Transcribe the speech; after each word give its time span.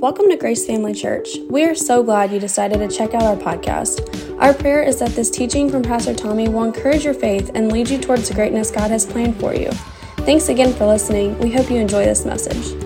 Welcome 0.00 0.28
to 0.28 0.36
Grace 0.36 0.64
Family 0.64 0.94
Church. 0.94 1.38
We 1.50 1.64
are 1.64 1.74
so 1.74 2.04
glad 2.04 2.30
you 2.30 2.38
decided 2.38 2.78
to 2.78 2.96
check 2.96 3.14
out 3.14 3.22
our 3.24 3.34
podcast. 3.34 4.40
Our 4.40 4.54
prayer 4.54 4.80
is 4.80 5.00
that 5.00 5.10
this 5.10 5.28
teaching 5.28 5.68
from 5.68 5.82
Pastor 5.82 6.14
Tommy 6.14 6.48
will 6.48 6.62
encourage 6.62 7.04
your 7.04 7.14
faith 7.14 7.50
and 7.56 7.72
lead 7.72 7.90
you 7.90 7.98
towards 7.98 8.28
the 8.28 8.34
greatness 8.34 8.70
God 8.70 8.92
has 8.92 9.04
planned 9.04 9.40
for 9.40 9.56
you. 9.56 9.72
Thanks 10.18 10.50
again 10.50 10.72
for 10.72 10.86
listening. 10.86 11.36
We 11.40 11.50
hope 11.50 11.68
you 11.68 11.78
enjoy 11.78 12.04
this 12.04 12.24
message. 12.24 12.80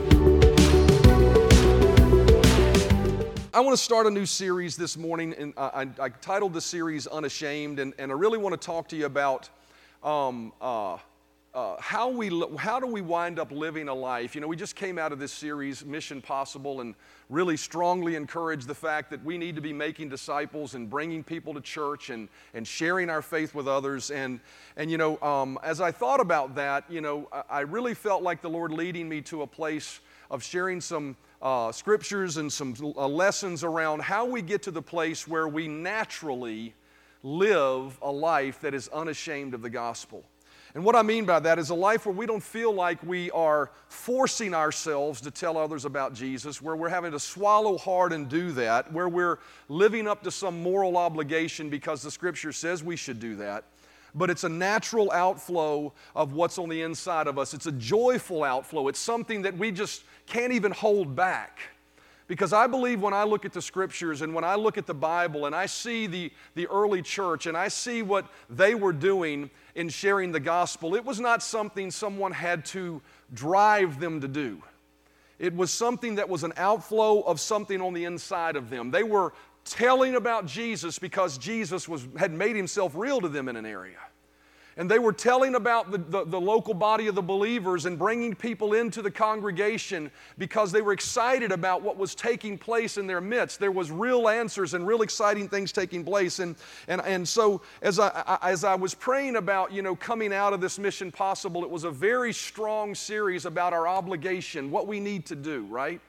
I 3.53 3.61
want 3.61 3.77
to 3.77 3.83
start 3.85 4.07
a 4.07 4.11
new 4.11 4.25
series 4.25 4.79
this 4.79 4.97
morning, 4.97 5.35
and 5.35 5.53
I, 5.59 5.87
I, 5.99 6.05
I 6.05 6.09
titled 6.09 6.55
the 6.55 6.63
series 6.63 7.07
Unashamed, 7.07 7.79
and, 7.79 7.93
and 7.99 8.11
I 8.11 8.15
really 8.15 8.39
want 8.39 8.59
to 8.59 8.67
talk 8.67 8.89
to 8.89 8.97
you 8.97 9.05
about 9.05 9.51
um, 10.03 10.51
uh, 10.63 10.97
uh, 11.55 11.77
how, 11.79 12.09
we, 12.09 12.31
how 12.57 12.81
do 12.81 12.87
we 12.87 13.03
wind 13.03 13.39
up 13.39 13.53
living 13.53 13.89
a 13.89 13.95
life? 13.95 14.35
You 14.35 14.41
know, 14.41 14.47
we 14.47 14.57
just 14.57 14.75
came 14.75 14.99
out 14.99 15.13
of 15.13 15.19
this 15.19 15.33
series, 15.33 15.85
Mission 15.85 16.23
Possible, 16.23 16.81
and 16.81 16.95
really 17.29 17.59
strongly 17.59 18.15
encouraged 18.15 18.67
the 18.67 18.75
fact 18.75 19.11
that 19.11 19.23
we 19.23 19.37
need 19.37 19.55
to 19.57 19.61
be 19.61 19.73
making 19.73 20.09
disciples 20.09 20.75
and 20.75 20.89
bringing 20.89 21.23
people 21.23 21.53
to 21.53 21.61
church 21.61 22.09
and, 22.09 22.31
and 22.55 22.67
sharing 22.67 23.11
our 23.11 23.21
faith 23.21 23.55
with 23.55 23.69
others. 23.69 24.11
And, 24.11 24.41
and 24.79 24.91
you 24.91 24.97
know, 24.97 25.21
um, 25.21 25.59
as 25.63 25.83
I 25.83 25.93
thought 25.93 26.21
about 26.21 26.55
that, 26.55 26.85
you 26.89 27.03
know, 27.03 27.29
I, 27.31 27.43
I 27.51 27.61
really 27.61 27.95
felt 27.95 28.23
like 28.23 28.41
the 28.41 28.51
Lord 28.51 28.73
leading 28.73 29.07
me 29.07 29.21
to 29.23 29.43
a 29.43 29.47
place 29.47 30.01
of 30.31 30.43
sharing 30.43 30.81
some 30.81 31.17
uh, 31.43 31.71
scriptures 31.71 32.39
and 32.39 32.51
some 32.51 32.75
uh, 32.97 33.07
lessons 33.07 33.63
around 33.63 34.01
how 34.01 34.25
we 34.25 34.41
get 34.41 34.63
to 34.63 34.71
the 34.71 34.81
place 34.81 35.29
where 35.29 35.49
we 35.49 35.69
naturally 35.69 36.73
live 37.23 37.99
a 38.01 38.11
life 38.11 38.61
that 38.63 38.73
is 38.73 38.89
unashamed 38.89 39.53
of 39.53 39.61
the 39.61 39.71
gospel. 39.71 40.25
And 40.75 40.85
what 40.85 40.97
I 40.97 41.03
mean 41.03 41.27
by 41.27 41.39
that 41.41 41.59
is 41.59 41.69
a 41.69 41.75
life 41.75 42.07
where 42.07 42.15
we 42.15 42.25
don't 42.25 42.43
feel 42.43 42.73
like 42.73 43.03
we 43.03 43.31
are 43.33 43.71
forcing 43.89 44.55
ourselves 44.55 45.21
to 45.21 45.31
tell 45.31 45.59
others 45.59 45.85
about 45.85 46.15
Jesus, 46.15 46.63
where 46.63 46.75
we're 46.77 46.89
having 46.89 47.13
to 47.13 47.21
swallow 47.21 47.77
hard 47.77 48.13
and 48.13 48.27
do 48.29 48.53
that, 48.53 48.91
where 48.91 49.09
we're 49.09 49.39
living 49.69 50.09
up 50.09 50.23
to 50.23 50.31
some 50.31 50.63
moral 50.63 50.97
obligation 50.97 51.69
because 51.69 52.01
the 52.01 52.11
scripture 52.11 52.53
says 52.53 52.83
we 52.83 52.97
should 52.97 53.21
do 53.21 53.37
that. 53.37 53.65
But 54.15 54.31
it's 54.31 54.45
a 54.45 54.49
natural 54.49 55.11
outflow 55.13 55.93
of 56.15 56.33
what's 56.33 56.59
on 56.59 56.71
the 56.71 56.83
inside 56.83 57.27
of 57.27 57.39
us. 57.39 57.53
It's 57.53 57.67
a 57.67 57.73
joyful 57.73 58.43
outflow. 58.43 58.89
It's 58.89 58.99
something 58.99 59.43
that 59.43 59.57
we 59.57 59.73
just 59.73 60.05
can't 60.27 60.53
even 60.53 60.73
hold 60.73 61.15
back. 61.15 61.59
Because 62.33 62.55
I 62.55 62.67
believe 62.67 63.03
when 63.03 63.13
I 63.13 63.25
look 63.25 63.45
at 63.45 63.53
the 63.53 63.61
scriptures 63.61 64.23
and 64.23 64.35
when 64.35 64.43
I 64.43 64.55
look 64.55 64.79
at 64.79 64.87
the 64.87 64.95
Bible 64.95 65.45
and 65.45 65.55
I 65.55 65.67
see 65.67 66.07
the, 66.07 66.33
the 66.55 66.67
early 66.69 67.03
church 67.03 67.45
and 67.45 67.55
I 67.55 67.69
see 67.69 68.01
what 68.01 68.25
they 68.49 68.75
were 68.75 68.95
doing 68.95 69.51
in 69.75 69.91
sharing 69.91 70.33
the 70.33 70.41
gospel, 70.41 70.95
it 70.95 71.05
was 71.05 71.21
not 71.21 71.43
something 71.43 71.91
someone 71.91 72.33
had 72.33 72.65
to 72.65 73.03
drive 73.35 74.01
them 74.01 74.23
to 74.23 74.29
do. 74.29 74.63
It 75.39 75.55
was 75.55 75.71
something 75.71 76.15
that 76.15 76.27
was 76.27 76.43
an 76.43 76.55
outflow 76.57 77.21
of 77.21 77.39
something 77.39 77.83
on 77.83 77.93
the 77.93 78.07
inside 78.07 78.57
of 78.57 78.71
them. 78.71 78.91
They 78.91 79.03
were 79.03 79.35
telling 79.67 80.15
about 80.15 80.47
Jesus 80.47 80.99
because 80.99 81.37
Jesus 81.37 81.87
was, 81.87 82.09
had 82.17 82.33
made 82.33 82.57
himself 82.57 82.95
real 82.95 83.21
to 83.21 83.29
them 83.29 83.47
in 83.51 83.57
an 83.57 83.67
area. 83.67 83.99
And 84.77 84.91
they 84.91 84.99
were 84.99 85.13
telling 85.13 85.55
about 85.55 85.91
the, 85.91 85.99
the, 85.99 86.25
the, 86.25 86.41
local 86.41 86.73
body 86.73 87.07
of 87.07 87.15
the 87.15 87.23
believers 87.23 87.85
and 87.85 87.99
bringing 87.99 88.35
people 88.35 88.73
into 88.73 89.03
the 89.03 89.11
congregation 89.11 90.11
because 90.39 90.73
they 90.73 90.81
were 90.81 90.95
excited 90.95 91.53
about 91.53 91.83
what 91.83 91.99
was 91.99 92.15
taking 92.15 92.57
place 92.57 92.97
in 92.97 93.07
their 93.07 93.21
midst. 93.21 93.61
There 93.61 93.71
was 93.71 93.91
real 93.91 94.29
answers 94.29 94.73
and 94.73 94.87
real 94.87 95.03
exciting 95.03 95.49
things 95.49 95.73
taking 95.73 96.05
place. 96.05 96.39
And, 96.39 96.57
and, 96.89 97.03
and 97.03 97.29
so 97.29 97.61
as 97.83 97.99
I, 97.99 98.39
as 98.43 98.65
I 98.65 98.75
was 98.75 98.95
praying 98.95 99.37
about, 99.37 99.73
you 99.73 99.83
know, 99.83 99.95
coming 99.95 100.33
out 100.33 100.55
of 100.55 100.63
this 100.63 100.79
mission 100.79 101.13
possible, 101.13 101.65
it 101.65 101.71
was 101.71 101.85
a 101.85 101.91
very 101.91 102.33
strong 102.33 102.95
series 102.95 103.45
about 103.45 103.75
our 103.75 103.87
obligation, 103.87 104.71
what 104.71 104.87
we 104.87 105.01
need 105.01 105.27
to 105.27 105.37
do, 105.37 105.65
right? 105.65 106.01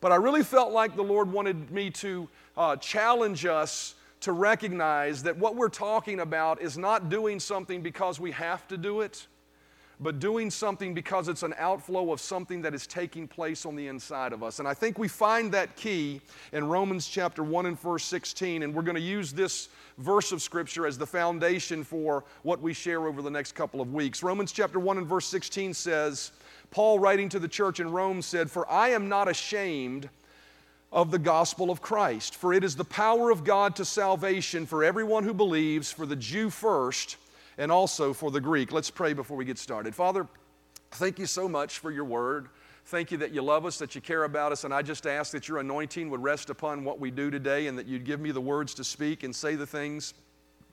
But 0.00 0.10
I 0.10 0.16
really 0.16 0.42
felt 0.42 0.72
like 0.72 0.96
the 0.96 1.02
Lord 1.02 1.30
wanted 1.30 1.70
me 1.70 1.90
to 1.90 2.28
uh, 2.56 2.76
challenge 2.76 3.46
us 3.46 3.94
to 4.24 4.32
recognize 4.32 5.22
that 5.22 5.36
what 5.36 5.54
we're 5.54 5.68
talking 5.68 6.20
about 6.20 6.62
is 6.62 6.78
not 6.78 7.10
doing 7.10 7.38
something 7.38 7.82
because 7.82 8.18
we 8.18 8.30
have 8.30 8.66
to 8.66 8.78
do 8.78 9.02
it, 9.02 9.26
but 10.00 10.18
doing 10.18 10.50
something 10.50 10.94
because 10.94 11.28
it's 11.28 11.42
an 11.42 11.54
outflow 11.58 12.10
of 12.10 12.18
something 12.22 12.62
that 12.62 12.74
is 12.74 12.86
taking 12.86 13.28
place 13.28 13.66
on 13.66 13.76
the 13.76 13.86
inside 13.86 14.32
of 14.32 14.42
us. 14.42 14.60
And 14.60 14.66
I 14.66 14.72
think 14.72 14.98
we 14.98 15.08
find 15.08 15.52
that 15.52 15.76
key 15.76 16.22
in 16.52 16.66
Romans 16.66 17.06
chapter 17.06 17.42
1 17.42 17.66
and 17.66 17.78
verse 17.78 18.04
16, 18.04 18.62
and 18.62 18.74
we're 18.74 18.80
going 18.80 18.94
to 18.94 19.00
use 19.00 19.30
this 19.30 19.68
verse 19.98 20.32
of 20.32 20.40
Scripture 20.40 20.86
as 20.86 20.96
the 20.96 21.06
foundation 21.06 21.84
for 21.84 22.24
what 22.44 22.62
we 22.62 22.72
share 22.72 23.06
over 23.06 23.20
the 23.20 23.30
next 23.30 23.52
couple 23.52 23.82
of 23.82 23.92
weeks. 23.92 24.22
Romans 24.22 24.52
chapter 24.52 24.78
1 24.78 24.96
and 24.96 25.06
verse 25.06 25.26
16 25.26 25.74
says, 25.74 26.32
Paul, 26.70 26.98
writing 26.98 27.28
to 27.28 27.38
the 27.38 27.46
church 27.46 27.78
in 27.78 27.90
Rome, 27.90 28.22
said, 28.22 28.50
For 28.50 28.66
I 28.70 28.88
am 28.88 29.06
not 29.06 29.28
ashamed 29.28 30.08
of 30.94 31.10
the 31.10 31.18
gospel 31.18 31.72
of 31.72 31.82
Christ. 31.82 32.36
For 32.36 32.54
it 32.54 32.62
is 32.62 32.76
the 32.76 32.84
power 32.84 33.30
of 33.30 33.42
God 33.42 33.74
to 33.76 33.84
salvation 33.84 34.64
for 34.64 34.84
everyone 34.84 35.24
who 35.24 35.34
believes, 35.34 35.90
for 35.90 36.06
the 36.06 36.14
Jew 36.14 36.50
first, 36.50 37.16
and 37.58 37.72
also 37.72 38.14
for 38.14 38.30
the 38.30 38.40
Greek. 38.40 38.70
Let's 38.70 38.90
pray 38.90 39.12
before 39.12 39.36
we 39.36 39.44
get 39.44 39.58
started. 39.58 39.92
Father, 39.92 40.28
thank 40.92 41.18
you 41.18 41.26
so 41.26 41.48
much 41.48 41.80
for 41.80 41.90
your 41.90 42.04
word. 42.04 42.48
Thank 42.86 43.10
you 43.10 43.18
that 43.18 43.32
you 43.32 43.42
love 43.42 43.66
us, 43.66 43.76
that 43.78 43.96
you 43.96 44.00
care 44.00 44.22
about 44.22 44.52
us, 44.52 44.62
and 44.62 44.72
I 44.72 44.82
just 44.82 45.06
ask 45.06 45.32
that 45.32 45.48
your 45.48 45.58
anointing 45.58 46.10
would 46.10 46.22
rest 46.22 46.48
upon 46.48 46.84
what 46.84 47.00
we 47.00 47.10
do 47.10 47.28
today 47.28 47.66
and 47.66 47.76
that 47.76 47.86
you'd 47.86 48.04
give 48.04 48.20
me 48.20 48.30
the 48.30 48.40
words 48.40 48.72
to 48.74 48.84
speak 48.84 49.24
and 49.24 49.34
say 49.34 49.56
the 49.56 49.66
things 49.66 50.14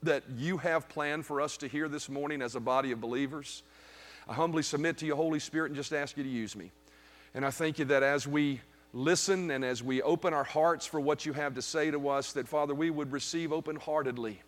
that 0.03 0.23
you 0.37 0.57
have 0.57 0.87
planned 0.87 1.25
for 1.25 1.41
us 1.41 1.57
to 1.57 1.67
hear 1.67 1.87
this 1.87 2.09
morning 2.09 2.43
as 2.43 2.55
a 2.55 2.59
body 2.59 2.91
of 2.91 3.01
believers. 3.01 3.63
I 4.27 4.33
humbly 4.33 4.61
submit 4.61 4.97
to 4.99 5.05
you, 5.07 5.15
Holy 5.15 5.39
Spirit, 5.39 5.67
and 5.67 5.75
just 5.75 5.93
ask 5.93 6.15
you 6.15 6.23
to 6.23 6.29
use 6.29 6.55
me. 6.55 6.71
And 7.33 7.43
I 7.43 7.49
thank 7.49 7.79
you 7.79 7.85
that 7.85 8.03
as 8.03 8.27
we 8.27 8.61
listen 8.93 9.51
and 9.51 9.63
as 9.63 9.83
we 9.83 10.01
open 10.01 10.33
our 10.33 10.43
hearts 10.43 10.85
for 10.85 10.99
what 10.99 11.25
you 11.25 11.33
have 11.33 11.55
to 11.55 11.61
say 11.61 11.91
to 11.91 12.09
us, 12.09 12.33
that 12.33 12.47
Father, 12.47 12.73
we 12.73 12.89
would 12.89 13.11
receive 13.11 13.51
open 13.51 13.75
heartedly 13.75 14.41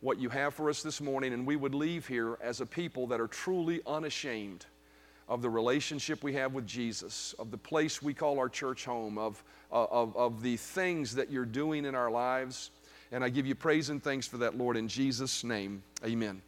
what 0.00 0.18
you 0.18 0.28
have 0.30 0.54
for 0.54 0.70
us 0.70 0.82
this 0.82 1.00
morning, 1.00 1.32
and 1.32 1.46
we 1.46 1.56
would 1.56 1.74
leave 1.74 2.06
here 2.06 2.38
as 2.40 2.60
a 2.60 2.66
people 2.66 3.06
that 3.08 3.20
are 3.20 3.26
truly 3.26 3.80
unashamed 3.86 4.64
of 5.28 5.42
the 5.42 5.50
relationship 5.50 6.24
we 6.24 6.32
have 6.32 6.54
with 6.54 6.66
Jesus, 6.66 7.34
of 7.38 7.50
the 7.50 7.58
place 7.58 8.02
we 8.02 8.14
call 8.14 8.38
our 8.38 8.48
church 8.48 8.84
home, 8.84 9.18
of, 9.18 9.42
uh, 9.70 9.84
of, 9.84 10.16
of 10.16 10.42
the 10.42 10.56
things 10.56 11.14
that 11.14 11.30
you're 11.30 11.44
doing 11.44 11.84
in 11.84 11.94
our 11.94 12.10
lives. 12.10 12.70
And 13.12 13.22
I 13.22 13.28
give 13.28 13.46
you 13.46 13.54
praise 13.54 13.90
and 13.90 14.02
thanks 14.02 14.26
for 14.26 14.38
that, 14.38 14.56
Lord, 14.56 14.76
in 14.76 14.88
Jesus' 14.88 15.44
name. 15.44 15.82
Amen. 16.04 16.42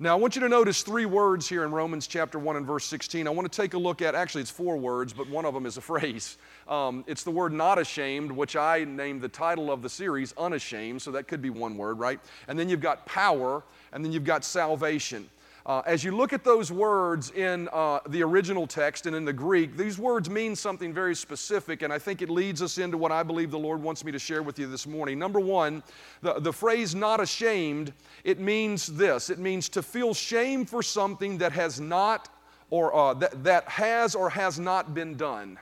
Now, 0.00 0.12
I 0.12 0.14
want 0.14 0.36
you 0.36 0.42
to 0.42 0.48
notice 0.48 0.82
three 0.82 1.06
words 1.06 1.48
here 1.48 1.64
in 1.64 1.72
Romans 1.72 2.06
chapter 2.06 2.38
1 2.38 2.54
and 2.54 2.64
verse 2.64 2.84
16. 2.84 3.26
I 3.26 3.30
want 3.30 3.50
to 3.50 3.62
take 3.62 3.74
a 3.74 3.78
look 3.78 4.00
at, 4.00 4.14
actually, 4.14 4.42
it's 4.42 4.50
four 4.50 4.76
words, 4.76 5.12
but 5.12 5.28
one 5.28 5.44
of 5.44 5.54
them 5.54 5.66
is 5.66 5.76
a 5.76 5.80
phrase. 5.90 6.38
Um, 6.68 7.02
it's 7.08 7.24
the 7.24 7.32
word 7.32 7.52
not 7.52 7.80
ashamed, 7.80 8.30
which 8.30 8.54
I 8.54 8.84
named 8.84 9.22
the 9.22 9.28
title 9.28 9.72
of 9.72 9.82
the 9.82 9.88
series, 9.88 10.32
Unashamed, 10.38 11.02
so 11.02 11.10
that 11.10 11.26
could 11.26 11.42
be 11.42 11.50
one 11.50 11.76
word, 11.76 11.98
right? 11.98 12.20
And 12.46 12.56
then 12.56 12.68
you've 12.68 12.80
got 12.80 13.06
power, 13.06 13.64
and 13.92 14.04
then 14.04 14.12
you've 14.12 14.22
got 14.22 14.44
salvation. 14.44 15.28
Uh, 15.68 15.82
as 15.84 16.02
you 16.02 16.16
look 16.16 16.32
at 16.32 16.44
those 16.44 16.72
words 16.72 17.30
in 17.32 17.68
uh, 17.74 18.00
the 18.08 18.22
original 18.22 18.66
text 18.66 19.04
and 19.04 19.14
in 19.14 19.26
the 19.26 19.32
Greek, 19.34 19.76
these 19.76 19.98
words 19.98 20.30
mean 20.30 20.56
something 20.56 20.94
very 20.94 21.14
specific, 21.14 21.82
and 21.82 21.92
I 21.92 21.98
think 21.98 22.22
it 22.22 22.30
leads 22.30 22.62
us 22.62 22.78
into 22.78 22.96
what 22.96 23.12
I 23.12 23.22
believe 23.22 23.50
the 23.50 23.58
Lord 23.58 23.82
wants 23.82 24.02
me 24.02 24.10
to 24.12 24.18
share 24.18 24.42
with 24.42 24.58
you 24.58 24.66
this 24.66 24.86
morning. 24.86 25.18
Number 25.18 25.38
one, 25.38 25.82
the, 26.22 26.40
the 26.40 26.54
phrase 26.54 26.94
not 26.94 27.20
ashamed, 27.20 27.92
it 28.24 28.40
means 28.40 28.86
this 28.86 29.28
it 29.28 29.38
means 29.38 29.68
to 29.68 29.82
feel 29.82 30.14
shame 30.14 30.64
for 30.64 30.82
something 30.82 31.36
that 31.36 31.52
has 31.52 31.78
not 31.78 32.30
or 32.70 32.94
uh, 32.94 33.12
that, 33.14 33.44
that 33.44 33.68
has 33.68 34.14
or 34.14 34.30
has 34.30 34.58
not 34.58 34.94
been 34.94 35.16
done. 35.16 35.58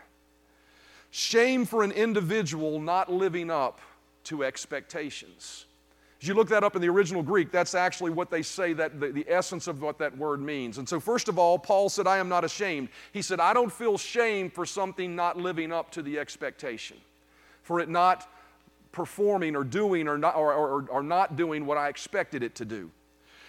Shame 1.10 1.64
for 1.64 1.82
an 1.82 1.90
individual 1.90 2.80
not 2.80 3.12
living 3.12 3.50
up 3.50 3.80
to 4.22 4.44
expectations. 4.44 5.65
As 6.20 6.28
you 6.28 6.34
look 6.34 6.48
that 6.48 6.64
up 6.64 6.74
in 6.74 6.82
the 6.82 6.88
original 6.88 7.22
Greek, 7.22 7.52
that's 7.52 7.74
actually 7.74 8.10
what 8.10 8.30
they 8.30 8.40
say 8.40 8.72
that 8.72 8.98
the, 8.98 9.08
the, 9.08 9.26
essence 9.28 9.66
of 9.66 9.82
what 9.82 9.98
that 9.98 10.16
word 10.16 10.40
means. 10.40 10.78
And 10.78 10.88
so, 10.88 10.98
first 10.98 11.28
of 11.28 11.38
all, 11.38 11.58
Paul 11.58 11.90
said, 11.90 12.06
I 12.06 12.16
am 12.16 12.28
not 12.28 12.42
ashamed. 12.42 12.88
He 13.12 13.20
said, 13.20 13.38
I 13.38 13.52
don't 13.52 13.70
feel 13.70 13.98
shame 13.98 14.50
for 14.50 14.64
something 14.64 15.14
not 15.14 15.36
living 15.36 15.72
up 15.72 15.90
to 15.90 16.02
the 16.02 16.18
expectation, 16.18 16.96
for 17.62 17.80
it 17.80 17.90
not 17.90 18.30
performing 18.92 19.54
or 19.54 19.62
doing 19.62 20.08
or 20.08 20.16
not, 20.16 20.36
or, 20.36 20.54
or, 20.54 20.86
or 20.88 21.02
not 21.02 21.36
doing 21.36 21.66
what 21.66 21.76
I 21.76 21.88
expected 21.88 22.42
it 22.42 22.54
to 22.54 22.64
do. 22.64 22.90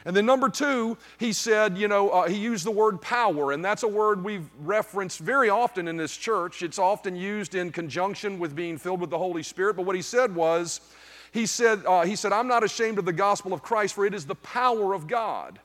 And 0.03 0.15
then, 0.15 0.25
number 0.25 0.49
two, 0.49 0.97
he 1.17 1.31
said, 1.33 1.77
you 1.77 1.87
know, 1.87 2.09
uh, 2.09 2.27
he 2.27 2.37
used 2.37 2.65
the 2.65 2.71
word 2.71 3.01
power, 3.01 3.53
and 3.53 3.63
that's 3.63 3.83
a 3.83 3.87
word 3.87 4.23
we've 4.23 4.49
referenced 4.59 5.19
very 5.19 5.49
often 5.49 5.87
in 5.87 5.97
this 5.97 6.15
church. 6.15 6.63
It's 6.63 6.79
often 6.79 7.15
used 7.15 7.55
in 7.55 7.71
conjunction 7.71 8.39
with 8.39 8.55
being 8.55 8.77
filled 8.77 9.01
with 9.01 9.09
the 9.09 9.17
Holy 9.17 9.43
Spirit. 9.43 9.75
But 9.75 9.85
what 9.85 9.95
he 9.95 10.01
said 10.01 10.35
was, 10.35 10.81
he 11.37 11.45
said, 11.45 11.85
uh, 11.85 12.01
he 12.01 12.15
said, 12.15 12.33
I'm 12.33 12.47
not 12.47 12.63
ashamed 12.63 12.97
of 12.97 13.05
the 13.05 13.13
gospel 13.13 13.53
of 13.53 13.61
Christ, 13.61 13.93
for 13.93 14.07
it 14.07 14.15
is 14.15 14.25
the 14.25 14.35
power 14.35 14.95
of 14.95 15.05
God. 15.05 15.59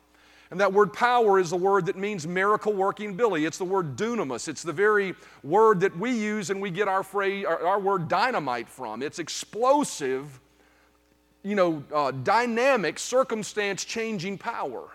And 0.50 0.60
that 0.60 0.70
word 0.70 0.92
power 0.92 1.38
is 1.38 1.52
a 1.52 1.56
word 1.56 1.86
that 1.86 1.96
means 1.96 2.26
miracle 2.26 2.74
working 2.74 3.14
Billy. 3.14 3.46
It's 3.46 3.56
the 3.56 3.64
word 3.64 3.96
dunamis. 3.96 4.48
It's 4.48 4.62
the 4.62 4.72
very 4.74 5.14
word 5.42 5.80
that 5.80 5.96
we 5.96 6.10
use 6.10 6.50
and 6.50 6.60
we 6.60 6.70
get 6.70 6.88
our, 6.88 7.02
phrase, 7.02 7.46
our, 7.46 7.66
our 7.66 7.80
word 7.80 8.08
dynamite 8.08 8.68
from. 8.68 9.02
It's 9.02 9.18
explosive, 9.18 10.40
you 11.42 11.54
know, 11.54 11.82
uh, 11.90 12.10
dynamic, 12.10 12.98
circumstance 12.98 13.82
changing 13.82 14.36
power. 14.36 14.90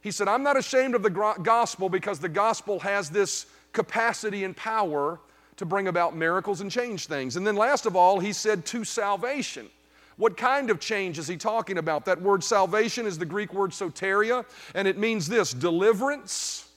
He 0.00 0.10
said, 0.10 0.26
I'm 0.26 0.42
not 0.42 0.56
ashamed 0.56 0.94
of 0.94 1.02
the 1.02 1.10
gospel 1.42 1.90
because 1.90 2.18
the 2.18 2.30
gospel 2.30 2.80
has 2.80 3.10
this 3.10 3.44
capacity 3.74 4.44
and 4.44 4.56
power 4.56 5.20
to 5.56 5.66
bring 5.66 5.88
about 5.88 6.16
miracles 6.16 6.62
and 6.62 6.70
change 6.70 7.08
things. 7.08 7.36
And 7.36 7.46
then 7.46 7.56
last 7.56 7.84
of 7.84 7.94
all, 7.94 8.20
he 8.20 8.32
said 8.32 8.64
to 8.66 8.84
salvation. 8.84 9.68
What 10.16 10.36
kind 10.36 10.70
of 10.70 10.78
change 10.78 11.18
is 11.18 11.26
he 11.26 11.36
talking 11.36 11.78
about? 11.78 12.04
That 12.04 12.20
word 12.22 12.44
salvation 12.44 13.06
is 13.06 13.18
the 13.18 13.26
Greek 13.26 13.52
word 13.52 13.70
soteria, 13.70 14.44
and 14.74 14.86
it 14.86 14.96
means 14.96 15.26
this 15.26 15.52
deliverance, 15.52 16.68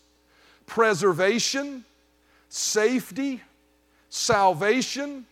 preservation, 0.65 1.85
safety, 2.49 3.41
salvation, 4.09 5.25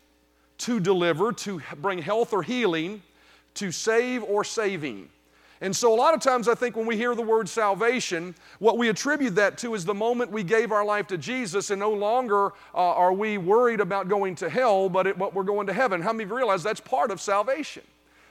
to 0.60 0.80
deliver, 0.80 1.32
to 1.32 1.62
bring 1.82 2.00
health 2.00 2.32
or 2.32 2.44
healing, 2.44 3.02
to 3.56 3.72
save 3.72 4.24
or 4.24 4.44
saving. 4.44 5.10
And 5.62 5.76
so, 5.76 5.94
a 5.94 5.96
lot 5.96 6.14
of 6.14 6.20
times, 6.20 6.48
I 6.48 6.54
think 6.54 6.76
when 6.76 6.86
we 6.86 6.98
hear 6.98 7.16
the 7.16 7.22
word 7.22 7.48
salvation, 7.48 8.36
what 8.60 8.78
we 8.78 8.90
attribute 8.90 9.36
that 9.36 9.58
to 9.60 9.74
is 9.74 9.86
the 9.86 9.94
moment 9.94 10.32
we 10.32 10.44
gave 10.44 10.72
our 10.72 10.84
life 10.84 11.08
to 11.08 11.18
Jesus, 11.18 11.72
and 11.72 11.80
no 11.80 11.92
longer 11.92 12.48
uh, 12.74 12.78
are 12.78 13.14
we 13.14 13.38
worried 13.38 13.80
about 13.80 14.10
going 14.10 14.36
to 14.36 14.50
hell, 14.50 14.90
but, 14.90 15.08
it, 15.08 15.18
but 15.18 15.34
we're 15.34 15.44
going 15.44 15.66
to 15.68 15.74
heaven. 15.74 16.02
How 16.02 16.12
many 16.12 16.26
of 16.26 16.30
you 16.30 16.36
realize 16.36 16.62
that's 16.62 16.82
part 16.82 17.10
of 17.10 17.22
salvation? 17.22 17.84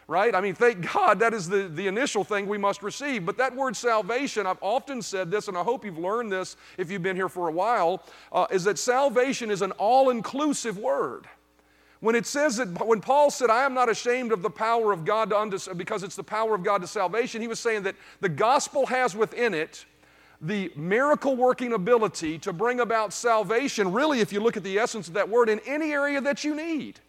Right? 0.06 0.34
I 0.34 0.40
mean, 0.42 0.54
thank 0.54 0.92
God 0.92 1.18
that 1.20 1.32
is 1.32 1.48
the, 1.48 1.68
the 1.68 1.86
initial 1.86 2.24
thing 2.24 2.46
we 2.46 2.58
must 2.58 2.82
receive. 2.82 3.24
But 3.24 3.38
that 3.38 3.56
word 3.56 3.74
salvation, 3.74 4.46
I've 4.46 4.62
often 4.62 5.00
said 5.00 5.30
this, 5.30 5.48
and 5.48 5.56
I 5.56 5.62
hope 5.62 5.84
you've 5.84 5.98
learned 5.98 6.30
this 6.30 6.56
if 6.76 6.90
you've 6.90 7.02
been 7.02 7.16
here 7.16 7.30
for 7.30 7.48
a 7.48 7.52
while, 7.52 8.02
uh, 8.30 8.46
is 8.50 8.64
that 8.64 8.78
salvation 8.78 9.50
is 9.50 9.62
an 9.62 9.72
all 9.72 10.10
inclusive 10.10 10.76
word. 10.76 11.26
When 12.00 12.14
it 12.14 12.26
says 12.26 12.58
that, 12.58 12.86
when 12.86 13.00
Paul 13.00 13.30
said, 13.30 13.48
I 13.48 13.64
am 13.64 13.72
not 13.72 13.88
ashamed 13.88 14.30
of 14.30 14.42
the 14.42 14.50
power 14.50 14.92
of 14.92 15.06
God 15.06 15.30
to 15.30 15.38
unto, 15.38 15.72
because 15.72 16.02
it's 16.02 16.16
the 16.16 16.22
power 16.22 16.54
of 16.54 16.62
God 16.62 16.82
to 16.82 16.86
salvation, 16.86 17.40
he 17.40 17.48
was 17.48 17.58
saying 17.58 17.84
that 17.84 17.96
the 18.20 18.28
gospel 18.28 18.84
has 18.84 19.16
within 19.16 19.54
it 19.54 19.86
the 20.42 20.70
miracle 20.76 21.34
working 21.34 21.72
ability 21.72 22.38
to 22.40 22.52
bring 22.52 22.80
about 22.80 23.14
salvation, 23.14 23.90
really, 23.90 24.20
if 24.20 24.34
you 24.34 24.40
look 24.40 24.58
at 24.58 24.62
the 24.62 24.78
essence 24.78 25.08
of 25.08 25.14
that 25.14 25.30
word, 25.30 25.48
in 25.48 25.60
any 25.60 25.92
area 25.92 26.20
that 26.20 26.44
you 26.44 26.54
need. 26.54 27.00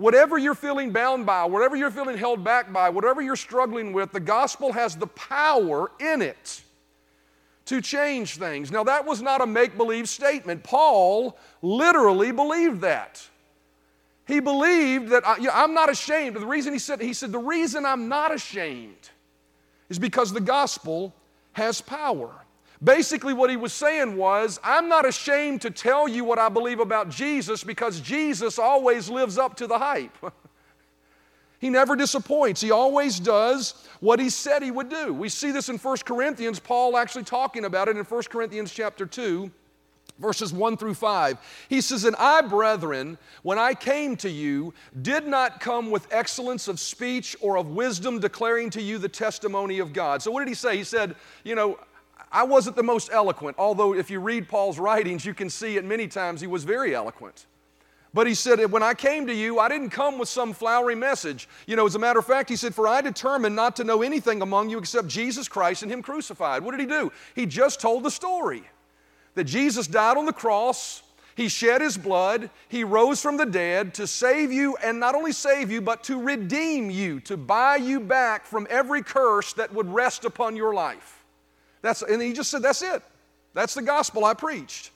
Whatever 0.00 0.38
you're 0.38 0.54
feeling 0.54 0.92
bound 0.92 1.26
by, 1.26 1.44
whatever 1.44 1.76
you're 1.76 1.90
feeling 1.90 2.16
held 2.16 2.42
back 2.42 2.72
by, 2.72 2.88
whatever 2.88 3.20
you're 3.20 3.36
struggling 3.36 3.92
with, 3.92 4.12
the 4.12 4.18
gospel 4.18 4.72
has 4.72 4.96
the 4.96 5.08
power 5.08 5.90
in 6.00 6.22
it 6.22 6.62
to 7.66 7.82
change 7.82 8.38
things. 8.38 8.72
Now, 8.72 8.82
that 8.84 9.04
was 9.04 9.20
not 9.20 9.42
a 9.42 9.46
make 9.46 9.76
believe 9.76 10.08
statement. 10.08 10.64
Paul 10.64 11.36
literally 11.60 12.32
believed 12.32 12.80
that. 12.80 13.22
He 14.26 14.40
believed 14.40 15.10
that 15.10 15.22
I, 15.28 15.64
am 15.64 15.74
not 15.74 15.90
ashamed. 15.90 16.34
The 16.34 16.46
reason 16.46 16.72
he 16.72 16.78
said, 16.78 17.02
he 17.02 17.12
said, 17.12 17.30
the 17.30 17.38
reason 17.38 17.84
I'm 17.84 18.08
not 18.08 18.34
ashamed 18.34 19.10
is 19.90 19.98
because 19.98 20.32
the 20.32 20.40
gospel 20.40 21.14
has 21.52 21.82
power. 21.82 22.30
Basically, 22.82 23.34
what 23.34 23.50
he 23.50 23.56
was 23.56 23.74
saying 23.74 24.16
was, 24.16 24.58
I'm 24.64 24.88
not 24.88 25.06
ashamed 25.06 25.60
to 25.62 25.70
tell 25.70 26.08
you 26.08 26.24
what 26.24 26.38
I 26.38 26.48
believe 26.48 26.80
about 26.80 27.10
Jesus 27.10 27.62
because 27.62 28.00
Jesus 28.00 28.58
always 28.58 29.10
lives 29.10 29.36
up 29.36 29.56
to 29.56 29.66
the 29.66 29.78
hype. 29.78 30.16
he 31.58 31.68
never 31.68 31.94
disappoints. 31.94 32.62
He 32.62 32.70
always 32.70 33.20
does 33.20 33.86
what 34.00 34.18
he 34.18 34.30
said 34.30 34.62
he 34.62 34.70
would 34.70 34.88
do. 34.88 35.12
We 35.12 35.28
see 35.28 35.50
this 35.50 35.68
in 35.68 35.76
1 35.76 35.98
Corinthians, 36.06 36.58
Paul 36.58 36.96
actually 36.96 37.24
talking 37.24 37.66
about 37.66 37.88
it 37.88 37.98
in 37.98 38.04
1 38.04 38.22
Corinthians 38.30 38.72
chapter 38.72 39.04
2 39.04 39.50
verses 40.20 40.52
1 40.52 40.76
through 40.76 40.94
5. 40.94 41.38
He 41.68 41.80
says, 41.80 42.04
And 42.04 42.14
I, 42.16 42.42
brethren, 42.42 43.18
when 43.42 43.58
I 43.58 43.74
came 43.74 44.16
to 44.16 44.30
you, 44.30 44.74
did 45.00 45.26
not 45.26 45.60
come 45.60 45.90
with 45.90 46.06
excellence 46.12 46.68
of 46.68 46.78
speech 46.78 47.34
or 47.40 47.56
of 47.56 47.70
wisdom, 47.70 48.20
declaring 48.20 48.70
to 48.70 48.82
you 48.82 48.98
the 48.98 49.08
testimony 49.08 49.78
of 49.78 49.92
God. 49.92 50.22
So, 50.22 50.30
what 50.30 50.40
did 50.40 50.48
he 50.48 50.54
say? 50.54 50.76
He 50.76 50.84
said, 50.84 51.16
You 51.42 51.54
know, 51.54 51.78
I 52.32 52.44
wasn't 52.44 52.76
the 52.76 52.82
most 52.82 53.10
eloquent, 53.12 53.56
although 53.58 53.94
if 53.94 54.10
you 54.10 54.20
read 54.20 54.48
Paul's 54.48 54.78
writings, 54.78 55.24
you 55.24 55.34
can 55.34 55.50
see 55.50 55.76
it 55.76 55.84
many 55.84 56.06
times 56.06 56.40
he 56.40 56.46
was 56.46 56.62
very 56.62 56.94
eloquent. 56.94 57.46
But 58.12 58.26
he 58.26 58.34
said, 58.34 58.70
When 58.70 58.82
I 58.82 58.94
came 58.94 59.26
to 59.26 59.34
you, 59.34 59.58
I 59.58 59.68
didn't 59.68 59.90
come 59.90 60.18
with 60.18 60.28
some 60.28 60.52
flowery 60.52 60.94
message. 60.94 61.48
You 61.66 61.76
know, 61.76 61.86
as 61.86 61.94
a 61.94 61.98
matter 61.98 62.18
of 62.18 62.26
fact, 62.26 62.48
he 62.48 62.56
said, 62.56 62.74
For 62.74 62.88
I 62.88 63.00
determined 63.00 63.54
not 63.54 63.76
to 63.76 63.84
know 63.84 64.02
anything 64.02 64.42
among 64.42 64.70
you 64.70 64.78
except 64.78 65.08
Jesus 65.08 65.48
Christ 65.48 65.82
and 65.82 65.90
Him 65.90 66.02
crucified. 66.02 66.62
What 66.62 66.72
did 66.72 66.80
he 66.80 66.86
do? 66.86 67.12
He 67.34 67.46
just 67.46 67.80
told 67.80 68.02
the 68.02 68.10
story 68.10 68.64
that 69.34 69.44
Jesus 69.44 69.86
died 69.86 70.16
on 70.16 70.26
the 70.26 70.32
cross, 70.32 71.02
He 71.36 71.48
shed 71.48 71.80
His 71.80 71.96
blood, 71.96 72.50
He 72.68 72.82
rose 72.82 73.22
from 73.22 73.36
the 73.36 73.46
dead 73.46 73.94
to 73.94 74.08
save 74.08 74.50
you, 74.52 74.76
and 74.82 74.98
not 74.98 75.14
only 75.14 75.32
save 75.32 75.70
you, 75.70 75.80
but 75.80 76.02
to 76.04 76.20
redeem 76.20 76.90
you, 76.90 77.20
to 77.20 77.36
buy 77.36 77.76
you 77.76 78.00
back 78.00 78.44
from 78.44 78.66
every 78.70 79.02
curse 79.02 79.52
that 79.52 79.72
would 79.72 79.88
rest 79.88 80.24
upon 80.24 80.56
your 80.56 80.74
life. 80.74 81.19
That's, 81.82 82.02
and 82.02 82.20
He 82.20 82.32
just 82.32 82.50
said, 82.50 82.62
That's 82.62 82.82
it. 82.82 83.02
That's 83.54 83.74
the 83.74 83.82
gospel 83.82 84.24
I 84.24 84.34
preached. 84.34 84.90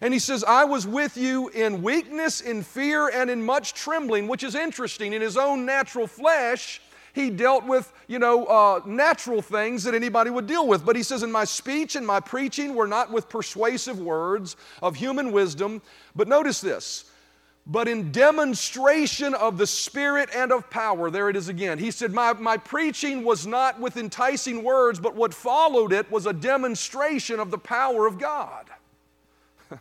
And 0.00 0.12
he 0.12 0.20
says, 0.20 0.44
I 0.44 0.64
was 0.64 0.86
with 0.86 1.16
you 1.16 1.48
in 1.48 1.82
weakness, 1.82 2.42
in 2.42 2.62
fear, 2.62 3.08
and 3.08 3.30
in 3.30 3.42
much 3.42 3.72
trembling, 3.72 4.28
which 4.28 4.42
is 4.42 4.54
interesting. 4.54 5.14
In 5.14 5.22
his 5.22 5.38
own 5.38 5.64
natural 5.64 6.06
flesh, 6.06 6.82
he 7.14 7.30
dealt 7.30 7.64
with, 7.64 7.90
you 8.06 8.18
know, 8.18 8.44
uh, 8.44 8.80
natural 8.84 9.40
things 9.40 9.84
that 9.84 9.94
anybody 9.94 10.28
would 10.28 10.46
deal 10.46 10.68
with. 10.68 10.84
But 10.84 10.96
he 10.96 11.02
says, 11.02 11.22
In 11.22 11.32
my 11.32 11.44
speech 11.44 11.96
and 11.96 12.06
my 12.06 12.20
preaching 12.20 12.74
were 12.74 12.86
not 12.86 13.10
with 13.10 13.30
persuasive 13.30 13.98
words 13.98 14.56
of 14.82 14.96
human 14.96 15.32
wisdom, 15.32 15.80
but 16.14 16.28
notice 16.28 16.60
this, 16.60 17.10
but 17.66 17.88
in 17.88 18.12
demonstration 18.12 19.34
of 19.34 19.58
the 19.58 19.66
Spirit 19.66 20.28
and 20.32 20.52
of 20.52 20.70
power. 20.70 21.10
There 21.10 21.28
it 21.28 21.34
is 21.34 21.48
again. 21.48 21.78
He 21.78 21.90
said, 21.90 22.12
My, 22.12 22.32
my 22.34 22.56
preaching 22.56 23.24
was 23.24 23.46
not 23.46 23.80
with 23.80 23.96
enticing 23.96 24.62
words, 24.62 25.00
but 25.00 25.16
what 25.16 25.34
followed 25.34 25.92
it 25.92 26.10
was 26.10 26.26
a 26.26 26.32
demonstration 26.32 27.40
of 27.40 27.50
the 27.50 27.58
power 27.58 28.06
of 28.06 28.18
God 28.18 28.66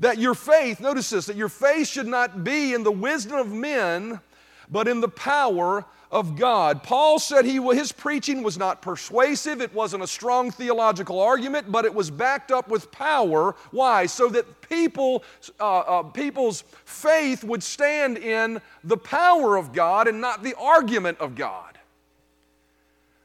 that 0.00 0.18
your 0.18 0.34
faith, 0.34 0.80
notice 0.80 1.10
this, 1.10 1.26
that 1.26 1.36
your 1.36 1.48
faith 1.48 1.86
should 1.86 2.08
not 2.08 2.42
be 2.42 2.74
in 2.74 2.82
the 2.82 2.90
wisdom 2.90 3.38
of 3.38 3.52
men, 3.52 4.20
but 4.68 4.88
in 4.88 5.00
the 5.00 5.08
power 5.08 5.84
of 6.10 6.36
God. 6.36 6.82
Paul 6.82 7.18
said 7.18 7.44
he, 7.44 7.60
his 7.74 7.92
preaching 7.92 8.42
was 8.42 8.58
not 8.58 8.82
persuasive, 8.82 9.60
it 9.60 9.72
wasn't 9.72 10.02
a 10.02 10.06
strong 10.06 10.50
theological 10.50 11.20
argument, 11.20 11.70
but 11.70 11.84
it 11.84 11.94
was 11.94 12.10
backed 12.10 12.50
up 12.50 12.68
with 12.68 12.90
power. 12.90 13.54
Why? 13.70 14.06
So 14.06 14.28
that 14.30 14.60
people, 14.62 15.22
uh, 15.60 15.78
uh, 15.78 16.02
people's 16.02 16.62
faith 16.84 17.44
would 17.44 17.62
stand 17.62 18.18
in 18.18 18.60
the 18.82 18.96
power 18.96 19.56
of 19.56 19.72
God 19.72 20.08
and 20.08 20.20
not 20.20 20.42
the 20.42 20.54
argument 20.58 21.18
of 21.18 21.34
God. 21.34 21.78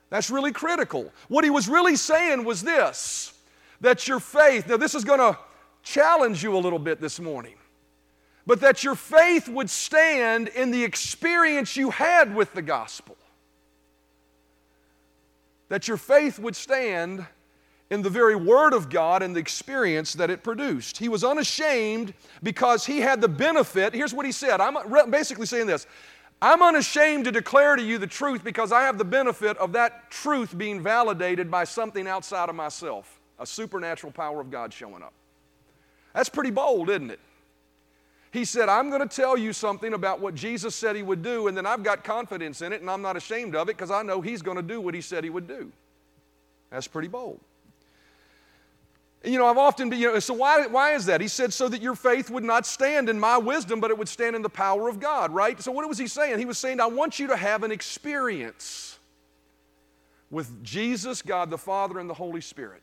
That's 0.09 0.29
really 0.29 0.51
critical. 0.51 1.11
What 1.27 1.43
he 1.43 1.49
was 1.49 1.67
really 1.67 1.95
saying 1.95 2.45
was 2.45 2.61
this 2.61 3.33
that 3.81 4.07
your 4.07 4.19
faith, 4.19 4.67
now 4.67 4.77
this 4.77 4.95
is 4.95 5.03
going 5.03 5.19
to 5.19 5.37
challenge 5.83 6.41
you 6.41 6.55
a 6.55 6.57
little 6.57 6.79
bit 6.79 7.01
this 7.01 7.19
morning 7.19 7.55
but 8.47 8.61
that 8.61 8.83
your 8.83 8.95
faith 8.95 9.49
would 9.49 9.69
stand 9.69 10.49
in 10.49 10.71
the 10.71 10.83
experience 10.83 11.75
you 11.75 11.89
had 11.89 12.35
with 12.35 12.53
the 12.53 12.61
gospel. 12.61 13.17
That 15.69 15.87
your 15.87 15.97
faith 15.97 16.37
would 16.37 16.55
stand 16.55 17.25
in 17.89 18.01
the 18.01 18.09
very 18.09 18.35
Word 18.35 18.73
of 18.73 18.89
God 18.89 19.23
and 19.23 19.35
the 19.35 19.39
experience 19.39 20.13
that 20.13 20.29
it 20.29 20.43
produced. 20.43 20.97
He 20.97 21.09
was 21.09 21.23
unashamed 21.23 22.13
because 22.43 22.85
he 22.85 22.99
had 22.99 23.21
the 23.21 23.27
benefit. 23.27 23.93
Here's 23.93 24.13
what 24.13 24.25
he 24.25 24.31
said 24.31 24.61
I'm 24.61 25.09
basically 25.09 25.45
saying 25.45 25.67
this 25.67 25.87
I'm 26.41 26.61
unashamed 26.61 27.25
to 27.25 27.31
declare 27.31 27.75
to 27.75 27.81
you 27.81 27.97
the 27.97 28.07
truth 28.07 28.43
because 28.43 28.71
I 28.71 28.81
have 28.81 28.97
the 28.97 29.05
benefit 29.05 29.57
of 29.57 29.71
that 29.73 30.11
truth 30.11 30.55
being 30.57 30.81
validated 30.81 31.49
by 31.49 31.63
something 31.63 32.07
outside 32.07 32.49
of 32.49 32.55
myself, 32.55 33.19
a 33.39 33.45
supernatural 33.45 34.13
power 34.13 34.41
of 34.41 34.51
God 34.51 34.73
showing 34.73 35.01
up. 35.01 35.13
That's 36.13 36.29
pretty 36.29 36.51
bold, 36.51 36.89
isn't 36.89 37.11
it? 37.11 37.19
He 38.35 38.43
said, 38.43 38.67
I'm 38.67 38.89
going 38.89 39.01
to 39.01 39.07
tell 39.07 39.37
you 39.37 39.53
something 39.53 39.93
about 39.93 40.19
what 40.19 40.35
Jesus 40.35 40.75
said 40.75 40.97
he 40.97 41.03
would 41.03 41.23
do, 41.23 41.47
and 41.47 41.55
then 41.55 41.65
I've 41.65 41.83
got 41.83 42.03
confidence 42.03 42.61
in 42.61 42.73
it, 42.73 42.81
and 42.81 42.89
I'm 42.89 43.01
not 43.01 43.15
ashamed 43.15 43.55
of 43.55 43.69
it 43.69 43.77
because 43.77 43.91
I 43.91 44.01
know 44.01 44.19
he's 44.19 44.41
going 44.41 44.57
to 44.57 44.61
do 44.61 44.81
what 44.81 44.93
he 44.93 44.99
said 44.99 45.23
he 45.23 45.29
would 45.29 45.47
do. 45.47 45.71
That's 46.69 46.85
pretty 46.85 47.07
bold. 47.07 47.39
You 49.23 49.39
know, 49.39 49.45
I've 49.45 49.57
often 49.57 49.89
been, 49.89 49.99
you 49.99 50.11
know, 50.11 50.19
so 50.19 50.33
why, 50.33 50.67
why 50.67 50.95
is 50.95 51.05
that? 51.05 51.21
He 51.21 51.29
said, 51.29 51.53
so 51.53 51.69
that 51.69 51.81
your 51.81 51.95
faith 51.95 52.29
would 52.29 52.43
not 52.43 52.65
stand 52.65 53.07
in 53.07 53.17
my 53.17 53.37
wisdom, 53.37 53.79
but 53.79 53.89
it 53.89 53.97
would 53.97 54.09
stand 54.09 54.35
in 54.35 54.41
the 54.41 54.49
power 54.49 54.89
of 54.89 54.99
God, 54.99 55.31
right? 55.31 55.61
So 55.61 55.71
what 55.71 55.87
was 55.87 55.97
he 55.97 56.07
saying? 56.07 56.37
He 56.37 56.43
was 56.43 56.57
saying, 56.57 56.81
I 56.81 56.87
want 56.87 57.19
you 57.19 57.27
to 57.27 57.37
have 57.37 57.63
an 57.63 57.71
experience 57.71 58.99
with 60.29 60.61
Jesus, 60.61 61.21
God 61.21 61.49
the 61.49 61.57
Father, 61.57 61.99
and 61.99 62.09
the 62.09 62.13
Holy 62.13 62.41
Spirit. 62.41 62.81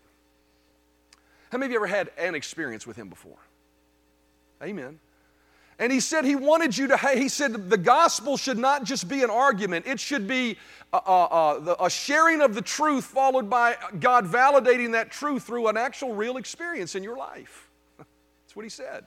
How 1.50 1.59
many 1.59 1.66
of 1.66 1.73
you 1.73 1.76
ever 1.76 1.87
had 1.87 2.11
an 2.16 2.35
experience 2.35 2.87
with 2.87 2.97
him 2.97 3.11
before? 3.11 3.37
Amen. 4.62 4.99
And 5.82 5.90
he 5.90 5.98
said 5.98 6.24
he 6.24 6.36
wanted 6.36 6.78
you 6.78 6.86
to, 6.86 6.96
he 6.96 7.28
said 7.28 7.68
the 7.68 7.76
gospel 7.76 8.36
should 8.36 8.56
not 8.56 8.84
just 8.84 9.08
be 9.08 9.24
an 9.24 9.30
argument, 9.30 9.84
it 9.84 9.98
should 9.98 10.28
be 10.28 10.56
a, 10.92 10.96
a, 10.96 11.76
a, 11.80 11.90
sharing 11.90 12.40
of 12.40 12.54
the 12.54 12.62
truth 12.62 13.04
followed 13.04 13.50
by 13.50 13.74
God 13.98 14.24
validating 14.24 14.92
that 14.92 15.10
truth 15.10 15.42
through 15.42 15.66
an 15.66 15.76
actual 15.76 16.14
real 16.14 16.36
experience 16.36 16.94
in 16.94 17.02
your 17.02 17.16
life. 17.16 17.68
That's 17.98 18.54
what 18.54 18.62
he 18.62 18.68
said. 18.68 19.02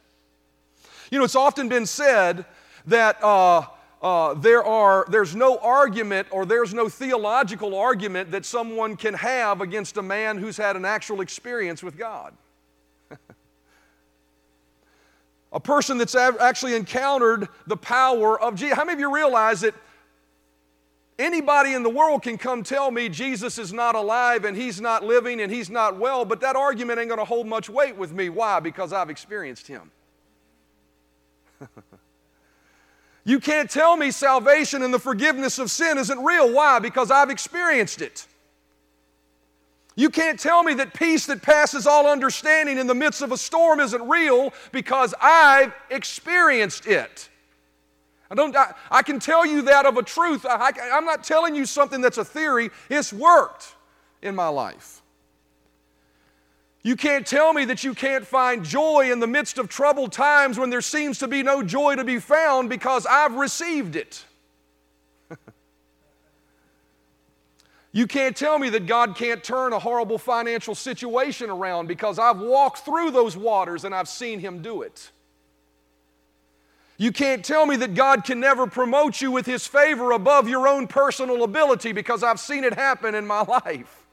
You 1.12 1.20
know, 1.20 1.24
it's 1.24 1.38
often 1.38 1.70
been 1.70 1.86
said 1.86 2.44
that 2.88 3.24
uh, 3.24 3.68
uh, 4.02 4.34
there 4.34 4.66
are, 4.66 5.06
there's 5.10 5.34
no 5.34 5.58
argument 5.60 6.28
or 6.30 6.46
there's 6.46 6.74
no 6.74 6.90
theological 6.90 7.74
argument 7.74 8.32
that 8.32 8.44
someone 8.44 8.98
can 8.98 9.14
have 9.14 9.62
against 9.62 9.96
a 9.96 10.04
man 10.04 10.40
who's 10.40 10.58
had 10.58 10.76
an 10.76 10.84
actual 10.84 11.22
experience 11.22 11.82
with 11.82 11.98
God. 11.98 12.34
A 15.56 15.60
person 15.60 15.98
that's 15.98 16.16
actually 16.16 16.76
encountered 16.76 17.48
the 17.66 17.78
power 17.78 18.40
of 18.40 18.56
Jesus. 18.56 18.76
How 18.76 18.84
many 18.84 18.96
of 18.96 19.00
you 19.00 19.12
realize 19.12 19.62
that 19.62 19.74
anybody 21.18 21.74
in 21.74 21.82
the 21.82 21.90
world 21.90 22.24
can 22.24 22.38
come 22.38 22.62
tell 22.62 22.92
me 22.92 23.08
Jesus 23.08 23.58
is 23.58 23.72
not 23.72 23.96
alive 23.96 24.44
and 24.44 24.58
he's 24.58 24.82
not 24.82 25.06
living 25.06 25.40
and 25.40 25.50
he's 25.50 25.70
not 25.70 25.98
well, 25.98 26.26
but 26.26 26.42
that 26.42 26.58
argument 26.58 27.00
ain't 27.00 27.08
going 27.08 27.20
to 27.20 27.26
hold 27.26 27.48
much 27.48 27.70
weight 27.70 27.96
with 27.96 28.12
me. 28.12 28.28
Why? 28.28 28.60
Because 28.60 28.92
I've 28.92 29.10
experienced 29.10 29.66
him. 29.66 29.92
you 33.24 33.40
can't 33.40 33.70
tell 33.70 33.96
me 33.96 34.12
salvation 34.12 34.84
and 34.84 34.94
the 34.94 35.00
forgiveness 35.00 35.58
of 35.58 35.72
sin 35.72 35.98
isn't 35.98 36.22
real. 36.22 36.52
Why? 36.54 36.80
Because 36.80 37.10
I've 37.12 37.30
experienced 37.30 38.02
it. 38.02 38.28
You 39.96 40.10
can't 40.10 40.38
tell 40.38 40.62
me 40.62 40.74
that 40.76 40.94
peace 40.94 41.26
that 41.28 41.42
passes 41.42 41.88
all 41.88 42.06
understanding 42.06 42.78
in 42.78 42.88
the 42.88 42.96
midst 42.96 43.22
of 43.22 43.32
a 43.32 43.38
storm 43.38 43.80
isn't 43.80 44.08
real 44.08 44.54
because 44.74 45.14
I've 45.22 45.74
experienced 45.90 46.86
it. 46.86 47.30
I, 48.30 48.36
don't, 48.36 48.56
I, 48.56 48.74
I 48.92 49.04
can 49.04 49.20
tell 49.20 49.46
you 49.46 49.62
that 49.64 49.86
of 49.86 49.98
a 49.98 50.04
truth. 50.04 50.46
I, 50.46 50.72
I'm 50.92 51.06
not 51.06 51.24
telling 51.24 51.56
you 51.56 51.66
something 51.66 52.02
that's 52.02 52.18
a 52.18 52.26
theory, 52.26 52.72
it's 52.90 53.14
worked 53.14 53.76
in 54.22 54.36
my 54.36 54.50
life. 54.50 55.02
You 56.84 56.96
can't 56.96 57.26
tell 57.26 57.54
me 57.54 57.66
that 57.66 57.84
you 57.84 57.96
can't 57.96 58.28
find 58.28 58.64
joy 58.64 59.12
in 59.12 59.20
the 59.20 59.28
midst 59.28 59.58
of 59.58 59.70
troubled 59.70 60.12
times 60.12 60.60
when 60.60 60.70
there 60.70 60.82
seems 60.82 61.18
to 61.20 61.28
be 61.28 61.42
no 61.42 61.64
joy 61.64 61.96
to 61.96 62.04
be 62.04 62.20
found 62.20 62.70
because 62.70 63.08
I've 63.08 63.36
received 63.36 63.96
it. 63.96 64.24
You 67.96 68.08
can't 68.08 68.36
tell 68.36 68.60
me 68.60 68.70
that 68.72 68.88
God 68.88 69.16
can't 69.16 69.42
turn 69.42 69.72
a 69.72 69.80
horrible 69.80 70.18
financial 70.18 70.76
situation 70.76 71.50
around 71.50 71.88
because 71.88 72.20
I've 72.20 72.40
walked 72.40 72.80
through 72.80 73.12
those 73.12 73.38
waters 73.38 73.86
and 73.86 73.96
I've 73.96 74.10
seen 74.10 74.42
Him 74.42 74.62
do 74.62 74.82
it. 74.82 75.12
You 76.98 77.14
can't 77.14 77.44
tell 77.44 77.66
me 77.66 77.78
that 77.78 77.96
God 77.96 78.26
can 78.26 78.42
never 78.42 78.68
promote 78.68 79.22
you 79.22 79.32
with 79.32 79.46
His 79.46 79.66
favor 79.66 80.12
above 80.12 80.50
your 80.50 80.68
own 80.68 80.88
personal 80.88 81.42
ability 81.44 81.94
because 81.94 82.22
I've 82.22 82.38
seen 82.38 82.66
it 82.66 82.74
happen 82.74 83.16
in 83.16 83.26
my 83.26 83.42
life. 83.66 84.04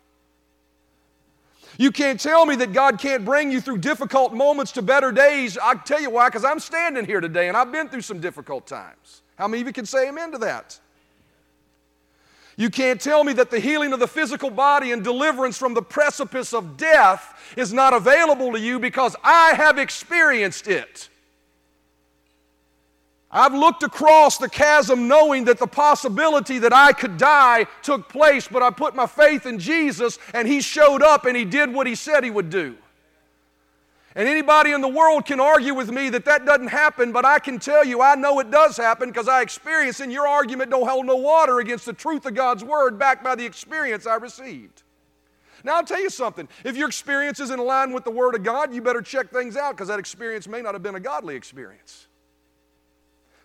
You 1.77 1.91
can't 1.91 2.21
tell 2.21 2.47
me 2.47 2.55
that 2.55 2.73
God 2.73 3.01
can't 3.01 3.25
bring 3.25 3.51
you 3.51 3.61
through 3.61 3.79
difficult 3.79 4.33
moments 4.33 4.71
to 4.73 4.83
better 4.83 5.11
days. 5.11 5.59
I 5.59 5.75
tell 5.75 6.01
you 6.01 6.11
why, 6.11 6.29
because 6.29 6.45
I'm 6.45 6.61
standing 6.61 7.05
here 7.05 7.21
today 7.21 7.49
and 7.49 7.57
I've 7.57 7.73
been 7.73 7.89
through 7.89 8.03
some 8.03 8.21
difficult 8.21 8.65
times. 8.65 9.23
How 9.35 9.49
many 9.49 9.63
of 9.63 9.67
you 9.67 9.73
can 9.73 9.87
say 9.87 10.09
amen 10.09 10.31
to 10.31 10.39
that? 10.39 10.79
You 12.57 12.69
can't 12.71 13.01
tell 13.01 13.25
me 13.25 13.33
that 13.35 13.51
the 13.51 13.61
healing 13.61 13.93
of 13.93 14.01
the 14.01 14.07
physical 14.07 14.51
body 14.51 14.93
and 14.93 15.03
deliverance 15.03 15.57
from 15.57 15.75
the 15.75 15.83
precipice 15.83 16.53
of 16.53 16.77
death 16.77 17.55
is 17.57 17.73
not 17.73 17.95
available 17.95 18.53
to 18.53 18.61
you 18.61 18.79
because 18.79 19.17
I 19.25 19.55
have 19.55 19.79
experienced 19.79 20.69
it. 20.69 21.09
I've 23.31 23.55
looked 23.55 23.83
across 23.83 24.37
the 24.37 24.49
chasm 24.49 25.09
knowing 25.09 25.47
that 25.47 25.59
the 25.59 25.67
possibility 25.67 26.59
that 26.59 26.75
I 26.75 26.93
could 26.93 27.17
die 27.17 27.65
took 27.83 28.11
place, 28.11 28.47
but 28.47 28.63
I 28.63 28.69
put 28.69 28.95
my 28.95 29.07
faith 29.07 29.47
in 29.47 29.59
Jesus 29.59 30.19
and 30.35 30.47
He 30.47 30.61
showed 30.61 31.03
up 31.03 31.25
and 31.25 31.35
He 31.35 31.47
did 31.47 31.73
what 31.73 31.87
He 31.87 31.95
said 31.95 32.25
He 32.25 32.31
would 32.31 32.51
do. 32.51 32.77
And 34.15 34.29
anybody 34.29 34.73
in 34.73 34.83
the 34.83 34.89
world 34.89 35.25
can 35.25 35.41
argue 35.41 35.75
with 35.75 35.91
me 35.91 36.11
that 36.11 36.27
that 36.27 36.45
doesn't 36.45 36.69
happen, 36.69 37.13
but 37.13 37.25
I 37.25 37.39
can 37.39 37.59
tell 37.59 37.85
you 37.85 38.03
I 38.03 38.15
know 38.15 38.41
it 38.41 38.51
does 38.51 38.77
happen 38.77 39.09
because 39.09 39.27
I 39.27 39.41
experience, 39.41 40.01
and 40.01 40.13
your 40.13 40.27
argument 40.27 40.71
don't 40.71 40.87
hold 40.87 41.07
no 41.07 41.17
water 41.17 41.61
against 41.61 41.87
the 41.87 41.95
truth 41.95 42.27
of 42.27 42.35
God's 42.35 42.63
Word 42.63 42.99
backed 42.99 43.25
by 43.25 43.35
the 43.35 43.47
experience 43.47 44.07
I 44.07 44.17
received. 44.17 44.83
Now, 45.65 45.77
I'll 45.77 45.85
tell 45.85 46.01
you 46.01 46.11
something. 46.11 46.49
If 46.65 46.77
your 46.77 46.89
experience 46.89 47.41
is 47.41 47.51
in 47.51 47.59
line 47.59 47.93
with 47.93 48.05
the 48.05 48.11
Word 48.11 48.35
of 48.35 48.43
God, 48.43 48.75
you 48.75 48.83
better 48.83 49.03
check 49.03 49.31
things 49.31 49.57
out 49.57 49.77
because 49.77 49.89
that 49.89 49.99
experience 49.99 50.47
may 50.47 50.61
not 50.61 50.75
have 50.75 50.83
been 50.83 50.97
a 50.97 51.01
godly 51.01 51.37
experience. 51.37 52.09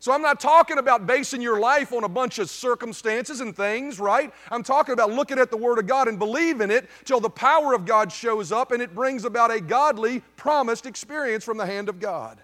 So 0.08 0.14
I'm 0.14 0.22
not 0.22 0.40
talking 0.40 0.78
about 0.78 1.06
basing 1.06 1.42
your 1.42 1.60
life 1.60 1.92
on 1.92 2.06
a 2.06 2.08
bunch 2.08 2.40
of 2.40 2.50
circumstances 2.50 3.42
and 3.42 3.54
things, 3.54 4.00
right? 4.00 4.34
I'm 4.50 4.64
talking 4.64 4.94
about 4.94 5.12
looking 5.12 5.38
at 5.38 5.52
the 5.52 5.58
Word 5.58 5.80
of 5.80 5.86
God 5.86 6.08
and 6.08 6.18
believing 6.18 6.72
it 6.72 6.90
till 7.04 7.20
the 7.20 7.30
power 7.30 7.74
of 7.74 7.84
God 7.84 8.10
shows 8.10 8.54
up 8.54 8.72
and 8.72 8.82
it 8.82 8.96
brings 8.96 9.26
about 9.26 9.52
a 9.52 9.60
godly, 9.60 10.22
promised 10.38 10.86
experience 10.86 11.44
from 11.44 11.58
the 11.58 11.66
hand 11.66 11.90
of 11.90 12.00
God. 12.00 12.40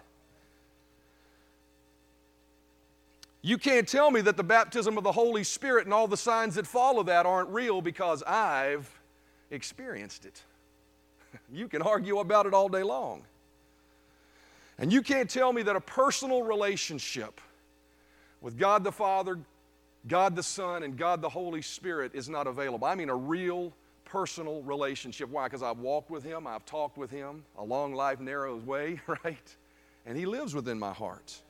You 3.40 3.56
can't 3.56 3.88
tell 3.88 4.10
me 4.10 4.20
that 4.20 4.36
the 4.36 4.44
baptism 4.44 4.98
of 4.98 5.04
the 5.04 5.12
Holy 5.12 5.42
Spirit 5.42 5.86
and 5.86 5.94
all 5.94 6.06
the 6.06 6.18
signs 6.18 6.56
that 6.56 6.66
follow 6.66 7.02
that 7.04 7.24
aren't 7.24 7.48
real 7.48 7.80
because 7.80 8.22
I've 8.24 8.90
experienced 9.50 10.26
it. 10.26 10.42
you 11.50 11.66
can 11.68 11.80
argue 11.80 12.18
about 12.18 12.44
it 12.44 12.52
all 12.52 12.68
day 12.68 12.82
long. 12.82 13.22
And 14.76 14.92
you 14.92 15.00
can't 15.00 15.30
tell 15.30 15.50
me 15.50 15.62
that 15.62 15.76
a 15.76 15.80
personal 15.80 16.42
relationship 16.42 17.40
with 18.44 18.58
God 18.58 18.84
the 18.84 18.92
Father, 18.92 19.38
God 20.06 20.36
the 20.36 20.42
Son, 20.42 20.82
and 20.82 20.98
God 20.98 21.22
the 21.22 21.30
Holy 21.30 21.62
Spirit 21.62 22.12
is 22.14 22.28
not 22.28 22.46
available. 22.46 22.86
I 22.86 22.94
mean, 22.94 23.08
a 23.08 23.16
real 23.16 23.72
personal 24.04 24.60
relationship. 24.62 25.30
Why? 25.30 25.46
Because 25.46 25.62
I've 25.62 25.78
walked 25.78 26.10
with 26.10 26.22
Him, 26.22 26.46
I've 26.46 26.66
talked 26.66 26.98
with 26.98 27.10
Him, 27.10 27.42
a 27.56 27.64
long 27.64 27.94
life, 27.94 28.20
narrow 28.20 28.54
way, 28.56 29.00
right? 29.24 29.56
And 30.04 30.18
He 30.18 30.26
lives 30.26 30.54
within 30.54 30.78
my 30.78 30.92
heart. 30.92 31.40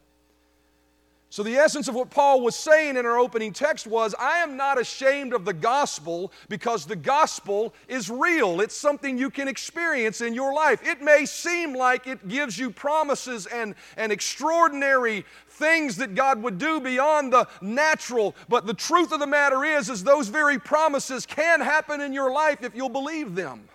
So, 1.34 1.42
the 1.42 1.56
essence 1.56 1.88
of 1.88 1.96
what 1.96 2.10
Paul 2.10 2.42
was 2.42 2.54
saying 2.54 2.96
in 2.96 3.04
our 3.04 3.18
opening 3.18 3.52
text 3.52 3.88
was 3.88 4.14
I 4.20 4.38
am 4.38 4.56
not 4.56 4.80
ashamed 4.80 5.32
of 5.32 5.44
the 5.44 5.52
gospel 5.52 6.30
because 6.48 6.86
the 6.86 6.94
gospel 6.94 7.74
is 7.88 8.08
real. 8.08 8.60
It's 8.60 8.76
something 8.76 9.18
you 9.18 9.30
can 9.30 9.48
experience 9.48 10.20
in 10.20 10.32
your 10.32 10.54
life. 10.54 10.80
It 10.86 11.02
may 11.02 11.26
seem 11.26 11.74
like 11.74 12.06
it 12.06 12.28
gives 12.28 12.56
you 12.56 12.70
promises 12.70 13.46
and, 13.46 13.74
and 13.96 14.12
extraordinary 14.12 15.26
things 15.48 15.96
that 15.96 16.14
God 16.14 16.40
would 16.40 16.56
do 16.56 16.78
beyond 16.78 17.32
the 17.32 17.48
natural, 17.60 18.36
but 18.48 18.64
the 18.64 18.72
truth 18.72 19.10
of 19.10 19.18
the 19.18 19.26
matter 19.26 19.64
is, 19.64 19.90
is 19.90 20.04
those 20.04 20.28
very 20.28 20.60
promises 20.60 21.26
can 21.26 21.60
happen 21.60 22.00
in 22.00 22.12
your 22.12 22.30
life 22.30 22.62
if 22.62 22.76
you'll 22.76 22.88
believe 22.88 23.34
them. 23.34 23.68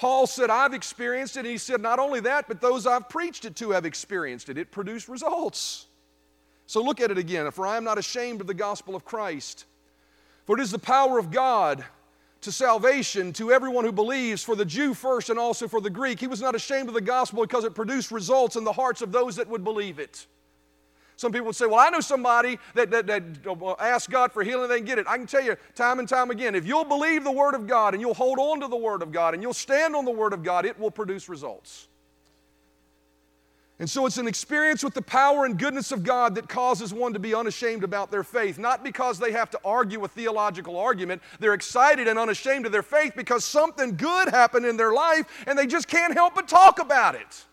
Paul 0.00 0.26
said, 0.26 0.48
I've 0.48 0.72
experienced 0.72 1.36
it. 1.36 1.40
And 1.40 1.48
he 1.48 1.58
said, 1.58 1.82
not 1.82 1.98
only 1.98 2.20
that, 2.20 2.48
but 2.48 2.62
those 2.62 2.86
I've 2.86 3.10
preached 3.10 3.44
it 3.44 3.54
to 3.56 3.72
have 3.72 3.84
experienced 3.84 4.48
it. 4.48 4.56
It 4.56 4.70
produced 4.70 5.10
results. 5.10 5.88
So 6.64 6.82
look 6.82 7.02
at 7.02 7.10
it 7.10 7.18
again. 7.18 7.50
For 7.50 7.66
I 7.66 7.76
am 7.76 7.84
not 7.84 7.98
ashamed 7.98 8.40
of 8.40 8.46
the 8.46 8.54
gospel 8.54 8.96
of 8.96 9.04
Christ, 9.04 9.66
for 10.46 10.58
it 10.58 10.62
is 10.62 10.70
the 10.70 10.78
power 10.78 11.18
of 11.18 11.30
God 11.30 11.84
to 12.40 12.50
salvation 12.50 13.34
to 13.34 13.52
everyone 13.52 13.84
who 13.84 13.92
believes, 13.92 14.42
for 14.42 14.56
the 14.56 14.64
Jew 14.64 14.94
first 14.94 15.28
and 15.28 15.38
also 15.38 15.68
for 15.68 15.82
the 15.82 15.90
Greek. 15.90 16.18
He 16.18 16.26
was 16.26 16.40
not 16.40 16.54
ashamed 16.54 16.88
of 16.88 16.94
the 16.94 17.02
gospel 17.02 17.42
because 17.42 17.64
it 17.64 17.74
produced 17.74 18.10
results 18.10 18.56
in 18.56 18.64
the 18.64 18.72
hearts 18.72 19.02
of 19.02 19.12
those 19.12 19.36
that 19.36 19.48
would 19.48 19.64
believe 19.64 19.98
it. 19.98 20.26
Some 21.20 21.32
people 21.32 21.48
would 21.48 21.56
say, 21.56 21.66
Well, 21.66 21.78
I 21.78 21.90
know 21.90 22.00
somebody 22.00 22.58
that, 22.72 22.90
that, 22.92 23.06
that 23.06 23.22
uh, 23.46 23.74
asks 23.78 24.08
God 24.10 24.32
for 24.32 24.42
healing, 24.42 24.62
and 24.62 24.72
they 24.72 24.78
can 24.78 24.86
get 24.86 24.98
it. 24.98 25.06
I 25.06 25.18
can 25.18 25.26
tell 25.26 25.42
you 25.42 25.54
time 25.74 25.98
and 25.98 26.08
time 26.08 26.30
again 26.30 26.54
if 26.54 26.66
you'll 26.66 26.82
believe 26.82 27.24
the 27.24 27.30
Word 27.30 27.54
of 27.54 27.66
God 27.66 27.92
and 27.92 28.00
you'll 28.00 28.14
hold 28.14 28.38
on 28.38 28.58
to 28.60 28.68
the 28.68 28.76
Word 28.76 29.02
of 29.02 29.12
God 29.12 29.34
and 29.34 29.42
you'll 29.42 29.52
stand 29.52 29.94
on 29.94 30.06
the 30.06 30.10
Word 30.10 30.32
of 30.32 30.42
God, 30.42 30.64
it 30.64 30.80
will 30.80 30.90
produce 30.90 31.28
results. 31.28 31.88
And 33.78 33.88
so 33.88 34.06
it's 34.06 34.16
an 34.16 34.26
experience 34.26 34.82
with 34.82 34.94
the 34.94 35.02
power 35.02 35.44
and 35.44 35.58
goodness 35.58 35.92
of 35.92 36.04
God 36.04 36.36
that 36.36 36.48
causes 36.48 36.94
one 36.94 37.12
to 37.12 37.18
be 37.18 37.34
unashamed 37.34 37.84
about 37.84 38.10
their 38.10 38.24
faith. 38.24 38.58
Not 38.58 38.82
because 38.82 39.18
they 39.18 39.32
have 39.32 39.50
to 39.50 39.60
argue 39.62 40.02
a 40.04 40.08
theological 40.08 40.78
argument. 40.78 41.20
They're 41.38 41.52
excited 41.52 42.08
and 42.08 42.18
unashamed 42.18 42.64
of 42.64 42.72
their 42.72 42.82
faith 42.82 43.12
because 43.14 43.44
something 43.44 43.94
good 43.96 44.30
happened 44.30 44.64
in 44.64 44.78
their 44.78 44.94
life 44.94 45.26
and 45.46 45.58
they 45.58 45.66
just 45.66 45.86
can't 45.86 46.14
help 46.14 46.34
but 46.34 46.48
talk 46.48 46.78
about 46.78 47.14
it. 47.14 47.44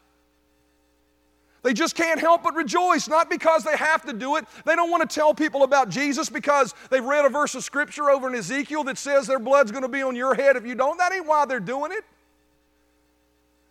They 1.67 1.73
just 1.73 1.95
can't 1.95 2.17
help 2.17 2.43
but 2.43 2.55
rejoice, 2.55 3.09
not 3.09 3.29
because 3.29 3.65
they 3.65 3.75
have 3.75 4.01
to 4.05 4.13
do 4.13 4.37
it. 4.37 4.45
They 4.63 4.73
don't 4.73 4.89
want 4.89 5.01
to 5.01 5.13
tell 5.13 5.33
people 5.33 5.63
about 5.63 5.89
Jesus 5.89 6.29
because 6.29 6.73
they've 6.89 7.03
read 7.03 7.25
a 7.25 7.29
verse 7.29 7.55
of 7.55 7.63
scripture 7.65 8.09
over 8.09 8.29
in 8.29 8.35
Ezekiel 8.35 8.85
that 8.85 8.97
says 8.97 9.27
their 9.27 9.37
blood's 9.37 9.71
going 9.71 9.81
to 9.81 9.89
be 9.89 10.01
on 10.01 10.15
your 10.15 10.33
head 10.33 10.55
if 10.55 10.65
you 10.65 10.75
don't. 10.75 10.97
That 10.97 11.11
ain't 11.11 11.27
why 11.27 11.43
they're 11.43 11.59
doing 11.59 11.91
it. 11.91 12.05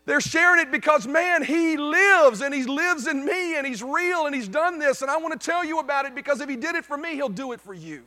They're 0.04 0.20
sharing 0.20 0.60
it 0.60 0.70
because, 0.70 1.06
man, 1.06 1.42
He 1.42 1.78
lives 1.78 2.42
and 2.42 2.52
He 2.52 2.64
lives 2.64 3.06
in 3.06 3.24
me 3.24 3.56
and 3.56 3.66
He's 3.66 3.82
real 3.82 4.26
and 4.26 4.34
He's 4.34 4.48
done 4.48 4.78
this. 4.78 5.00
And 5.00 5.10
I 5.10 5.16
want 5.16 5.32
to 5.32 5.42
tell 5.42 5.64
you 5.64 5.78
about 5.78 6.04
it 6.04 6.14
because 6.14 6.42
if 6.42 6.50
He 6.50 6.56
did 6.56 6.74
it 6.74 6.84
for 6.84 6.98
me, 6.98 7.14
He'll 7.14 7.30
do 7.30 7.52
it 7.52 7.62
for 7.62 7.72
you. 7.72 8.04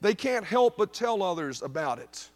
They 0.00 0.14
can't 0.14 0.46
help 0.46 0.78
but 0.78 0.94
tell 0.94 1.22
others 1.22 1.60
about 1.60 1.98
it. 1.98 2.30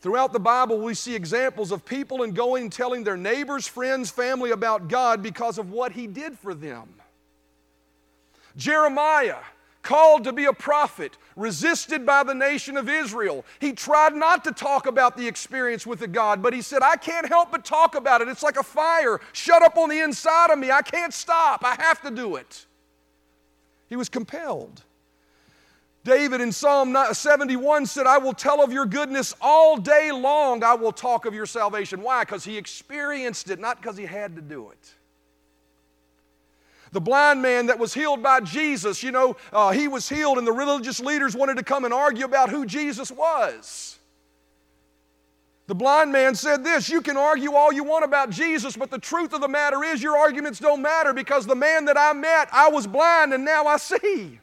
Throughout 0.00 0.32
the 0.32 0.40
Bible, 0.40 0.78
we 0.78 0.94
see 0.94 1.14
examples 1.14 1.72
of 1.72 1.84
people 1.84 2.22
and 2.22 2.34
going 2.34 2.64
and 2.64 2.72
telling 2.72 3.04
their 3.04 3.18
neighbors, 3.18 3.66
friends, 3.66 4.10
family 4.10 4.50
about 4.50 4.88
God 4.88 5.22
because 5.22 5.58
of 5.58 5.70
what 5.70 5.92
He 5.92 6.06
did 6.06 6.38
for 6.38 6.54
them. 6.54 6.88
Jeremiah, 8.56 9.36
called 9.82 10.24
to 10.24 10.32
be 10.32 10.44
a 10.46 10.52
prophet, 10.52 11.16
resisted 11.36 12.04
by 12.04 12.22
the 12.22 12.34
nation 12.34 12.76
of 12.76 12.88
Israel. 12.88 13.44
He 13.60 13.72
tried 13.72 14.14
not 14.14 14.44
to 14.44 14.52
talk 14.52 14.86
about 14.86 15.16
the 15.16 15.26
experience 15.26 15.86
with 15.86 16.00
the 16.00 16.08
God, 16.08 16.42
but 16.42 16.52
he 16.52 16.62
said, 16.62 16.82
I 16.82 16.96
can't 16.96 17.26
help 17.26 17.50
but 17.50 17.64
talk 17.64 17.94
about 17.94 18.20
it. 18.20 18.28
It's 18.28 18.42
like 18.42 18.58
a 18.58 18.62
fire 18.62 19.20
shut 19.32 19.62
up 19.62 19.76
on 19.76 19.88
the 19.88 20.00
inside 20.00 20.50
of 20.50 20.58
me. 20.58 20.70
I 20.70 20.82
can't 20.82 21.14
stop. 21.14 21.64
I 21.64 21.76
have 21.78 22.02
to 22.02 22.10
do 22.10 22.36
it. 22.36 22.66
He 23.88 23.96
was 23.96 24.08
compelled. 24.08 24.82
David 26.02 26.40
in 26.40 26.50
Psalm 26.50 26.96
71 27.12 27.84
said, 27.84 28.06
I 28.06 28.16
will 28.16 28.32
tell 28.32 28.64
of 28.64 28.72
your 28.72 28.86
goodness 28.86 29.34
all 29.40 29.76
day 29.76 30.10
long. 30.10 30.64
I 30.64 30.74
will 30.74 30.92
talk 30.92 31.26
of 31.26 31.34
your 31.34 31.44
salvation. 31.44 32.02
Why? 32.02 32.24
Because 32.24 32.42
he 32.42 32.56
experienced 32.56 33.50
it, 33.50 33.58
not 33.58 33.80
because 33.80 33.98
he 33.98 34.06
had 34.06 34.34
to 34.36 34.42
do 34.42 34.70
it. 34.70 34.94
The 36.92 37.00
blind 37.00 37.42
man 37.42 37.66
that 37.66 37.78
was 37.78 37.94
healed 37.94 38.22
by 38.22 38.40
Jesus, 38.40 39.02
you 39.02 39.12
know, 39.12 39.36
uh, 39.52 39.70
he 39.70 39.88
was 39.88 40.08
healed, 40.08 40.38
and 40.38 40.46
the 40.46 40.52
religious 40.52 41.00
leaders 41.00 41.36
wanted 41.36 41.58
to 41.58 41.62
come 41.62 41.84
and 41.84 41.94
argue 41.94 42.24
about 42.24 42.48
who 42.48 42.66
Jesus 42.66 43.12
was. 43.12 43.98
The 45.68 45.74
blind 45.76 46.10
man 46.10 46.34
said 46.34 46.64
this 46.64 46.88
You 46.88 47.00
can 47.00 47.16
argue 47.16 47.52
all 47.52 47.72
you 47.72 47.84
want 47.84 48.04
about 48.04 48.30
Jesus, 48.30 48.76
but 48.76 48.90
the 48.90 48.98
truth 48.98 49.32
of 49.34 49.40
the 49.40 49.46
matter 49.46 49.84
is 49.84 50.02
your 50.02 50.16
arguments 50.16 50.58
don't 50.58 50.82
matter 50.82 51.12
because 51.12 51.46
the 51.46 51.54
man 51.54 51.84
that 51.84 51.96
I 51.96 52.12
met, 52.12 52.48
I 52.52 52.70
was 52.70 52.88
blind 52.88 53.32
and 53.32 53.44
now 53.44 53.66
I 53.66 53.76
see. 53.76 54.40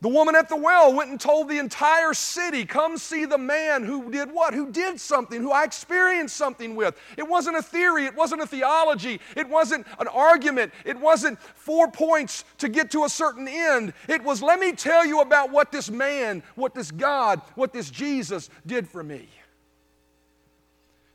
The 0.00 0.08
woman 0.08 0.36
at 0.36 0.48
the 0.48 0.56
well 0.56 0.94
went 0.94 1.10
and 1.10 1.20
told 1.20 1.48
the 1.48 1.58
entire 1.58 2.14
city, 2.14 2.64
Come 2.64 2.98
see 2.98 3.24
the 3.24 3.38
man 3.38 3.82
who 3.82 4.10
did 4.10 4.30
what? 4.30 4.54
Who 4.54 4.70
did 4.70 5.00
something, 5.00 5.40
who 5.40 5.50
I 5.50 5.64
experienced 5.64 6.36
something 6.36 6.76
with. 6.76 6.96
It 7.16 7.26
wasn't 7.26 7.56
a 7.56 7.62
theory, 7.62 8.06
it 8.06 8.14
wasn't 8.14 8.42
a 8.42 8.46
theology, 8.46 9.20
it 9.36 9.48
wasn't 9.48 9.86
an 9.98 10.06
argument, 10.06 10.72
it 10.84 10.96
wasn't 10.96 11.40
four 11.40 11.90
points 11.90 12.44
to 12.58 12.68
get 12.68 12.92
to 12.92 13.04
a 13.04 13.08
certain 13.08 13.48
end. 13.48 13.92
It 14.08 14.22
was, 14.22 14.40
Let 14.40 14.60
me 14.60 14.70
tell 14.72 15.04
you 15.04 15.20
about 15.20 15.50
what 15.50 15.72
this 15.72 15.90
man, 15.90 16.44
what 16.54 16.74
this 16.74 16.92
God, 16.92 17.40
what 17.56 17.72
this 17.72 17.90
Jesus 17.90 18.50
did 18.66 18.88
for 18.88 19.02
me. 19.02 19.28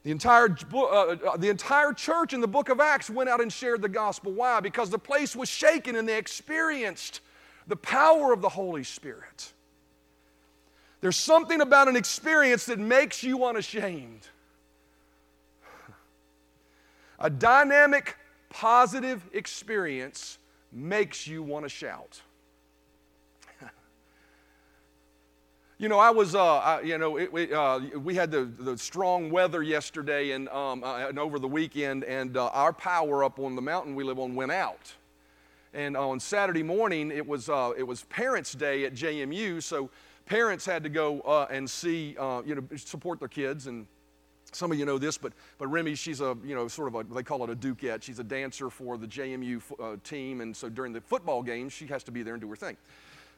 The 0.03 0.11
entire, 0.11 0.53
uh, 0.73 0.81
uh, 0.83 1.37
the 1.37 1.47
entire 1.47 1.93
church 1.93 2.33
in 2.33 2.41
the 2.41 2.47
book 2.47 2.67
of 2.67 2.81
Acts 2.81 3.09
went 3.09 3.29
out 3.29 3.39
and 3.39 3.51
shared 3.51 3.81
the 3.81 3.87
gospel. 3.87 4.33
Why? 4.33 4.59
Because 4.59 4.89
the 4.89 4.99
place 4.99 5.33
was 5.33 5.47
shaken 5.47 5.95
and 5.95 6.07
they 6.07 6.17
experienced 6.17 7.21
the 7.67 7.75
power 7.75 8.33
of 8.33 8.41
the 8.41 8.49
Holy 8.49 8.83
Spirit. 8.83 9.53
There's 11.01 11.17
something 11.17 11.61
about 11.61 11.87
an 11.87 11.95
experience 11.95 12.65
that 12.67 12.79
makes 12.79 13.23
you 13.23 13.45
unashamed. 13.45 14.27
A 17.19 17.29
dynamic, 17.29 18.15
positive 18.49 19.21
experience 19.33 20.37
makes 20.71 21.27
you 21.27 21.43
want 21.43 21.65
to 21.65 21.69
shout. 21.69 22.21
you 25.77 25.89
know, 25.89 25.99
I 25.99 26.09
was, 26.09 26.35
uh, 26.35 26.57
I, 26.57 26.81
you 26.81 26.97
know, 26.97 27.17
it, 27.17 27.51
uh, 27.51 27.81
we 27.97 28.15
had 28.15 28.31
the, 28.31 28.45
the 28.45 28.77
strong 28.77 29.29
weather 29.29 29.61
yesterday 29.61 30.31
and, 30.31 30.49
um, 30.49 30.83
uh, 30.83 31.07
and 31.07 31.19
over 31.19 31.39
the 31.39 31.47
weekend, 31.47 32.03
and 32.03 32.37
uh, 32.37 32.47
our 32.47 32.73
power 32.73 33.23
up 33.23 33.39
on 33.39 33.55
the 33.55 33.61
mountain 33.61 33.95
we 33.95 34.03
live 34.03 34.19
on 34.19 34.35
went 34.35 34.51
out. 34.51 34.93
And 35.73 35.97
on 35.97 36.19
Saturday 36.19 36.63
morning, 36.63 37.11
it 37.11 37.27
was, 37.27 37.49
uh, 37.49 37.71
it 37.75 37.83
was 37.83 38.03
Parents' 38.05 38.53
Day 38.53 38.85
at 38.85 38.93
JMU, 38.93 39.61
so 39.61 39.89
parents 40.25 40.65
had 40.65 40.83
to 40.83 40.89
go 40.89 41.21
uh, 41.21 41.47
and 41.49 41.67
see, 41.67 42.15
uh, 42.19 42.43
you 42.45 42.55
know, 42.55 42.63
support 42.75 43.19
their 43.19 43.27
kids. 43.27 43.65
And 43.65 43.87
some 44.51 44.71
of 44.71 44.77
you 44.77 44.85
know 44.85 44.99
this, 44.99 45.17
but, 45.17 45.33
but 45.57 45.67
Remy, 45.67 45.95
she's 45.95 46.21
a, 46.21 46.37
you 46.45 46.53
know, 46.53 46.67
sort 46.67 46.93
of 46.93 46.95
a, 46.95 47.13
they 47.13 47.23
call 47.23 47.43
it 47.43 47.49
a 47.49 47.55
Dukette. 47.55 48.03
She's 48.03 48.19
a 48.19 48.23
dancer 48.23 48.69
for 48.69 48.97
the 48.97 49.07
JMU 49.07 49.61
uh, 49.81 49.97
team. 50.03 50.41
And 50.41 50.55
so 50.55 50.69
during 50.69 50.93
the 50.93 51.01
football 51.01 51.41
games, 51.41 51.73
she 51.73 51.87
has 51.87 52.03
to 52.03 52.11
be 52.11 52.21
there 52.21 52.35
and 52.35 52.41
do 52.41 52.49
her 52.49 52.55
thing. 52.55 52.77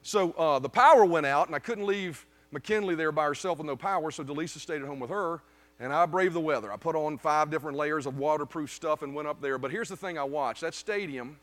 So 0.03 0.31
uh, 0.33 0.59
the 0.59 0.69
power 0.69 1.05
went 1.05 1.25
out, 1.25 1.47
and 1.47 1.55
I 1.55 1.59
couldn't 1.59 1.85
leave 1.85 2.25
McKinley 2.51 2.95
there 2.95 3.11
by 3.11 3.23
herself 3.23 3.57
with 3.57 3.67
no 3.67 3.75
power, 3.75 4.11
so 4.11 4.23
Delisa 4.23 4.59
stayed 4.59 4.81
at 4.81 4.87
home 4.87 4.99
with 4.99 5.09
her. 5.09 5.41
And 5.79 5.91
I 5.91 6.05
braved 6.05 6.35
the 6.35 6.41
weather. 6.41 6.71
I 6.71 6.77
put 6.77 6.95
on 6.95 7.17
five 7.17 7.49
different 7.49 7.77
layers 7.77 8.05
of 8.05 8.17
waterproof 8.17 8.71
stuff 8.71 9.01
and 9.01 9.13
went 9.13 9.27
up 9.27 9.41
there. 9.41 9.57
But 9.57 9.71
here's 9.71 9.89
the 9.89 9.97
thing 9.97 10.17
I 10.17 10.23
watched 10.23 10.61
that 10.61 10.73
stadium 10.73 11.37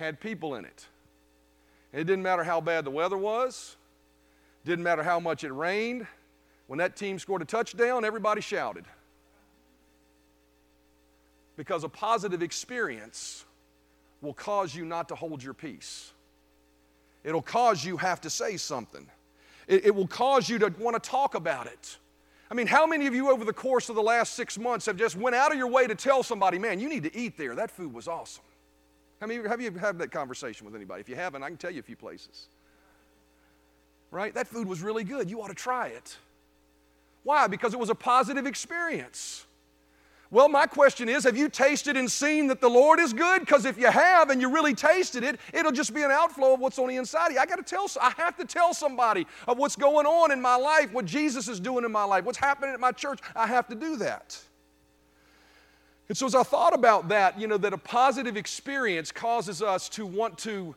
had 0.00 0.18
people 0.18 0.56
in 0.56 0.64
it. 0.64 0.86
It 1.92 2.04
didn't 2.04 2.22
matter 2.22 2.42
how 2.42 2.60
bad 2.60 2.84
the 2.84 2.90
weather 2.90 3.16
was, 3.16 3.76
didn't 4.64 4.82
matter 4.82 5.02
how 5.02 5.20
much 5.20 5.44
it 5.44 5.52
rained. 5.52 6.06
When 6.66 6.78
that 6.78 6.96
team 6.96 7.18
scored 7.18 7.42
a 7.42 7.44
touchdown, 7.44 8.04
everybody 8.04 8.40
shouted. 8.40 8.84
Because 11.56 11.84
a 11.84 11.88
positive 11.88 12.42
experience 12.42 13.44
will 14.22 14.34
cause 14.34 14.74
you 14.74 14.84
not 14.84 15.08
to 15.08 15.14
hold 15.14 15.42
your 15.42 15.54
peace. 15.54 16.12
It'll 17.24 17.42
cause 17.42 17.84
you 17.84 17.96
have 17.96 18.20
to 18.22 18.30
say 18.30 18.56
something. 18.56 19.06
It, 19.66 19.86
it 19.86 19.94
will 19.94 20.06
cause 20.06 20.48
you 20.48 20.58
to 20.60 20.72
want 20.78 21.02
to 21.02 21.10
talk 21.10 21.34
about 21.34 21.66
it. 21.66 21.98
I 22.50 22.54
mean, 22.54 22.66
how 22.66 22.86
many 22.86 23.06
of 23.06 23.14
you 23.14 23.30
over 23.30 23.44
the 23.44 23.52
course 23.52 23.88
of 23.88 23.96
the 23.96 24.02
last 24.02 24.34
six 24.34 24.58
months 24.58 24.86
have 24.86 24.96
just 24.96 25.16
went 25.16 25.36
out 25.36 25.52
of 25.52 25.58
your 25.58 25.68
way 25.68 25.86
to 25.86 25.94
tell 25.94 26.22
somebody, 26.22 26.58
man, 26.58 26.80
you 26.80 26.88
need 26.88 27.02
to 27.02 27.16
eat 27.16 27.36
there. 27.36 27.54
That 27.54 27.70
food 27.70 27.92
was 27.92 28.08
awesome. 28.08 28.44
How 29.20 29.26
many 29.26 29.46
have 29.46 29.60
you 29.60 29.70
had 29.72 29.98
that 29.98 30.10
conversation 30.10 30.64
with 30.64 30.74
anybody? 30.74 31.02
If 31.02 31.08
you 31.08 31.16
haven't, 31.16 31.42
I 31.42 31.48
can 31.48 31.58
tell 31.58 31.70
you 31.70 31.80
a 31.80 31.82
few 31.82 31.96
places. 31.96 32.48
Right? 34.10 34.34
That 34.34 34.48
food 34.48 34.66
was 34.66 34.82
really 34.82 35.04
good. 35.04 35.30
You 35.30 35.42
ought 35.42 35.48
to 35.48 35.54
try 35.54 35.88
it. 35.88 36.16
Why? 37.22 37.46
Because 37.46 37.74
it 37.74 37.78
was 37.78 37.90
a 37.90 37.94
positive 37.94 38.46
experience. 38.46 39.44
Well, 40.32 40.48
my 40.48 40.66
question 40.66 41.08
is 41.08 41.24
have 41.24 41.36
you 41.36 41.48
tasted 41.48 41.96
and 41.96 42.10
seen 42.10 42.46
that 42.46 42.60
the 42.60 42.70
Lord 42.70 43.00
is 43.00 43.12
good? 43.12 43.40
Because 43.40 43.64
if 43.64 43.76
you 43.76 43.88
have 43.88 44.30
and 44.30 44.40
you 44.40 44.48
really 44.48 44.74
tasted 44.74 45.24
it, 45.24 45.38
it'll 45.52 45.72
just 45.72 45.92
be 45.92 46.02
an 46.02 46.10
outflow 46.10 46.54
of 46.54 46.60
what's 46.60 46.78
on 46.78 46.88
the 46.88 46.96
inside 46.96 47.28
of 47.28 47.32
you. 47.32 47.38
I 47.40 47.46
got 47.46 47.56
to 47.56 47.62
tell, 47.62 47.88
I 48.00 48.10
have 48.16 48.36
to 48.36 48.44
tell 48.44 48.72
somebody 48.72 49.26
of 49.48 49.58
what's 49.58 49.76
going 49.76 50.06
on 50.06 50.30
in 50.30 50.40
my 50.40 50.54
life, 50.54 50.92
what 50.92 51.04
Jesus 51.04 51.48
is 51.48 51.58
doing 51.58 51.84
in 51.84 51.92
my 51.92 52.04
life, 52.04 52.24
what's 52.24 52.38
happening 52.38 52.72
at 52.72 52.80
my 52.80 52.92
church. 52.92 53.18
I 53.34 53.48
have 53.48 53.66
to 53.68 53.74
do 53.74 53.96
that. 53.96 54.40
And 56.10 56.18
so, 56.18 56.26
as 56.26 56.34
I 56.34 56.42
thought 56.42 56.74
about 56.74 57.06
that, 57.10 57.38
you 57.38 57.46
know, 57.46 57.56
that 57.58 57.72
a 57.72 57.78
positive 57.78 58.36
experience 58.36 59.12
causes 59.12 59.62
us 59.62 59.88
to 59.90 60.04
want 60.04 60.36
to 60.38 60.74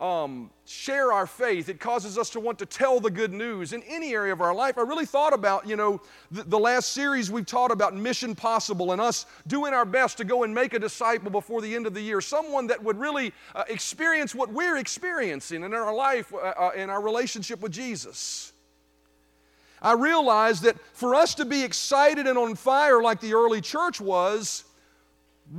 um, 0.00 0.50
share 0.64 1.12
our 1.12 1.26
faith, 1.26 1.68
it 1.68 1.78
causes 1.78 2.16
us 2.16 2.30
to 2.30 2.40
want 2.40 2.58
to 2.60 2.64
tell 2.64 2.98
the 2.98 3.10
good 3.10 3.34
news 3.34 3.74
in 3.74 3.82
any 3.82 4.14
area 4.14 4.32
of 4.32 4.40
our 4.40 4.54
life. 4.54 4.78
I 4.78 4.80
really 4.80 5.04
thought 5.04 5.34
about, 5.34 5.68
you 5.68 5.76
know, 5.76 6.00
the, 6.30 6.44
the 6.44 6.58
last 6.58 6.92
series 6.92 7.30
we've 7.30 7.44
taught 7.44 7.72
about 7.72 7.94
Mission 7.94 8.34
Possible 8.34 8.92
and 8.92 9.02
us 9.02 9.26
doing 9.46 9.74
our 9.74 9.84
best 9.84 10.16
to 10.16 10.24
go 10.24 10.44
and 10.44 10.54
make 10.54 10.72
a 10.72 10.78
disciple 10.78 11.30
before 11.30 11.60
the 11.60 11.74
end 11.74 11.86
of 11.86 11.92
the 11.92 12.00
year, 12.00 12.22
someone 12.22 12.66
that 12.68 12.82
would 12.82 12.98
really 12.98 13.34
uh, 13.54 13.64
experience 13.68 14.34
what 14.34 14.50
we're 14.50 14.78
experiencing 14.78 15.62
in 15.62 15.74
our 15.74 15.94
life, 15.94 16.32
uh, 16.32 16.38
uh, 16.38 16.70
in 16.74 16.88
our 16.88 17.02
relationship 17.02 17.60
with 17.60 17.72
Jesus. 17.72 18.53
I 19.84 19.92
realized 19.92 20.62
that 20.62 20.80
for 20.94 21.14
us 21.14 21.34
to 21.34 21.44
be 21.44 21.62
excited 21.62 22.26
and 22.26 22.38
on 22.38 22.54
fire 22.54 23.02
like 23.02 23.20
the 23.20 23.34
early 23.34 23.60
church 23.60 24.00
was, 24.00 24.64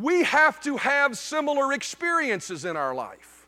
we 0.01 0.23
have 0.23 0.59
to 0.61 0.77
have 0.77 1.15
similar 1.15 1.71
experiences 1.73 2.65
in 2.65 2.75
our 2.75 2.95
life. 2.95 3.45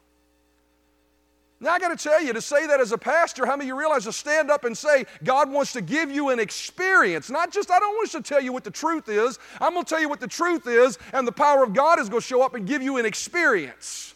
Now, 1.60 1.72
I 1.72 1.80
got 1.80 1.98
to 1.98 2.02
tell 2.02 2.22
you, 2.22 2.32
to 2.34 2.42
say 2.42 2.68
that 2.68 2.80
as 2.80 2.92
a 2.92 2.98
pastor, 3.00 3.48
how 3.48 3.54
many 3.54 3.64
of 3.64 3.70
you 3.70 3.80
realize 3.80 4.04
to 4.04 4.14
stand 4.14 4.52
up 4.52 4.66
and 4.66 4.78
say, 4.78 5.06
God 5.24 5.50
wants 5.50 5.74
to 5.74 5.82
give 5.82 6.12
you 6.12 6.30
an 6.30 6.38
experience? 6.38 7.32
Not 7.32 7.52
just, 7.52 7.72
I 7.72 7.80
don't 7.80 7.96
want 7.96 8.12
to 8.12 8.22
tell 8.22 8.40
you 8.40 8.54
what 8.54 8.64
the 8.64 8.70
truth 8.70 9.10
is. 9.10 9.40
I'm 9.60 9.74
going 9.74 9.84
to 9.84 9.90
tell 9.90 10.00
you 10.00 10.08
what 10.08 10.20
the 10.20 10.28
truth 10.28 10.68
is, 10.68 11.00
and 11.12 11.28
the 11.28 11.32
power 11.32 11.64
of 11.64 11.74
God 11.74 11.98
is 11.98 12.08
going 12.08 12.22
to 12.22 12.28
show 12.28 12.44
up 12.44 12.54
and 12.54 12.68
give 12.68 12.84
you 12.84 12.98
an 12.98 13.06
experience. 13.08 14.14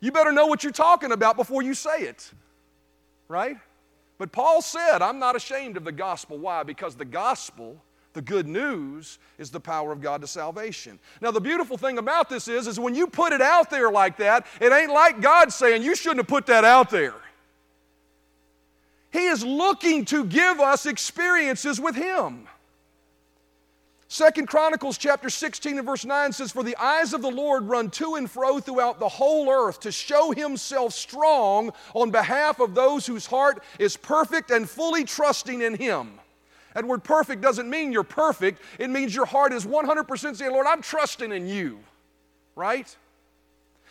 You 0.00 0.12
better 0.12 0.32
know 0.32 0.46
what 0.46 0.62
you're 0.62 0.72
talking 0.72 1.12
about 1.12 1.36
before 1.36 1.60
you 1.60 1.74
say 1.74 2.04
it, 2.04 2.32
right? 3.28 3.58
But 4.18 4.32
Paul 4.32 4.60
said, 4.60 5.00
I'm 5.00 5.20
not 5.20 5.36
ashamed 5.36 5.76
of 5.76 5.84
the 5.84 5.92
gospel. 5.92 6.38
Why? 6.38 6.64
Because 6.64 6.96
the 6.96 7.04
gospel, 7.04 7.80
the 8.12 8.20
good 8.20 8.48
news, 8.48 9.20
is 9.38 9.50
the 9.50 9.60
power 9.60 9.92
of 9.92 10.00
God 10.00 10.20
to 10.22 10.26
salvation. 10.26 10.98
Now, 11.20 11.30
the 11.30 11.40
beautiful 11.40 11.78
thing 11.78 11.98
about 11.98 12.28
this 12.28 12.48
is, 12.48 12.66
is 12.66 12.80
when 12.80 12.96
you 12.96 13.06
put 13.06 13.32
it 13.32 13.40
out 13.40 13.70
there 13.70 13.90
like 13.90 14.16
that, 14.18 14.46
it 14.60 14.72
ain't 14.72 14.92
like 14.92 15.20
God 15.20 15.52
saying, 15.52 15.84
You 15.84 15.94
shouldn't 15.94 16.18
have 16.18 16.26
put 16.26 16.46
that 16.46 16.64
out 16.64 16.90
there. 16.90 17.14
He 19.10 19.26
is 19.26 19.44
looking 19.44 20.04
to 20.06 20.24
give 20.24 20.60
us 20.60 20.84
experiences 20.84 21.80
with 21.80 21.94
Him. 21.94 22.48
Second 24.10 24.48
Chronicles 24.48 24.96
chapter 24.96 25.28
16 25.28 25.76
and 25.76 25.86
verse 25.86 26.06
9 26.06 26.32
says, 26.32 26.50
For 26.50 26.62
the 26.62 26.76
eyes 26.76 27.12
of 27.12 27.20
the 27.20 27.30
Lord 27.30 27.64
run 27.68 27.90
to 27.90 28.14
and 28.14 28.28
fro 28.28 28.58
throughout 28.58 28.98
the 28.98 29.08
whole 29.08 29.50
earth 29.50 29.80
to 29.80 29.92
show 29.92 30.32
himself 30.32 30.94
strong 30.94 31.72
on 31.92 32.10
behalf 32.10 32.58
of 32.58 32.74
those 32.74 33.06
whose 33.06 33.26
heart 33.26 33.62
is 33.78 33.98
perfect 33.98 34.50
and 34.50 34.68
fully 34.68 35.04
trusting 35.04 35.60
in 35.60 35.74
him. 35.74 36.18
That 36.72 36.86
word 36.86 37.04
perfect 37.04 37.42
doesn't 37.42 37.68
mean 37.68 37.92
you're 37.92 38.02
perfect, 38.02 38.62
it 38.78 38.88
means 38.88 39.14
your 39.14 39.26
heart 39.26 39.52
is 39.52 39.66
100% 39.66 40.36
saying, 40.36 40.52
Lord, 40.52 40.66
I'm 40.66 40.80
trusting 40.80 41.30
in 41.30 41.46
you, 41.46 41.78
right? 42.56 42.96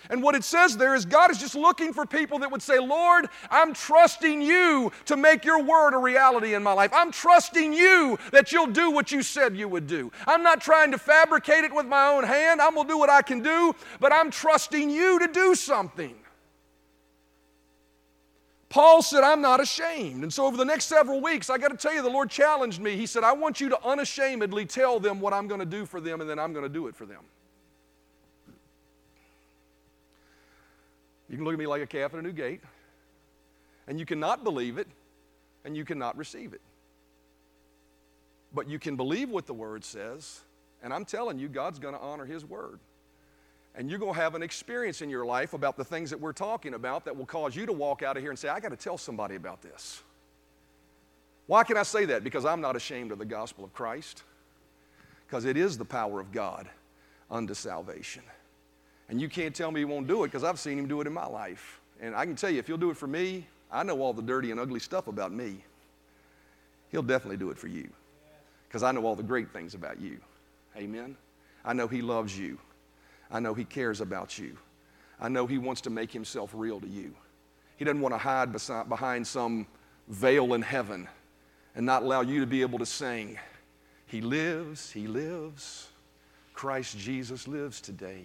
And 0.09 0.23
what 0.23 0.35
it 0.35 0.43
says 0.43 0.77
there 0.77 0.95
is 0.95 1.05
God 1.05 1.31
is 1.31 1.37
just 1.37 1.55
looking 1.55 1.93
for 1.93 2.05
people 2.05 2.39
that 2.39 2.51
would 2.51 2.61
say, 2.61 2.79
Lord, 2.79 3.27
I'm 3.49 3.73
trusting 3.73 4.41
you 4.41 4.91
to 5.05 5.17
make 5.17 5.45
your 5.45 5.61
word 5.61 5.93
a 5.93 5.97
reality 5.97 6.53
in 6.53 6.63
my 6.63 6.73
life. 6.73 6.91
I'm 6.93 7.11
trusting 7.11 7.73
you 7.73 8.17
that 8.31 8.51
you'll 8.51 8.67
do 8.67 8.91
what 8.91 9.11
you 9.11 9.21
said 9.21 9.55
you 9.57 9.67
would 9.67 9.87
do. 9.87 10.11
I'm 10.25 10.43
not 10.43 10.61
trying 10.61 10.91
to 10.91 10.97
fabricate 10.97 11.63
it 11.63 11.73
with 11.73 11.85
my 11.85 12.07
own 12.07 12.23
hand. 12.23 12.61
I'm 12.61 12.75
going 12.75 12.87
to 12.87 12.93
do 12.93 12.97
what 12.97 13.09
I 13.09 13.21
can 13.21 13.41
do, 13.41 13.75
but 13.99 14.13
I'm 14.13 14.31
trusting 14.31 14.89
you 14.89 15.19
to 15.19 15.27
do 15.27 15.55
something. 15.55 16.15
Paul 18.69 19.01
said, 19.01 19.23
I'm 19.23 19.41
not 19.41 19.61
ashamed. 19.61 20.23
And 20.23 20.33
so, 20.33 20.45
over 20.45 20.57
the 20.57 20.65
next 20.65 20.85
several 20.85 21.21
weeks, 21.21 21.49
I 21.49 21.57
got 21.57 21.69
to 21.69 21.77
tell 21.77 21.93
you, 21.93 22.01
the 22.01 22.09
Lord 22.09 22.29
challenged 22.29 22.81
me. 22.81 22.97
He 22.97 23.05
said, 23.05 23.23
I 23.23 23.31
want 23.31 23.61
you 23.61 23.69
to 23.69 23.85
unashamedly 23.85 24.65
tell 24.65 24.99
them 24.99 25.21
what 25.21 25.33
I'm 25.33 25.47
going 25.47 25.61
to 25.61 25.65
do 25.65 25.85
for 25.85 26.01
them, 26.01 26.19
and 26.19 26.29
then 26.29 26.37
I'm 26.37 26.51
going 26.51 26.63
to 26.63 26.69
do 26.69 26.87
it 26.87 26.95
for 26.95 27.05
them. 27.05 27.21
You 31.29 31.35
can 31.35 31.45
look 31.45 31.53
at 31.53 31.59
me 31.59 31.67
like 31.67 31.81
a 31.81 31.87
calf 31.87 32.13
at 32.13 32.19
a 32.19 32.23
new 32.23 32.31
gate, 32.31 32.61
and 33.87 33.99
you 33.99 34.05
cannot 34.05 34.43
believe 34.43 34.77
it, 34.77 34.87
and 35.65 35.75
you 35.75 35.83
cannot 35.83 36.17
receive 36.17 36.53
it. 36.53 36.61
But 38.53 38.69
you 38.69 38.79
can 38.79 38.95
believe 38.95 39.29
what 39.29 39.45
the 39.45 39.53
Word 39.53 39.83
says, 39.83 40.41
and 40.81 40.93
I'm 40.93 41.05
telling 41.05 41.37
you, 41.37 41.49
God's 41.49 41.79
going 41.79 41.93
to 41.93 41.99
honor 41.99 42.25
His 42.25 42.45
Word. 42.45 42.79
And 43.75 43.89
you're 43.89 43.99
going 43.99 44.15
to 44.15 44.19
have 44.19 44.33
an 44.33 44.41
experience 44.41 45.03
in 45.03 45.09
your 45.09 45.25
life 45.25 45.53
about 45.53 45.77
the 45.77 45.85
things 45.85 46.09
that 46.09 46.19
we're 46.19 46.33
talking 46.33 46.73
about 46.73 47.05
that 47.05 47.15
will 47.15 47.27
cause 47.27 47.55
you 47.55 47.67
to 47.67 47.73
walk 47.73 48.01
out 48.01 48.17
of 48.17 48.23
here 48.23 48.31
and 48.31 48.39
say, 48.39 48.49
I 48.49 48.59
got 48.59 48.69
to 48.69 48.75
tell 48.75 48.97
somebody 48.97 49.35
about 49.35 49.61
this. 49.61 50.01
Why 51.45 51.63
can 51.63 51.77
I 51.77 51.83
say 51.83 52.05
that? 52.05 52.23
Because 52.23 52.43
I'm 52.43 52.59
not 52.59 52.75
ashamed 52.75 53.11
of 53.11 53.19
the 53.19 53.25
gospel 53.25 53.63
of 53.63 53.73
Christ. 53.73 54.23
Because 55.27 55.45
it 55.45 55.57
is 55.57 55.77
the 55.77 55.85
power 55.85 56.19
of 56.19 56.31
God 56.31 56.67
unto 57.29 57.53
salvation. 57.53 58.23
And 59.09 59.21
you 59.21 59.29
can't 59.29 59.55
tell 59.55 59.71
me 59.71 59.81
he 59.81 59.85
won't 59.85 60.07
do 60.07 60.23
it 60.23 60.27
because 60.27 60.43
I've 60.43 60.59
seen 60.59 60.77
him 60.77 60.87
do 60.87 61.01
it 61.01 61.07
in 61.07 61.13
my 61.13 61.25
life. 61.25 61.79
And 62.01 62.15
I 62.15 62.25
can 62.25 62.35
tell 62.35 62.49
you, 62.49 62.59
if 62.59 62.67
he'll 62.67 62.77
do 62.77 62.89
it 62.89 62.97
for 62.97 63.07
me, 63.07 63.47
I 63.71 63.83
know 63.83 64.01
all 64.01 64.13
the 64.13 64.21
dirty 64.21 64.51
and 64.51 64.59
ugly 64.59 64.79
stuff 64.79 65.07
about 65.07 65.31
me. 65.31 65.63
He'll 66.91 67.03
definitely 67.03 67.37
do 67.37 67.49
it 67.49 67.57
for 67.57 67.67
you 67.67 67.89
because 68.67 68.83
I 68.83 68.91
know 68.91 69.05
all 69.05 69.15
the 69.15 69.23
great 69.23 69.51
things 69.51 69.73
about 69.73 69.99
you. 69.99 70.19
Amen. 70.75 71.15
I 71.65 71.73
know 71.73 71.87
he 71.87 72.01
loves 72.01 72.37
you. 72.37 72.57
I 73.31 73.39
know 73.39 73.53
he 73.53 73.65
cares 73.65 73.99
about 73.99 74.37
you. 74.37 74.57
I 75.19 75.29
know 75.29 75.47
he 75.47 75.57
wants 75.57 75.81
to 75.81 75.89
make 75.89 76.11
himself 76.11 76.51
real 76.53 76.79
to 76.79 76.87
you. 76.87 77.13
He 77.77 77.85
doesn't 77.85 78.01
want 78.01 78.13
to 78.13 78.19
hide 78.19 78.51
behind 78.89 79.25
some 79.25 79.67
veil 80.07 80.53
in 80.53 80.61
heaven 80.61 81.07
and 81.75 81.85
not 81.85 82.03
allow 82.03 82.21
you 82.21 82.39
to 82.39 82.47
be 82.47 82.61
able 82.61 82.79
to 82.79 82.85
sing, 82.85 83.37
He 84.07 84.21
lives, 84.21 84.91
He 84.91 85.07
lives. 85.07 85.89
Christ 86.53 86.97
Jesus 86.97 87.47
lives 87.47 87.79
today. 87.81 88.23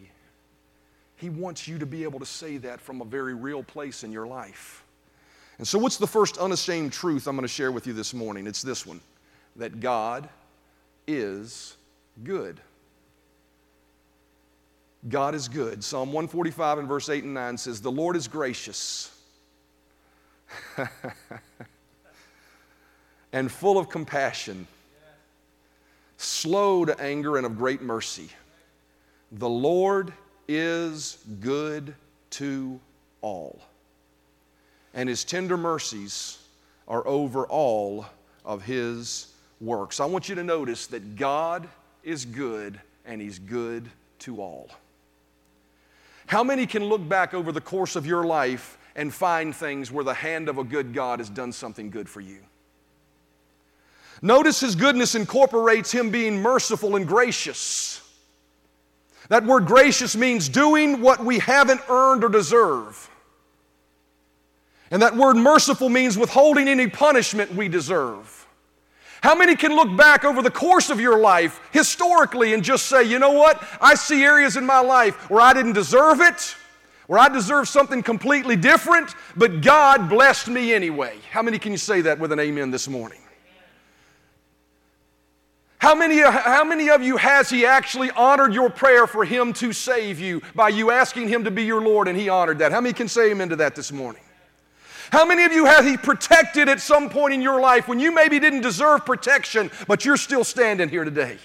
He 1.23 1.31
wants 1.31 1.69
you 1.69 1.79
to 1.79 1.87
be 1.87 2.03
able 2.03 2.19
to 2.19 2.27
say 2.27 2.57
that 2.57 2.81
from 2.81 3.01
a 3.01 3.05
very 3.05 3.33
real 3.33 3.63
place 3.63 4.03
in 4.03 4.11
your 4.11 4.27
life. 4.27 4.83
And 5.59 5.69
so, 5.69 5.79
what's 5.79 5.97
the 5.97 6.07
first 6.09 6.37
unashamed 6.37 6.93
truth 6.93 7.29
I'm 7.29 7.37
going 7.37 7.47
to 7.47 7.49
share 7.49 7.71
with 7.71 7.87
you 7.87 7.93
this 7.93 8.13
morning? 8.13 8.49
It's 8.49 8.61
this 8.61 8.85
one 8.85 9.01
that 9.55 9.79
God 9.79 10.29
is 11.07 11.77
good. 12.25 12.61
God 15.09 15.37
is 15.37 15.47
good. 15.47 15.85
Psalm 15.85 16.09
145 16.09 16.79
and 16.79 16.89
verse 16.89 17.09
8 17.09 17.23
and 17.23 17.35
9 17.35 17.57
says, 17.57 17.81
The 17.81 17.93
Lord 17.93 18.17
is 18.17 18.27
gracious 18.27 19.17
and 23.33 23.49
full 23.49 23.79
of 23.79 23.89
compassion, 23.89 24.67
slow 26.17 26.85
to 26.85 27.01
anger 27.01 27.37
and 27.37 27.47
of 27.47 27.57
great 27.57 27.81
mercy. 27.81 28.29
The 29.31 29.49
Lord 29.49 30.13
is 30.57 31.19
good 31.41 31.95
to 32.31 32.81
all, 33.21 33.61
and 34.95 35.09
his 35.09 35.25
tender 35.25 35.57
mercies 35.57 36.39
are 36.89 37.07
over 37.07 37.47
all 37.47 38.07
of 38.45 38.63
his 38.63 39.33
works. 39.61 40.01
I 40.01 40.07
want 40.07 40.29
you 40.29 40.35
to 40.35 40.45
notice 40.45 40.87
that 40.89 41.17
God 41.17 41.69
is 42.03 42.25
good 42.25 42.81
and 43.07 43.21
he's 43.21 43.39
good 43.39 43.89
to 44.21 44.41
all. 44.41 44.69
How 46.27 46.43
many 46.43 46.67
can 46.67 46.85
look 46.85 47.07
back 47.09 47.35
over 47.35 47.53
the 47.53 47.61
course 47.61 47.97
of 47.97 48.07
your 48.07 48.25
life 48.25 48.79
and 48.95 49.13
find 49.13 49.55
things 49.55 49.91
where 49.91 50.05
the 50.05 50.15
hand 50.15 50.49
of 50.49 50.59
a 50.59 50.65
good 50.65 50.93
God 50.93 51.19
has 51.19 51.31
done 51.31 51.53
something 51.53 51.91
good 51.91 52.09
for 52.09 52.21
you? 52.21 52.39
Notice 54.21 54.61
his 54.61 54.77
goodness 54.77 55.15
incorporates 55.15 55.91
him 55.91 56.11
being 56.11 56.41
merciful 56.41 56.97
and 56.97 57.07
gracious. 57.07 58.02
That 59.33 59.47
word 59.47 59.65
gracious 59.65 60.15
means 60.15 60.51
doing 60.51 61.01
what 61.01 61.25
we 61.25 61.39
haven't 61.39 61.81
earned 61.89 62.23
or 62.23 62.29
deserve. 62.29 63.09
And 64.91 65.01
that 65.01 65.17
word 65.17 65.39
merciful 65.39 65.89
means 65.89 66.19
withholding 66.19 66.69
any 66.69 66.87
punishment 66.87 67.55
we 67.55 67.67
deserve. 67.67 68.47
How 69.23 69.35
many 69.35 69.57
can 69.57 69.75
look 69.75 69.97
back 69.97 70.27
over 70.27 70.43
the 70.43 70.51
course 70.51 70.91
of 70.91 71.01
your 71.01 71.19
life 71.19 71.61
historically 71.73 72.53
and 72.53 72.63
just 72.63 72.85
say, 72.89 73.05
you 73.05 73.19
know 73.19 73.31
what? 73.31 73.67
I 73.81 73.95
see 73.95 74.23
areas 74.23 74.59
in 74.59 74.67
my 74.67 74.81
life 74.81 75.31
where 75.31 75.41
I 75.41 75.55
didn't 75.55 75.73
deserve 75.73 76.21
it, 76.21 76.55
where 77.07 77.19
I 77.19 77.31
deserve 77.31 77.69
something 77.69 78.03
completely 78.03 78.57
different, 78.57 79.15
but 79.35 79.63
God 79.63 80.11
blessed 80.11 80.49
me 80.49 80.75
anyway. 80.75 81.17
How 81.31 81.41
many 81.41 81.59
can 81.59 81.73
you 81.73 81.79
say 81.79 82.03
that 82.03 82.19
with 82.19 82.33
an 82.33 82.39
amen 82.39 82.71
this 82.71 82.87
morning? 82.87 83.22
How 85.83 85.97
many, 85.97 86.19
how 86.21 86.63
many 86.63 86.91
of 86.91 87.03
you 87.03 87.17
has 87.17 87.51
He 87.51 87.67
actually 87.67 88.13
honored 88.13 88.55
your 88.55 88.71
prayer 88.71 89.09
for 89.09 89.25
Him 89.25 89.53
to 89.55 89.73
save 89.73 90.21
you 90.21 90.41
by 90.55 90.69
you 90.69 90.93
asking 90.93 91.27
Him 91.27 91.43
to 91.43 91.51
be 91.51 91.65
your 91.65 91.81
Lord 91.81 92.07
and 92.07 92.17
He 92.17 92.29
honored 92.29 92.61
that? 92.61 92.71
How 92.71 92.81
many 92.81 92.93
can 92.93 93.09
say 93.09 93.33
Amen 93.33 93.49
to 93.49 93.57
that 93.57 93.75
this 93.75 93.91
morning? 93.91 94.23
How 95.11 95.25
many 95.25 95.43
of 95.43 95.51
you 95.51 95.65
have 95.65 95.85
He 95.85 95.97
protected 95.97 96.69
at 96.69 96.81
some 96.81 97.11
point 97.11 97.35
in 97.35 97.43
your 97.43 97.61
life 97.61 97.89
when 97.89 97.99
you 97.99 98.15
maybe 98.15 98.39
didn't 98.39 98.61
deserve 98.61 99.05
protection, 99.05 99.73
but 99.89 100.05
you're 100.05 100.17
still 100.17 100.45
standing 100.45 100.89
here 100.89 101.03
today? 101.03 101.37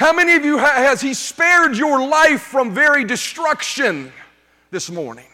How 0.00 0.12
many 0.12 0.34
of 0.34 0.44
you 0.44 0.58
has 0.58 1.00
He 1.00 1.14
spared 1.14 1.76
your 1.76 2.04
life 2.04 2.42
from 2.42 2.74
very 2.74 3.04
destruction 3.04 4.12
this 4.72 4.90
morning? 4.90 5.28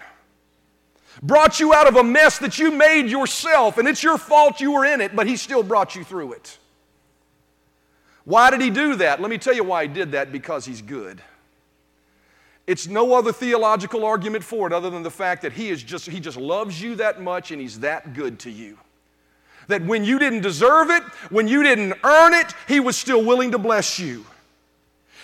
Brought 1.22 1.60
you 1.60 1.72
out 1.72 1.86
of 1.86 1.96
a 1.96 2.04
mess 2.04 2.38
that 2.40 2.58
you 2.58 2.70
made 2.70 3.06
yourself, 3.06 3.78
and 3.78 3.88
it's 3.88 4.02
your 4.02 4.18
fault 4.18 4.60
you 4.60 4.72
were 4.72 4.84
in 4.84 5.00
it, 5.00 5.16
but 5.16 5.26
He 5.26 5.38
still 5.38 5.62
brought 5.62 5.96
you 5.96 6.04
through 6.04 6.34
it. 6.34 6.58
Why 8.26 8.50
did 8.50 8.60
he 8.60 8.70
do 8.70 8.96
that? 8.96 9.20
Let 9.22 9.30
me 9.30 9.38
tell 9.38 9.54
you 9.54 9.62
why 9.62 9.86
he 9.86 9.88
did 9.88 10.12
that 10.12 10.32
because 10.32 10.66
he's 10.66 10.82
good. 10.82 11.22
It's 12.66 12.88
no 12.88 13.14
other 13.14 13.32
theological 13.32 14.04
argument 14.04 14.42
for 14.42 14.66
it 14.66 14.72
other 14.72 14.90
than 14.90 15.04
the 15.04 15.10
fact 15.10 15.42
that 15.42 15.52
he 15.52 15.68
is 15.68 15.80
just 15.80 16.06
he 16.06 16.18
just 16.18 16.36
loves 16.36 16.82
you 16.82 16.96
that 16.96 17.22
much 17.22 17.52
and 17.52 17.60
he's 17.60 17.78
that 17.80 18.14
good 18.14 18.40
to 18.40 18.50
you. 18.50 18.76
That 19.68 19.84
when 19.84 20.04
you 20.04 20.18
didn't 20.18 20.40
deserve 20.40 20.90
it, 20.90 21.04
when 21.30 21.46
you 21.46 21.62
didn't 21.62 21.94
earn 22.02 22.34
it, 22.34 22.52
he 22.66 22.80
was 22.80 22.96
still 22.96 23.24
willing 23.24 23.52
to 23.52 23.58
bless 23.58 24.00
you. 24.00 24.26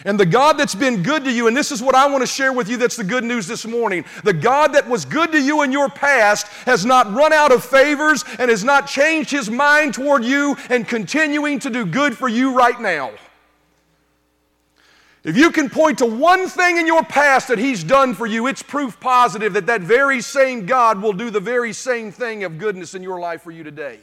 And 0.05 0.19
the 0.19 0.27
God 0.27 0.59
that's 0.59 0.75
been 0.75 1.03
good 1.03 1.25
to 1.25 1.33
you, 1.33 1.47
and 1.47 1.57
this 1.57 1.71
is 1.71 1.81
what 1.81 1.95
I 1.95 2.07
want 2.07 2.23
to 2.23 2.27
share 2.27 2.53
with 2.53 2.69
you 2.69 2.77
that's 2.77 2.97
the 2.97 3.05
good 3.05 3.23
news 3.23 3.47
this 3.47 3.65
morning. 3.65 4.05
The 4.25 4.33
God 4.33 4.73
that 4.75 4.89
was 4.89 5.05
good 5.05 5.31
to 5.33 5.41
you 5.41 5.63
in 5.63 5.71
your 5.71 5.89
past 5.89 6.49
has 6.67 6.85
not 6.85 7.13
run 7.15 7.33
out 7.33 7.53
of 7.53 7.65
favors 7.65 8.25
and 8.39 8.51
has 8.51 8.65
not 8.65 8.87
changed 8.89 9.31
his 9.31 9.49
mind 9.49 9.95
toward 9.95 10.25
you 10.25 10.57
and 10.71 10.89
continuing 10.89 11.61
to 11.61 11.71
do 11.71 11.87
good 11.87 12.17
for 12.17 12.29
you 12.29 12.55
right 12.55 12.81
now. 12.81 13.13
If 15.25 15.37
you 15.37 15.53
can 15.53 15.71
point 15.71 15.99
to 15.99 16.07
one 16.07 16.49
thing 16.49 16.79
in 16.79 16.87
your 16.87 17.05
past 17.05 17.47
that 17.49 17.59
He's 17.59 17.85
done 17.85 18.13
for 18.13 18.27
you, 18.27 18.49
it's 18.49 18.63
proof 18.63 18.99
positive 18.99 19.53
that 19.53 19.67
that 19.67 19.83
very 19.83 20.21
same 20.21 20.67
God 20.67 21.01
will 21.01 21.13
do 21.13 21.31
the 21.31 21.39
very 21.39 21.73
same 21.73 22.11
thing 22.11 22.43
of 22.43 22.59
goodness 22.59 22.97
in 22.97 23.05
your 23.05 23.21
life 23.21 23.43
for 23.43 23.53
you 23.53 23.63
today. 23.63 24.01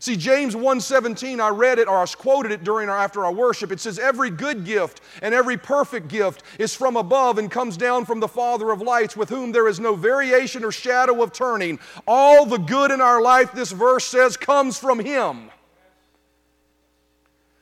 See, 0.00 0.16
James 0.16 0.54
1:17, 0.54 1.40
I 1.40 1.48
read 1.48 1.78
it 1.78 1.88
or 1.88 1.98
I 1.98 2.06
quoted 2.06 2.52
it 2.52 2.62
during 2.62 2.88
or 2.88 2.96
after 2.96 3.24
our 3.24 3.32
worship. 3.32 3.72
It 3.72 3.80
says, 3.80 3.98
Every 3.98 4.30
good 4.30 4.64
gift 4.64 5.00
and 5.22 5.34
every 5.34 5.56
perfect 5.56 6.08
gift 6.08 6.42
is 6.58 6.74
from 6.74 6.96
above 6.96 7.38
and 7.38 7.50
comes 7.50 7.76
down 7.76 8.04
from 8.04 8.20
the 8.20 8.28
Father 8.28 8.70
of 8.70 8.80
lights, 8.80 9.16
with 9.16 9.28
whom 9.28 9.50
there 9.50 9.66
is 9.66 9.80
no 9.80 9.94
variation 9.94 10.64
or 10.64 10.70
shadow 10.70 11.22
of 11.22 11.32
turning. 11.32 11.80
All 12.06 12.46
the 12.46 12.58
good 12.58 12.90
in 12.90 13.00
our 13.00 13.20
life, 13.20 13.52
this 13.52 13.72
verse 13.72 14.04
says, 14.04 14.36
comes 14.36 14.78
from 14.78 15.00
Him. 15.00 15.50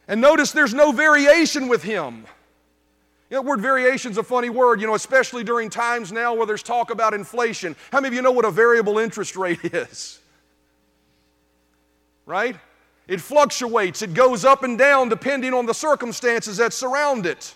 And 0.09 0.21
notice 0.21 0.53
there's 0.53 0.75
no 0.75 0.93
variation 0.93 1.69
with 1.69 1.83
Him. 1.83 2.27
You 3.31 3.39
know, 3.39 3.43
word 3.43 3.61
variation 3.61 4.13
is 4.13 4.19
a 4.19 4.23
funny 4.23 4.51
word, 4.51 4.81
you 4.81 4.87
know, 4.87 4.95
especially 4.95 5.43
during 5.43 5.69
times 5.69 6.13
now 6.13 6.35
where 6.35 6.47
there's 6.47 6.63
talk 6.63 6.91
about 6.91 7.13
inflation. 7.13 7.75
How 7.91 7.99
many 7.99 8.09
of 8.09 8.15
you 8.15 8.23
know 8.23 8.31
what 8.31 8.45
a 8.45 8.51
variable 8.51 8.99
interest 8.99 9.37
rate 9.37 9.59
is? 9.65 10.21
Right? 12.27 12.57
It 13.09 13.21
fluctuates, 13.21 14.03
it 14.03 14.15
goes 14.15 14.45
up 14.45 14.65
and 14.65 14.77
down 14.77 15.09
depending 15.09 15.55
on 15.55 15.65
the 15.65 15.75
circumstances 15.75 16.57
that 16.59 16.73
surround 16.73 17.25
it. 17.25 17.55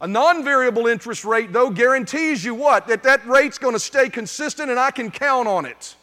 A 0.00 0.06
non 0.06 0.42
variable 0.42 0.86
interest 0.86 1.24
rate, 1.24 1.52
though, 1.52 1.70
guarantees 1.70 2.44
you 2.44 2.54
what? 2.54 2.88
That 2.88 3.02
that 3.04 3.24
rate's 3.26 3.58
going 3.58 3.74
to 3.74 3.80
stay 3.80 4.08
consistent 4.08 4.70
and 4.70 4.78
I 4.78 4.90
can 4.90 5.10
count 5.10 5.46
on 5.46 5.64
it. 5.64 5.94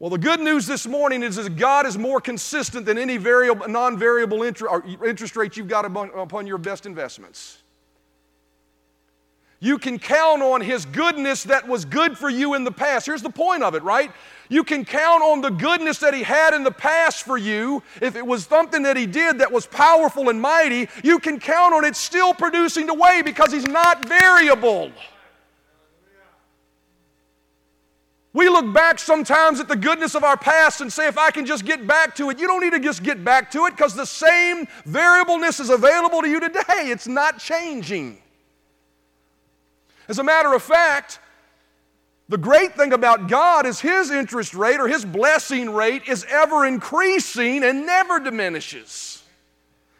Well, 0.00 0.10
the 0.10 0.18
good 0.18 0.40
news 0.40 0.66
this 0.66 0.84
morning 0.84 1.22
is 1.22 1.36
that 1.36 1.56
God 1.56 1.86
is 1.86 1.96
more 1.96 2.20
consistent 2.20 2.84
than 2.84 2.98
any 2.98 3.16
variable, 3.16 3.68
non 3.68 3.96
variable 3.96 4.42
interest 4.42 5.36
rate 5.36 5.56
you've 5.56 5.68
got 5.68 5.84
upon 5.84 6.46
your 6.48 6.58
best 6.58 6.86
investments. 6.86 7.58
You 9.60 9.78
can 9.78 10.00
count 10.00 10.42
on 10.42 10.60
His 10.60 10.84
goodness 10.86 11.44
that 11.44 11.68
was 11.68 11.84
good 11.84 12.18
for 12.18 12.28
you 12.28 12.54
in 12.54 12.64
the 12.64 12.72
past. 12.72 13.06
Here's 13.06 13.22
the 13.22 13.30
point 13.30 13.62
of 13.62 13.76
it, 13.76 13.84
right? 13.84 14.10
You 14.52 14.64
can 14.64 14.84
count 14.84 15.22
on 15.22 15.40
the 15.40 15.48
goodness 15.48 15.96
that 16.00 16.12
He 16.12 16.22
had 16.22 16.52
in 16.52 16.62
the 16.62 16.70
past 16.70 17.22
for 17.22 17.38
you. 17.38 17.82
If 18.02 18.16
it 18.16 18.26
was 18.26 18.44
something 18.44 18.82
that 18.82 18.98
He 18.98 19.06
did 19.06 19.38
that 19.38 19.50
was 19.50 19.66
powerful 19.66 20.28
and 20.28 20.38
mighty, 20.38 20.90
you 21.02 21.18
can 21.20 21.40
count 21.40 21.72
on 21.72 21.86
it 21.86 21.96
still 21.96 22.34
producing 22.34 22.86
the 22.86 22.92
way 22.92 23.22
because 23.22 23.50
He's 23.50 23.66
not 23.66 24.06
variable. 24.06 24.92
We 28.34 28.50
look 28.50 28.74
back 28.74 28.98
sometimes 28.98 29.58
at 29.58 29.68
the 29.68 29.76
goodness 29.76 30.14
of 30.14 30.22
our 30.22 30.36
past 30.36 30.82
and 30.82 30.92
say, 30.92 31.08
if 31.08 31.16
I 31.16 31.30
can 31.30 31.46
just 31.46 31.64
get 31.64 31.86
back 31.86 32.14
to 32.16 32.28
it, 32.28 32.38
you 32.38 32.46
don't 32.46 32.60
need 32.60 32.74
to 32.74 32.80
just 32.80 33.02
get 33.02 33.24
back 33.24 33.50
to 33.52 33.64
it 33.64 33.70
because 33.70 33.94
the 33.94 34.04
same 34.04 34.66
variableness 34.84 35.60
is 35.60 35.70
available 35.70 36.20
to 36.20 36.28
you 36.28 36.40
today. 36.40 36.90
It's 36.90 37.08
not 37.08 37.38
changing. 37.38 38.18
As 40.08 40.18
a 40.18 40.24
matter 40.24 40.52
of 40.52 40.62
fact, 40.62 41.20
the 42.32 42.38
great 42.38 42.74
thing 42.74 42.94
about 42.94 43.28
God 43.28 43.66
is 43.66 43.78
His 43.78 44.10
interest 44.10 44.54
rate 44.54 44.80
or 44.80 44.88
His 44.88 45.04
blessing 45.04 45.68
rate 45.68 46.08
is 46.08 46.24
ever 46.30 46.64
increasing 46.64 47.62
and 47.62 47.84
never 47.84 48.18
diminishes. 48.18 49.22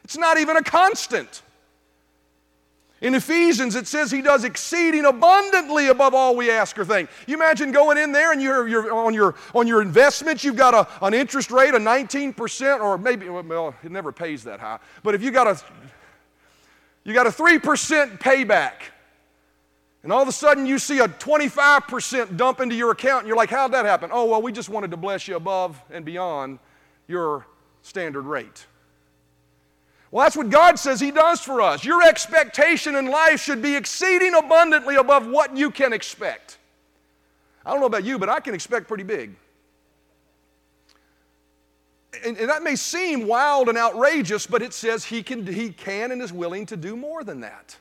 It's 0.03 0.17
not 0.17 0.39
even 0.39 0.57
a 0.57 0.63
constant. 0.63 1.43
In 3.03 3.15
Ephesians, 3.15 3.75
it 3.75 3.87
says 3.87 4.11
he 4.11 4.23
does 4.23 4.45
exceeding 4.45 5.05
abundantly 5.05 5.89
above 5.89 6.15
all 6.15 6.35
we 6.35 6.51
ask 6.51 6.79
or 6.79 6.87
think. 6.87 7.11
You 7.27 7.35
imagine 7.35 7.71
going 7.71 7.99
in 7.99 8.13
there 8.13 8.33
and 8.33 8.41
you're, 8.41 8.67
you're 8.67 8.95
on, 8.95 9.13
your, 9.13 9.35
on 9.55 9.67
your 9.67 9.83
investments, 9.83 10.43
you've 10.43 10.57
got 10.57 10.73
a, 10.73 11.05
an 11.05 11.13
interest 11.13 11.51
rate 11.51 11.75
of 11.75 11.83
19%, 11.83 12.81
or 12.81 12.97
maybe, 12.97 13.29
well, 13.29 13.75
it 13.85 13.93
never 13.93 14.11
pays 14.11 14.43
that 14.45 14.59
high. 14.59 14.79
But 15.03 15.15
if 15.15 15.23
you 15.23 15.33
got 15.33 15.49
a, 15.49 15.63
you 17.05 17.13
got 17.13 17.27
a 17.27 17.31
3% 17.31 18.21
payback, 18.21 18.73
and 20.03 20.13
all 20.13 20.23
of 20.23 20.29
a 20.29 20.33
sudden 20.33 20.67
you 20.67 20.79
see 20.79 20.99
a 20.99 21.09
25% 21.09 22.37
dump 22.37 22.61
into 22.61 22.75
your 22.75 22.91
account, 22.91 23.21
and 23.21 23.29
you're 23.29 23.37
like, 23.37 23.51
how'd 23.51 23.73
that 23.73 23.85
happen? 23.85 24.11
Oh, 24.13 24.27
well, 24.27 24.43
we 24.43 24.51
just 24.51 24.69
wanted 24.69 24.91
to 24.91 24.97
bless 24.97 25.29
you 25.29 25.37
above 25.37 25.81
and 25.91 26.05
beyond 26.05 26.59
your 27.07 27.47
standard 27.83 28.23
rate. 28.23 28.67
Well, 30.11 30.25
that's 30.25 30.37
what 30.37 30.51
God 30.51 30.79
says 30.79 31.01
He 31.01 31.11
does 31.11 31.41
for 31.41 31.63
us. 31.63 31.85
Your 31.85 32.03
expectation 32.03 32.97
in 32.97 33.07
life 33.07 33.41
should 33.41 33.63
be 33.63 33.75
exceeding 33.75 34.35
abundantly 34.35 34.97
above 34.97 35.27
what 35.27 35.57
you 35.57 35.71
can 35.71 35.93
expect. 35.93 36.59
I 37.65 37.71
don't 37.71 37.81
know 37.81 37.87
about 37.87 38.05
you, 38.05 38.19
but 38.19 38.29
I 38.29 38.41
can 38.41 38.55
expect 38.55 38.89
pretty 38.89 39.05
big. 39.05 39.35
And, 42.25 42.37
and, 42.37 42.51
that 42.51 42.63
may 42.63 42.77
seem 42.77 43.27
wild 43.27 43.71
and 43.71 43.79
outrageous, 43.79 44.47
but 44.47 44.61
it 44.61 44.75
says 44.75 45.03
he 45.03 45.23
can, 45.23 45.47
he 45.47 45.71
can 45.71 46.13
and 46.13 46.21
is 46.21 46.31
willing 46.31 46.67
to 46.67 46.77
do 46.77 46.95
more 46.95 47.25
than 47.25 47.41
that. 47.41 47.75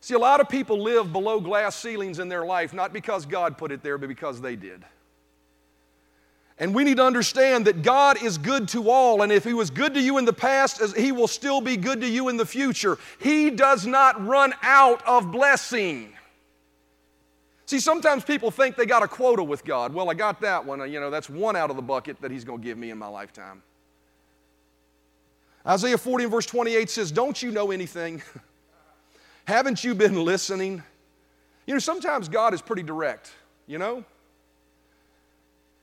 See, 0.00 0.14
a 0.14 0.18
lot 0.18 0.40
of 0.40 0.48
people 0.48 0.80
live 0.80 1.12
below 1.12 1.40
glass 1.40 1.74
ceilings 1.76 2.18
in 2.18 2.28
their 2.28 2.44
life, 2.44 2.72
not 2.72 2.92
because 2.92 3.26
God 3.26 3.58
put 3.58 3.72
it 3.72 3.82
there, 3.82 3.98
but 3.98 4.08
because 4.08 4.40
they 4.40 4.56
did. 4.56 4.84
And 6.60 6.74
we 6.74 6.82
need 6.82 6.96
to 6.96 7.04
understand 7.04 7.66
that 7.66 7.82
God 7.82 8.20
is 8.22 8.36
good 8.36 8.68
to 8.68 8.90
all, 8.90 9.22
and 9.22 9.30
if 9.30 9.44
He 9.44 9.54
was 9.54 9.70
good 9.70 9.94
to 9.94 10.00
you 10.00 10.18
in 10.18 10.24
the 10.24 10.32
past, 10.32 10.96
He 10.96 11.12
will 11.12 11.28
still 11.28 11.60
be 11.60 11.76
good 11.76 12.00
to 12.00 12.08
you 12.08 12.28
in 12.28 12.36
the 12.36 12.46
future. 12.46 12.98
He 13.20 13.50
does 13.50 13.86
not 13.86 14.24
run 14.24 14.54
out 14.62 15.06
of 15.06 15.30
blessing. 15.30 16.12
See, 17.66 17.80
sometimes 17.80 18.24
people 18.24 18.50
think 18.50 18.76
they 18.76 18.86
got 18.86 19.02
a 19.02 19.08
quota 19.08 19.44
with 19.44 19.64
God. 19.64 19.92
Well, 19.92 20.10
I 20.10 20.14
got 20.14 20.40
that 20.40 20.64
one. 20.64 20.90
You 20.90 21.00
know, 21.00 21.10
that's 21.10 21.28
one 21.28 21.54
out 21.54 21.70
of 21.70 21.76
the 21.76 21.82
bucket 21.82 22.20
that 22.22 22.30
He's 22.30 22.44
going 22.44 22.60
to 22.60 22.64
give 22.64 22.78
me 22.78 22.90
in 22.90 22.98
my 22.98 23.08
lifetime. 23.08 23.62
Isaiah 25.66 25.98
40 25.98 26.24
and 26.24 26.30
verse 26.32 26.46
28 26.46 26.88
says, 26.88 27.12
Don't 27.12 27.40
you 27.42 27.50
know 27.50 27.70
anything? 27.70 28.22
Haven't 29.48 29.82
you 29.82 29.94
been 29.94 30.26
listening? 30.26 30.82
You 31.66 31.72
know, 31.72 31.78
sometimes 31.78 32.28
God 32.28 32.52
is 32.52 32.60
pretty 32.60 32.82
direct, 32.82 33.32
you 33.66 33.78
know? 33.78 34.04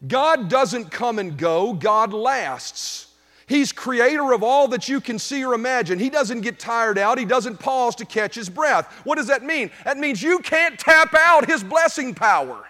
God 0.08 0.50
doesn't 0.50 0.92
come 0.92 1.18
and 1.18 1.36
go, 1.36 1.74
God 1.74 2.14
lasts. 2.14 3.08
He's 3.48 3.72
creator 3.72 4.34
of 4.34 4.44
all 4.44 4.68
that 4.68 4.88
you 4.88 5.02
can 5.02 5.18
see 5.18 5.44
or 5.44 5.56
imagine. 5.56 5.98
He 5.98 6.12
doesn't 6.12 6.42
get 6.42 6.60
tired 6.60 7.00
out. 7.00 7.18
He 7.18 7.26
doesn't 7.26 7.58
pause 7.58 7.96
to 7.96 8.06
catch 8.06 8.36
his 8.36 8.50
breath. 8.50 8.86
What 9.04 9.16
does 9.16 9.26
that 9.30 9.42
mean? 9.42 9.72
That 9.84 9.98
means 9.98 10.22
you 10.22 10.38
can't 10.38 10.78
tap 10.78 11.16
out 11.16 11.48
his 11.48 11.64
blessing 11.64 12.14
power. 12.14 12.68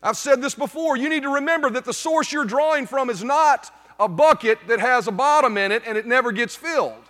I've 0.00 0.16
said 0.16 0.40
this 0.40 0.54
before. 0.54 0.96
You 0.96 1.08
need 1.08 1.24
to 1.24 1.34
remember 1.34 1.70
that 1.70 1.84
the 1.84 1.92
source 1.92 2.30
you're 2.30 2.44
drawing 2.44 2.86
from 2.86 3.10
is 3.10 3.24
not 3.24 3.68
a 3.98 4.06
bucket 4.06 4.60
that 4.68 4.78
has 4.78 5.08
a 5.08 5.12
bottom 5.12 5.58
in 5.58 5.72
it 5.72 5.82
and 5.84 5.98
it 5.98 6.06
never 6.06 6.30
gets 6.30 6.54
filled. 6.54 7.07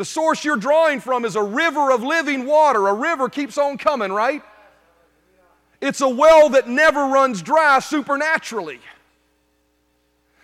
The 0.00 0.06
source 0.06 0.46
you're 0.46 0.56
drawing 0.56 0.98
from 1.00 1.26
is 1.26 1.36
a 1.36 1.42
river 1.42 1.92
of 1.92 2.02
living 2.02 2.46
water. 2.46 2.88
A 2.88 2.94
river 2.94 3.28
keeps 3.28 3.58
on 3.58 3.76
coming, 3.76 4.10
right? 4.10 4.42
It's 5.82 6.00
a 6.00 6.08
well 6.08 6.48
that 6.48 6.66
never 6.66 7.08
runs 7.08 7.42
dry 7.42 7.80
supernaturally. 7.80 8.80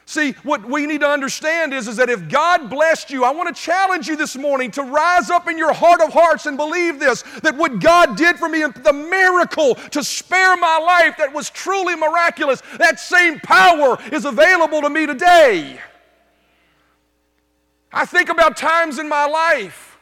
See, 0.04 0.32
what 0.42 0.62
we 0.68 0.84
need 0.84 1.00
to 1.00 1.08
understand 1.08 1.72
is, 1.72 1.88
is 1.88 1.96
that 1.96 2.10
if 2.10 2.28
God 2.28 2.68
blessed 2.68 3.10
you, 3.10 3.24
I 3.24 3.30
want 3.30 3.56
to 3.56 3.58
challenge 3.58 4.08
you 4.08 4.16
this 4.16 4.36
morning 4.36 4.70
to 4.72 4.82
rise 4.82 5.30
up 5.30 5.48
in 5.48 5.56
your 5.56 5.72
heart 5.72 6.02
of 6.02 6.12
hearts 6.12 6.44
and 6.44 6.58
believe 6.58 7.00
this 7.00 7.22
that 7.42 7.56
what 7.56 7.80
God 7.80 8.14
did 8.18 8.36
for 8.36 8.50
me, 8.50 8.58
the 8.60 8.92
miracle 8.92 9.76
to 9.76 10.04
spare 10.04 10.54
my 10.58 10.76
life 10.76 11.16
that 11.16 11.32
was 11.32 11.48
truly 11.48 11.96
miraculous, 11.96 12.62
that 12.76 13.00
same 13.00 13.40
power 13.40 13.96
is 14.12 14.26
available 14.26 14.82
to 14.82 14.90
me 14.90 15.06
today. 15.06 15.80
I 17.92 18.04
think 18.04 18.28
about 18.28 18.56
times 18.56 18.98
in 18.98 19.08
my 19.08 19.26
life 19.26 19.98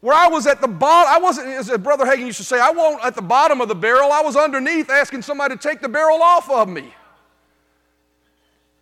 where 0.00 0.14
I 0.14 0.28
was 0.28 0.46
at 0.46 0.60
the 0.60 0.68
bottom, 0.68 1.10
I 1.14 1.18
wasn't, 1.18 1.48
as 1.48 1.70
Brother 1.78 2.04
Hagin 2.04 2.26
used 2.26 2.36
to 2.36 2.44
say, 2.44 2.60
I 2.60 2.70
wasn't 2.70 3.04
at 3.04 3.14
the 3.14 3.22
bottom 3.22 3.62
of 3.62 3.68
the 3.68 3.74
barrel, 3.74 4.12
I 4.12 4.20
was 4.20 4.36
underneath 4.36 4.90
asking 4.90 5.22
somebody 5.22 5.56
to 5.56 5.60
take 5.60 5.80
the 5.80 5.88
barrel 5.88 6.22
off 6.22 6.50
of 6.50 6.68
me. 6.68 6.92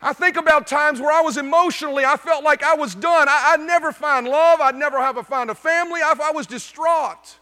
I 0.01 0.13
think 0.13 0.37
about 0.37 0.67
times 0.67 1.01
where 1.01 1.13
I 1.13 1.21
was 1.21 1.37
emotionally, 1.37 2.05
I 2.05 2.17
felt 2.17 2.43
like 2.43 2.65
I 2.65 2.75
was 2.75 2.97
done. 2.97 3.29
I, 3.31 3.57
would 3.57 3.65
never 3.65 3.93
find 3.93 4.27
love, 4.27 4.61
I'd 4.61 4.75
never 4.75 4.99
have 4.99 5.17
a, 5.17 5.23
find 5.23 5.49
a 5.49 5.55
family, 5.55 6.01
I, 6.03 6.15
I 6.21 6.33
was 6.33 6.49
distraught. 6.49 7.39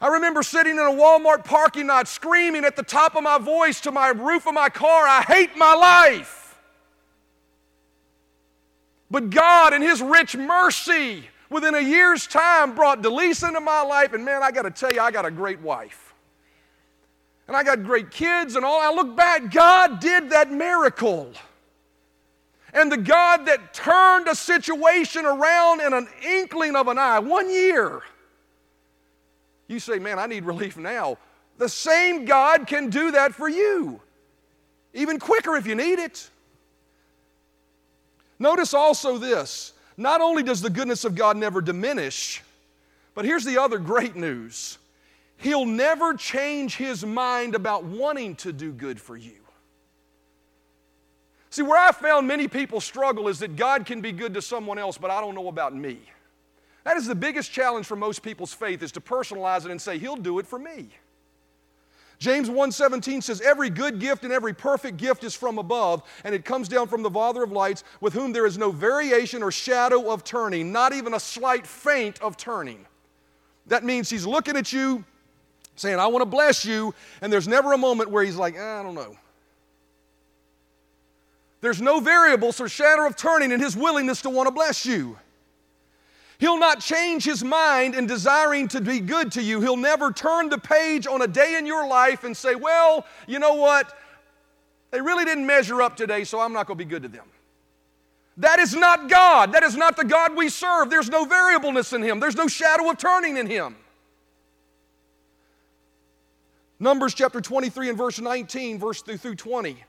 I 0.00 0.08
remember 0.08 0.42
sitting 0.42 0.72
in 0.72 0.78
a 0.78 0.90
Walmart 0.90 1.44
parking 1.44 1.88
lot 1.88 2.08
screaming 2.08 2.64
at 2.64 2.76
the 2.76 2.82
top 2.82 3.16
of 3.16 3.22
my 3.22 3.36
voice 3.36 3.82
to 3.82 3.92
my 3.92 4.08
roof 4.08 4.46
of 4.46 4.54
my 4.54 4.70
car, 4.70 5.06
I 5.06 5.22
hate 5.28 5.56
my 5.58 5.74
life. 5.74 6.35
But 9.10 9.30
God, 9.30 9.72
in 9.72 9.82
His 9.82 10.02
rich 10.02 10.36
mercy, 10.36 11.28
within 11.50 11.74
a 11.74 11.80
year's 11.80 12.26
time 12.26 12.74
brought 12.74 13.02
Delisa 13.02 13.48
into 13.48 13.60
my 13.60 13.82
life, 13.82 14.12
and 14.12 14.24
man, 14.24 14.42
I 14.42 14.50
got 14.50 14.62
to 14.62 14.70
tell 14.70 14.92
you, 14.92 15.00
I 15.00 15.10
got 15.10 15.24
a 15.24 15.30
great 15.30 15.60
wife. 15.60 16.14
And 17.46 17.56
I 17.56 17.62
got 17.62 17.84
great 17.84 18.10
kids 18.10 18.56
and 18.56 18.64
all. 18.64 18.80
I 18.80 18.92
look 18.92 19.16
back, 19.16 19.52
God 19.52 20.00
did 20.00 20.30
that 20.30 20.50
miracle. 20.50 21.32
And 22.72 22.90
the 22.90 22.96
God 22.96 23.46
that 23.46 23.72
turned 23.72 24.26
a 24.26 24.34
situation 24.34 25.24
around 25.24 25.80
in 25.80 25.92
an 25.92 26.08
inkling 26.24 26.74
of 26.74 26.88
an 26.88 26.98
eye, 26.98 27.20
one 27.20 27.48
year. 27.48 28.02
You 29.68 29.78
say, 29.78 29.98
man, 29.98 30.18
I 30.18 30.26
need 30.26 30.44
relief 30.44 30.76
now. 30.76 31.18
The 31.58 31.68
same 31.68 32.24
God 32.24 32.66
can 32.66 32.90
do 32.90 33.12
that 33.12 33.34
for 33.34 33.48
you, 33.48 34.00
even 34.92 35.18
quicker 35.18 35.56
if 35.56 35.66
you 35.66 35.74
need 35.74 35.98
it. 35.98 36.28
Notice 38.38 38.74
also 38.74 39.18
this 39.18 39.72
not 39.96 40.20
only 40.20 40.42
does 40.42 40.60
the 40.60 40.70
goodness 40.70 41.04
of 41.04 41.14
God 41.14 41.36
never 41.36 41.60
diminish, 41.60 42.42
but 43.14 43.24
here's 43.24 43.44
the 43.44 43.58
other 43.58 43.78
great 43.78 44.16
news 44.16 44.78
He'll 45.38 45.66
never 45.66 46.14
change 46.14 46.76
His 46.76 47.04
mind 47.04 47.54
about 47.54 47.84
wanting 47.84 48.36
to 48.36 48.52
do 48.52 48.72
good 48.72 49.00
for 49.00 49.16
you. 49.16 49.34
See, 51.50 51.62
where 51.62 51.78
I 51.78 51.92
found 51.92 52.26
many 52.26 52.48
people 52.48 52.80
struggle 52.80 53.28
is 53.28 53.38
that 53.38 53.56
God 53.56 53.86
can 53.86 54.00
be 54.00 54.12
good 54.12 54.34
to 54.34 54.42
someone 54.42 54.78
else, 54.78 54.98
but 54.98 55.10
I 55.10 55.20
don't 55.20 55.34
know 55.34 55.48
about 55.48 55.74
me. 55.74 55.98
That 56.84 56.96
is 56.96 57.06
the 57.06 57.14
biggest 57.14 57.52
challenge 57.52 57.86
for 57.86 57.96
most 57.96 58.22
people's 58.22 58.52
faith 58.52 58.82
is 58.82 58.92
to 58.92 59.00
personalize 59.00 59.64
it 59.64 59.70
and 59.70 59.80
say, 59.80 59.98
He'll 59.98 60.16
do 60.16 60.38
it 60.38 60.46
for 60.46 60.58
me. 60.58 60.90
James 62.18 62.48
1:17 62.48 63.22
says 63.22 63.40
every 63.42 63.68
good 63.68 63.98
gift 64.00 64.24
and 64.24 64.32
every 64.32 64.54
perfect 64.54 64.96
gift 64.96 65.22
is 65.22 65.34
from 65.34 65.58
above 65.58 66.02
and 66.24 66.34
it 66.34 66.44
comes 66.44 66.68
down 66.68 66.88
from 66.88 67.02
the 67.02 67.10
father 67.10 67.42
of 67.42 67.52
lights 67.52 67.84
with 68.00 68.14
whom 68.14 68.32
there 68.32 68.46
is 68.46 68.56
no 68.56 68.70
variation 68.70 69.42
or 69.42 69.50
shadow 69.50 70.10
of 70.10 70.24
turning 70.24 70.72
not 70.72 70.94
even 70.94 71.14
a 71.14 71.20
slight 71.20 71.66
faint 71.66 72.20
of 72.22 72.36
turning. 72.36 72.86
That 73.66 73.84
means 73.84 74.08
he's 74.08 74.26
looking 74.26 74.56
at 74.56 74.72
you 74.72 75.04
saying 75.74 75.98
I 75.98 76.06
want 76.06 76.22
to 76.22 76.26
bless 76.26 76.64
you 76.64 76.94
and 77.20 77.30
there's 77.30 77.48
never 77.48 77.74
a 77.74 77.78
moment 77.78 78.10
where 78.10 78.24
he's 78.24 78.36
like 78.36 78.54
eh, 78.54 78.80
I 78.80 78.82
don't 78.82 78.94
know. 78.94 79.16
There's 81.60 81.82
no 81.82 82.00
variables 82.00 82.60
or 82.60 82.68
shadow 82.68 83.06
of 83.06 83.16
turning 83.16 83.50
in 83.50 83.60
his 83.60 83.76
willingness 83.76 84.22
to 84.22 84.30
want 84.30 84.46
to 84.46 84.52
bless 84.52 84.86
you 84.86 85.18
He'll 86.38 86.58
not 86.58 86.80
change 86.80 87.24
his 87.24 87.42
mind 87.42 87.94
in 87.94 88.06
desiring 88.06 88.68
to 88.68 88.80
be 88.80 89.00
good 89.00 89.32
to 89.32 89.42
you. 89.42 89.60
He'll 89.60 89.76
never 89.76 90.12
turn 90.12 90.48
the 90.50 90.58
page 90.58 91.06
on 91.06 91.22
a 91.22 91.26
day 91.26 91.56
in 91.56 91.66
your 91.66 91.88
life 91.88 92.24
and 92.24 92.36
say, 92.36 92.54
Well, 92.54 93.06
you 93.26 93.38
know 93.38 93.54
what? 93.54 93.96
They 94.90 95.00
really 95.00 95.24
didn't 95.24 95.46
measure 95.46 95.82
up 95.82 95.96
today, 95.96 96.24
so 96.24 96.40
I'm 96.40 96.52
not 96.52 96.66
going 96.66 96.78
to 96.78 96.84
be 96.84 96.88
good 96.88 97.02
to 97.02 97.08
them. 97.08 97.26
That 98.38 98.58
is 98.58 98.74
not 98.74 99.08
God. 99.08 99.52
That 99.52 99.62
is 99.62 99.76
not 99.76 99.96
the 99.96 100.04
God 100.04 100.36
we 100.36 100.50
serve. 100.50 100.90
There's 100.90 101.08
no 101.08 101.24
variableness 101.24 101.92
in 101.92 102.02
Him, 102.02 102.20
there's 102.20 102.36
no 102.36 102.48
shadow 102.48 102.90
of 102.90 102.98
turning 102.98 103.36
in 103.36 103.46
Him. 103.46 103.76
Numbers 106.78 107.14
chapter 107.14 107.40
23 107.40 107.88
and 107.88 107.96
verse 107.96 108.20
19, 108.20 108.78
verse 108.78 109.00
through 109.00 109.36
20 109.36 109.82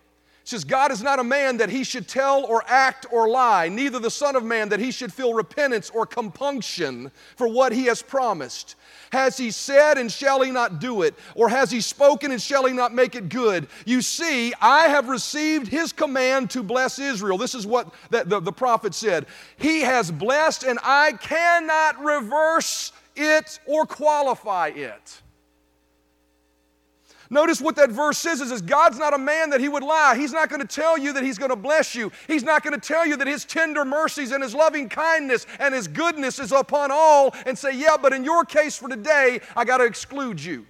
says, 0.47 0.63
God 0.63 0.91
is 0.91 1.03
not 1.03 1.19
a 1.19 1.23
man 1.23 1.57
that 1.57 1.69
he 1.69 1.83
should 1.83 2.07
tell 2.07 2.45
or 2.45 2.63
act 2.67 3.05
or 3.11 3.27
lie, 3.27 3.67
neither 3.67 3.99
the 3.99 4.09
Son 4.09 4.35
of 4.35 4.43
Man 4.43 4.69
that 4.69 4.79
he 4.79 4.91
should 4.91 5.11
feel 5.11 5.33
repentance 5.33 5.89
or 5.89 6.05
compunction 6.05 7.11
for 7.35 7.47
what 7.47 7.73
he 7.73 7.85
has 7.85 8.01
promised. 8.01 8.75
Has 9.11 9.35
he 9.37 9.51
said 9.51 9.97
and 9.97 10.09
shall 10.11 10.41
he 10.41 10.51
not 10.51 10.79
do 10.79 11.01
it? 11.01 11.15
Or 11.35 11.49
has 11.49 11.69
he 11.69 11.81
spoken 11.81 12.31
and 12.31 12.41
shall 12.41 12.65
he 12.65 12.73
not 12.73 12.93
make 12.93 13.15
it 13.15 13.27
good? 13.27 13.67
You 13.85 14.01
see, 14.01 14.53
I 14.61 14.87
have 14.87 15.09
received 15.09 15.67
his 15.67 15.91
command 15.91 16.49
to 16.51 16.63
bless 16.63 16.97
Israel. 16.97 17.37
This 17.37 17.55
is 17.55 17.67
what 17.67 17.93
the, 18.09 18.23
the, 18.23 18.39
the 18.39 18.51
prophet 18.51 18.93
said. 18.93 19.25
He 19.57 19.81
has 19.81 20.11
blessed, 20.11 20.63
and 20.63 20.79
I 20.81 21.13
cannot 21.13 22.01
reverse 22.01 22.93
it 23.17 23.59
or 23.65 23.85
qualify 23.85 24.69
it. 24.69 25.21
Notice 27.29 27.59
what 27.59 27.75
that 27.75 27.89
verse 27.89 28.17
says 28.17 28.41
is, 28.41 28.51
is 28.51 28.61
God's 28.61 28.97
not 28.97 29.13
a 29.13 29.17
man 29.17 29.49
that 29.49 29.59
he 29.59 29.67
would 29.67 29.83
lie. 29.83 30.15
He's 30.17 30.31
not 30.31 30.49
going 30.49 30.61
to 30.61 30.67
tell 30.67 30.97
you 30.97 31.13
that 31.13 31.23
he's 31.23 31.37
going 31.37 31.49
to 31.49 31.57
bless 31.57 31.93
you. 31.93 32.11
He's 32.27 32.43
not 32.43 32.63
going 32.63 32.79
to 32.79 32.79
tell 32.79 33.05
you 33.05 33.17
that 33.17 33.27
his 33.27 33.43
tender 33.43 33.83
mercies 33.83 34.31
and 34.31 34.41
his 34.41 34.55
loving 34.55 34.87
kindness 34.87 35.45
and 35.59 35.73
his 35.73 35.87
goodness 35.87 36.39
is 36.39 36.51
upon 36.51 36.89
all 36.91 37.35
and 37.45 37.57
say, 37.57 37.75
yeah, 37.75 37.97
but 38.01 38.13
in 38.13 38.23
your 38.23 38.45
case 38.45 38.77
for 38.77 38.87
today, 38.87 39.41
I 39.55 39.65
got 39.65 39.77
to 39.77 39.85
exclude 39.85 40.43
you. 40.43 40.65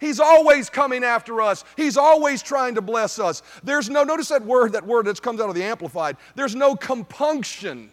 He's 0.00 0.20
always 0.20 0.70
coming 0.70 1.02
after 1.02 1.40
us. 1.40 1.64
He's 1.76 1.96
always 1.96 2.40
trying 2.40 2.76
to 2.76 2.80
bless 2.80 3.18
us. 3.18 3.42
There's 3.64 3.90
no, 3.90 4.04
notice 4.04 4.28
that 4.28 4.44
word, 4.44 4.72
that 4.72 4.86
word 4.86 5.06
that 5.06 5.20
comes 5.20 5.40
out 5.40 5.48
of 5.48 5.56
the 5.56 5.64
Amplified. 5.64 6.16
There's 6.36 6.54
no 6.54 6.76
compunction 6.76 7.90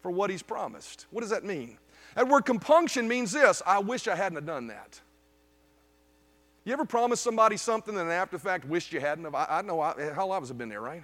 for 0.00 0.10
what 0.10 0.30
he's 0.30 0.42
promised. 0.42 1.06
What 1.10 1.20
does 1.20 1.30
that 1.30 1.44
mean? 1.44 1.76
That 2.14 2.28
word 2.28 2.46
compunction 2.46 3.06
means 3.06 3.32
this 3.32 3.62
I 3.66 3.78
wish 3.78 4.08
I 4.08 4.16
hadn't 4.16 4.36
have 4.36 4.46
done 4.46 4.68
that. 4.68 5.00
You 6.70 6.74
ever 6.74 6.84
promise 6.84 7.20
somebody 7.20 7.56
something 7.56 7.98
and 7.98 8.12
after 8.12 8.36
the 8.36 8.42
fact 8.44 8.64
wished 8.64 8.92
you 8.92 9.00
hadn't? 9.00 9.26
I, 9.34 9.46
I 9.58 9.62
know 9.62 9.80
I, 9.80 9.92
hell, 10.14 10.30
I 10.30 10.38
was 10.38 10.50
have 10.50 10.56
been 10.56 10.68
there, 10.68 10.80
right? 10.80 11.02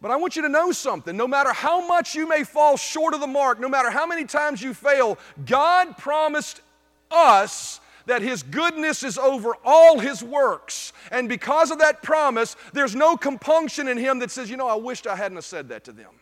But 0.00 0.10
I 0.10 0.16
want 0.16 0.34
you 0.34 0.40
to 0.40 0.48
know 0.48 0.72
something. 0.72 1.14
No 1.14 1.28
matter 1.28 1.52
how 1.52 1.86
much 1.86 2.14
you 2.14 2.26
may 2.26 2.42
fall 2.42 2.78
short 2.78 3.12
of 3.12 3.20
the 3.20 3.26
mark, 3.26 3.60
no 3.60 3.68
matter 3.68 3.90
how 3.90 4.06
many 4.06 4.24
times 4.24 4.62
you 4.62 4.72
fail, 4.72 5.18
God 5.44 5.98
promised 5.98 6.62
us 7.10 7.80
that 8.06 8.22
His 8.22 8.42
goodness 8.42 9.02
is 9.02 9.18
over 9.18 9.52
all 9.62 9.98
His 9.98 10.22
works. 10.22 10.94
And 11.10 11.28
because 11.28 11.70
of 11.70 11.80
that 11.80 12.02
promise, 12.02 12.56
there's 12.72 12.94
no 12.94 13.18
compunction 13.18 13.88
in 13.88 13.98
Him 13.98 14.20
that 14.20 14.30
says, 14.30 14.48
you 14.48 14.56
know, 14.56 14.68
I 14.68 14.76
wished 14.76 15.06
I 15.06 15.16
hadn't 15.16 15.42
said 15.42 15.68
that 15.68 15.84
to 15.84 15.92
them. 15.92 16.12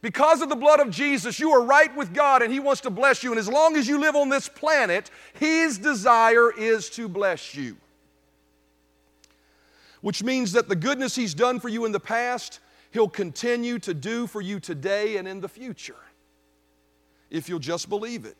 Because 0.00 0.42
of 0.42 0.48
the 0.48 0.56
blood 0.56 0.80
of 0.80 0.90
Jesus, 0.90 1.40
you 1.40 1.50
are 1.50 1.62
right 1.62 1.94
with 1.96 2.14
God 2.14 2.42
and 2.42 2.52
He 2.52 2.60
wants 2.60 2.82
to 2.82 2.90
bless 2.90 3.22
you. 3.24 3.30
And 3.30 3.38
as 3.38 3.48
long 3.48 3.76
as 3.76 3.88
you 3.88 3.98
live 3.98 4.14
on 4.14 4.28
this 4.28 4.48
planet, 4.48 5.10
His 5.34 5.78
desire 5.78 6.52
is 6.52 6.88
to 6.90 7.08
bless 7.08 7.54
you. 7.54 7.76
Which 10.00 10.22
means 10.22 10.52
that 10.52 10.68
the 10.68 10.76
goodness 10.76 11.16
He's 11.16 11.34
done 11.34 11.58
for 11.58 11.68
you 11.68 11.84
in 11.84 11.92
the 11.92 12.00
past, 12.00 12.60
He'll 12.92 13.08
continue 13.08 13.78
to 13.80 13.92
do 13.92 14.26
for 14.26 14.40
you 14.40 14.60
today 14.60 15.16
and 15.16 15.26
in 15.26 15.40
the 15.40 15.48
future. 15.48 15.96
If 17.30 17.48
you'll 17.48 17.58
just 17.58 17.88
believe 17.88 18.24
it. 18.24 18.36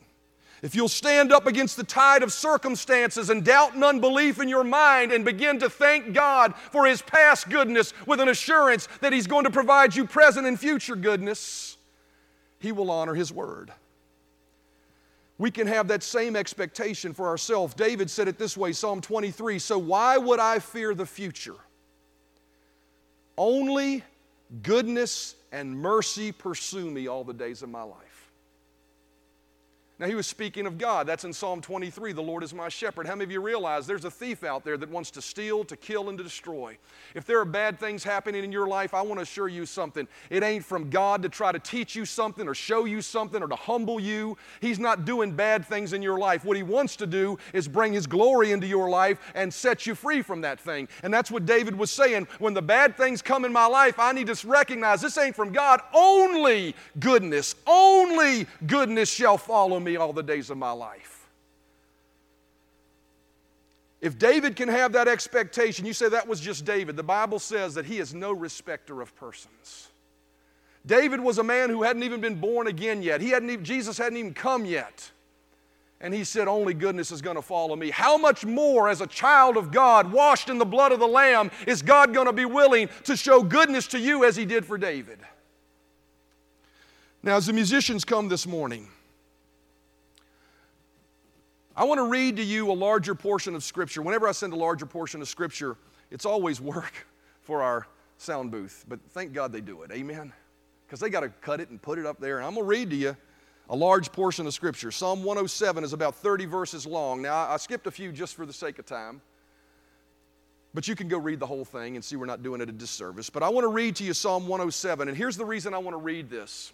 If 0.62 0.74
you'll 0.74 0.88
stand 0.88 1.32
up 1.32 1.46
against 1.46 1.76
the 1.76 1.84
tide 1.84 2.22
of 2.22 2.32
circumstances 2.32 3.30
and 3.30 3.44
doubt 3.44 3.74
and 3.74 3.84
unbelief 3.84 4.40
in 4.40 4.48
your 4.48 4.64
mind 4.64 5.12
and 5.12 5.24
begin 5.24 5.60
to 5.60 5.70
thank 5.70 6.12
God 6.12 6.54
for 6.56 6.86
His 6.86 7.00
past 7.00 7.48
goodness 7.48 7.92
with 8.06 8.20
an 8.20 8.28
assurance 8.28 8.88
that 9.00 9.12
He's 9.12 9.26
going 9.26 9.44
to 9.44 9.50
provide 9.50 9.94
you 9.94 10.04
present 10.04 10.46
and 10.46 10.58
future 10.58 10.96
goodness, 10.96 11.76
He 12.58 12.72
will 12.72 12.90
honor 12.90 13.14
His 13.14 13.32
word. 13.32 13.72
We 15.38 15.52
can 15.52 15.68
have 15.68 15.86
that 15.88 16.02
same 16.02 16.34
expectation 16.34 17.14
for 17.14 17.28
ourselves. 17.28 17.72
David 17.74 18.10
said 18.10 18.26
it 18.26 18.38
this 18.38 18.56
way 18.56 18.72
Psalm 18.72 19.00
23 19.00 19.60
So 19.60 19.78
why 19.78 20.18
would 20.18 20.40
I 20.40 20.58
fear 20.58 20.94
the 20.94 21.06
future? 21.06 21.54
Only 23.36 24.02
goodness 24.62 25.36
and 25.52 25.78
mercy 25.78 26.32
pursue 26.32 26.90
me 26.90 27.06
all 27.06 27.22
the 27.22 27.32
days 27.32 27.62
of 27.62 27.68
my 27.68 27.82
life. 27.82 28.07
Now, 30.00 30.06
he 30.06 30.14
was 30.14 30.28
speaking 30.28 30.64
of 30.64 30.78
God. 30.78 31.08
That's 31.08 31.24
in 31.24 31.32
Psalm 31.32 31.60
23 31.60 32.12
the 32.12 32.22
Lord 32.22 32.44
is 32.44 32.54
my 32.54 32.68
shepherd. 32.68 33.04
How 33.08 33.16
many 33.16 33.24
of 33.24 33.32
you 33.32 33.40
realize 33.40 33.84
there's 33.84 34.04
a 34.04 34.10
thief 34.10 34.44
out 34.44 34.64
there 34.64 34.76
that 34.76 34.88
wants 34.88 35.10
to 35.12 35.22
steal, 35.22 35.64
to 35.64 35.76
kill, 35.76 36.08
and 36.08 36.16
to 36.18 36.22
destroy? 36.22 36.78
If 37.16 37.24
there 37.24 37.40
are 37.40 37.44
bad 37.44 37.80
things 37.80 38.04
happening 38.04 38.44
in 38.44 38.52
your 38.52 38.68
life, 38.68 38.94
I 38.94 39.02
want 39.02 39.18
to 39.18 39.22
assure 39.22 39.48
you 39.48 39.66
something. 39.66 40.06
It 40.30 40.44
ain't 40.44 40.64
from 40.64 40.88
God 40.88 41.22
to 41.22 41.28
try 41.28 41.50
to 41.50 41.58
teach 41.58 41.96
you 41.96 42.04
something 42.04 42.46
or 42.46 42.54
show 42.54 42.84
you 42.84 43.02
something 43.02 43.42
or 43.42 43.48
to 43.48 43.56
humble 43.56 43.98
you. 43.98 44.38
He's 44.60 44.78
not 44.78 45.04
doing 45.04 45.32
bad 45.32 45.66
things 45.66 45.92
in 45.92 46.00
your 46.00 46.18
life. 46.18 46.44
What 46.44 46.56
he 46.56 46.62
wants 46.62 46.94
to 46.96 47.06
do 47.06 47.36
is 47.52 47.66
bring 47.66 47.92
his 47.92 48.06
glory 48.06 48.52
into 48.52 48.68
your 48.68 48.88
life 48.88 49.18
and 49.34 49.52
set 49.52 49.84
you 49.84 49.96
free 49.96 50.22
from 50.22 50.42
that 50.42 50.60
thing. 50.60 50.86
And 51.02 51.12
that's 51.12 51.32
what 51.32 51.44
David 51.44 51.74
was 51.74 51.90
saying. 51.90 52.28
When 52.38 52.54
the 52.54 52.62
bad 52.62 52.96
things 52.96 53.20
come 53.20 53.44
in 53.44 53.52
my 53.52 53.66
life, 53.66 53.98
I 53.98 54.12
need 54.12 54.28
to 54.28 54.46
recognize 54.46 55.00
this 55.00 55.18
ain't 55.18 55.34
from 55.34 55.50
God. 55.50 55.80
Only 55.92 56.76
goodness, 57.00 57.56
only 57.66 58.46
goodness 58.68 59.10
shall 59.10 59.36
follow 59.36 59.80
me 59.80 59.87
me 59.88 59.96
all 59.96 60.12
the 60.12 60.22
days 60.22 60.50
of 60.50 60.58
my 60.58 60.70
life. 60.70 61.26
If 64.00 64.18
David 64.18 64.54
can 64.54 64.68
have 64.68 64.92
that 64.92 65.08
expectation, 65.08 65.84
you 65.84 65.92
say 65.92 66.08
that 66.08 66.28
was 66.28 66.40
just 66.40 66.64
David. 66.64 66.96
The 66.96 67.02
Bible 67.02 67.40
says 67.40 67.74
that 67.74 67.86
he 67.86 67.98
is 67.98 68.14
no 68.14 68.32
respecter 68.32 69.00
of 69.00 69.14
persons. 69.16 69.88
David 70.86 71.20
was 71.20 71.38
a 71.38 71.42
man 71.42 71.70
who 71.70 71.82
hadn't 71.82 72.04
even 72.04 72.20
been 72.20 72.36
born 72.36 72.68
again 72.68 73.02
yet. 73.02 73.20
He 73.20 73.30
hadn't 73.30 73.50
even, 73.50 73.64
Jesus 73.64 73.98
hadn't 73.98 74.16
even 74.16 74.34
come 74.34 74.64
yet. 74.64 75.10
And 76.00 76.14
he 76.14 76.22
said, 76.22 76.46
Only 76.46 76.74
goodness 76.74 77.10
is 77.10 77.20
going 77.20 77.34
to 77.34 77.42
follow 77.42 77.74
me. 77.74 77.90
How 77.90 78.16
much 78.16 78.44
more, 78.44 78.88
as 78.88 79.00
a 79.00 79.06
child 79.06 79.56
of 79.56 79.72
God, 79.72 80.12
washed 80.12 80.48
in 80.48 80.58
the 80.58 80.64
blood 80.64 80.92
of 80.92 81.00
the 81.00 81.08
Lamb, 81.08 81.50
is 81.66 81.82
God 81.82 82.14
going 82.14 82.26
to 82.26 82.32
be 82.32 82.44
willing 82.44 82.88
to 83.02 83.16
show 83.16 83.42
goodness 83.42 83.88
to 83.88 83.98
you 83.98 84.24
as 84.24 84.36
he 84.36 84.44
did 84.44 84.64
for 84.64 84.78
David? 84.78 85.18
Now, 87.24 87.36
as 87.36 87.46
the 87.46 87.52
musicians 87.52 88.04
come 88.04 88.28
this 88.28 88.46
morning, 88.46 88.88
I 91.78 91.84
want 91.84 91.98
to 91.98 92.08
read 92.08 92.34
to 92.38 92.42
you 92.42 92.72
a 92.72 92.74
larger 92.74 93.14
portion 93.14 93.54
of 93.54 93.62
Scripture. 93.62 94.02
Whenever 94.02 94.26
I 94.26 94.32
send 94.32 94.52
a 94.52 94.56
larger 94.56 94.84
portion 94.84 95.22
of 95.22 95.28
Scripture, 95.28 95.76
it's 96.10 96.26
always 96.26 96.60
work 96.60 96.92
for 97.42 97.62
our 97.62 97.86
sound 98.16 98.50
booth, 98.50 98.84
but 98.88 98.98
thank 99.10 99.32
God 99.32 99.52
they 99.52 99.60
do 99.60 99.82
it. 99.82 99.92
Amen? 99.92 100.32
Because 100.84 100.98
they 100.98 101.08
got 101.08 101.20
to 101.20 101.28
cut 101.28 101.60
it 101.60 101.70
and 101.70 101.80
put 101.80 102.00
it 102.00 102.04
up 102.04 102.18
there. 102.18 102.38
And 102.38 102.46
I'm 102.46 102.54
going 102.54 102.64
to 102.64 102.68
read 102.68 102.90
to 102.90 102.96
you 102.96 103.16
a 103.70 103.76
large 103.76 104.10
portion 104.10 104.44
of 104.44 104.54
Scripture. 104.54 104.90
Psalm 104.90 105.22
107 105.22 105.84
is 105.84 105.92
about 105.92 106.16
30 106.16 106.46
verses 106.46 106.84
long. 106.84 107.22
Now, 107.22 107.48
I 107.48 107.56
skipped 107.58 107.86
a 107.86 107.92
few 107.92 108.10
just 108.10 108.34
for 108.34 108.44
the 108.44 108.52
sake 108.52 108.80
of 108.80 108.86
time. 108.86 109.20
But 110.74 110.88
you 110.88 110.96
can 110.96 111.06
go 111.06 111.16
read 111.16 111.38
the 111.38 111.46
whole 111.46 111.64
thing 111.64 111.94
and 111.94 112.04
see 112.04 112.16
we're 112.16 112.26
not 112.26 112.42
doing 112.42 112.60
it 112.60 112.68
a 112.68 112.72
disservice. 112.72 113.30
But 113.30 113.44
I 113.44 113.50
want 113.50 113.62
to 113.62 113.68
read 113.68 113.94
to 113.96 114.04
you 114.04 114.14
Psalm 114.14 114.48
107. 114.48 115.06
And 115.06 115.16
here's 115.16 115.36
the 115.36 115.44
reason 115.44 115.74
I 115.74 115.78
want 115.78 115.94
to 115.94 116.02
read 116.02 116.28
this 116.28 116.72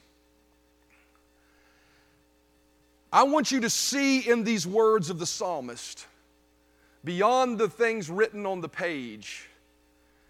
I 3.14 3.22
want 3.22 3.53
you 3.53 3.61
to 3.61 3.70
see 3.70 4.29
in 4.29 4.42
these 4.42 4.66
words 4.66 5.09
of 5.09 5.20
the 5.20 5.27
psalmist, 5.27 6.05
beyond 7.05 7.59
the 7.59 7.68
things 7.68 8.11
written 8.11 8.44
on 8.44 8.61
the 8.61 8.68
page, 8.68 9.48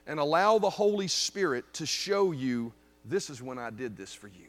and 0.07 0.21
allow 0.21 0.59
the 0.59 0.69
Holy 0.69 1.09
Spirit 1.09 1.65
to 1.73 1.87
show 1.87 2.33
you 2.33 2.75
this 3.07 3.31
is 3.31 3.41
when 3.41 3.59
I 3.59 3.71
did 3.71 3.97
this 3.97 4.13
for 4.13 4.29
you. 4.29 4.49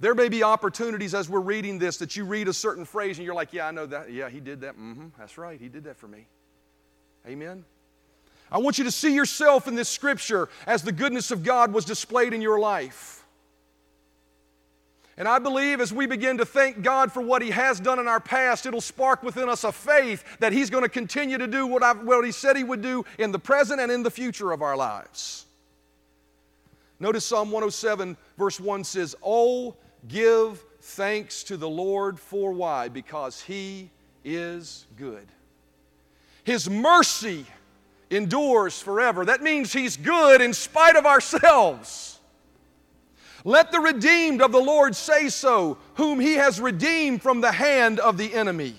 There 0.00 0.16
may 0.16 0.28
be 0.28 0.42
opportunities 0.42 1.14
as 1.14 1.28
we're 1.28 1.38
reading 1.38 1.78
this 1.78 1.98
that 1.98 2.16
you 2.16 2.24
read 2.24 2.48
a 2.48 2.52
certain 2.52 2.84
phrase 2.84 3.18
and 3.18 3.24
you're 3.24 3.32
like, 3.34 3.52
yeah, 3.52 3.68
I 3.68 3.70
know 3.70 3.86
that. 3.86 4.10
Yeah, 4.10 4.28
he 4.28 4.40
did 4.40 4.62
that. 4.62 4.74
Mm-hmm, 4.74 5.06
that's 5.16 5.38
right. 5.38 5.60
He 5.60 5.68
did 5.68 5.84
that 5.84 5.96
for 5.96 6.08
me. 6.08 6.26
Amen. 7.24 7.64
I 8.50 8.58
want 8.58 8.78
you 8.78 8.84
to 8.84 8.90
see 8.90 9.14
yourself 9.14 9.68
in 9.68 9.76
this 9.76 9.88
scripture 9.88 10.48
as 10.66 10.82
the 10.82 10.92
goodness 10.92 11.30
of 11.30 11.44
God 11.44 11.72
was 11.72 11.84
displayed 11.84 12.32
in 12.32 12.42
your 12.42 12.58
life. 12.58 13.15
And 15.18 15.26
I 15.26 15.38
believe 15.38 15.80
as 15.80 15.92
we 15.92 16.06
begin 16.06 16.38
to 16.38 16.44
thank 16.44 16.82
God 16.82 17.10
for 17.10 17.22
what 17.22 17.40
He 17.40 17.50
has 17.50 17.80
done 17.80 17.98
in 17.98 18.06
our 18.06 18.20
past, 18.20 18.66
it'll 18.66 18.82
spark 18.82 19.22
within 19.22 19.48
us 19.48 19.64
a 19.64 19.72
faith 19.72 20.24
that 20.40 20.52
He's 20.52 20.68
going 20.68 20.82
to 20.82 20.90
continue 20.90 21.38
to 21.38 21.46
do 21.46 21.66
what, 21.66 22.04
what 22.04 22.24
He 22.24 22.32
said 22.32 22.56
He 22.56 22.64
would 22.64 22.82
do 22.82 23.04
in 23.18 23.32
the 23.32 23.38
present 23.38 23.80
and 23.80 23.90
in 23.90 24.02
the 24.02 24.10
future 24.10 24.52
of 24.52 24.60
our 24.60 24.76
lives. 24.76 25.46
Notice 27.00 27.24
Psalm 27.24 27.50
107, 27.50 28.16
verse 28.36 28.60
1 28.60 28.84
says, 28.84 29.16
Oh, 29.22 29.74
give 30.06 30.62
thanks 30.80 31.42
to 31.44 31.56
the 31.56 31.68
Lord 31.68 32.20
for 32.20 32.52
why? 32.52 32.88
Because 32.88 33.40
He 33.40 33.90
is 34.22 34.86
good. 34.96 35.26
His 36.44 36.68
mercy 36.68 37.46
endures 38.10 38.80
forever. 38.80 39.24
That 39.24 39.42
means 39.42 39.72
He's 39.72 39.96
good 39.96 40.42
in 40.42 40.52
spite 40.52 40.96
of 40.96 41.06
ourselves. 41.06 42.15
Let 43.46 43.70
the 43.70 43.78
redeemed 43.78 44.42
of 44.42 44.50
the 44.50 44.58
Lord 44.58 44.96
say 44.96 45.28
so, 45.28 45.78
whom 45.94 46.18
he 46.18 46.34
has 46.34 46.60
redeemed 46.60 47.22
from 47.22 47.40
the 47.40 47.52
hand 47.52 48.00
of 48.00 48.18
the 48.18 48.34
enemy. 48.34 48.74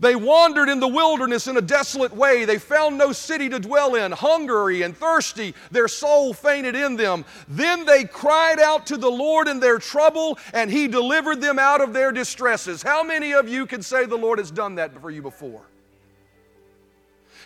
They 0.00 0.16
wandered 0.16 0.70
in 0.70 0.80
the 0.80 0.88
wilderness 0.88 1.46
in 1.46 1.58
a 1.58 1.60
desolate 1.60 2.16
way. 2.16 2.46
They 2.46 2.56
found 2.56 2.96
no 2.96 3.12
city 3.12 3.50
to 3.50 3.58
dwell 3.58 3.96
in. 3.96 4.12
Hungry 4.12 4.80
and 4.80 4.96
thirsty, 4.96 5.54
their 5.70 5.88
soul 5.88 6.32
fainted 6.32 6.74
in 6.74 6.96
them. 6.96 7.26
Then 7.48 7.84
they 7.84 8.04
cried 8.04 8.58
out 8.60 8.86
to 8.86 8.96
the 8.96 9.10
Lord 9.10 9.46
in 9.46 9.60
their 9.60 9.78
trouble, 9.78 10.38
and 10.54 10.70
He 10.70 10.88
delivered 10.88 11.42
them 11.42 11.58
out 11.58 11.82
of 11.82 11.92
their 11.92 12.12
distresses. 12.12 12.82
How 12.82 13.02
many 13.02 13.34
of 13.34 13.46
you 13.46 13.66
can 13.66 13.82
say 13.82 14.06
the 14.06 14.16
Lord 14.16 14.38
has 14.38 14.50
done 14.50 14.76
that 14.76 14.98
for 15.02 15.10
you 15.10 15.20
before? 15.20 15.66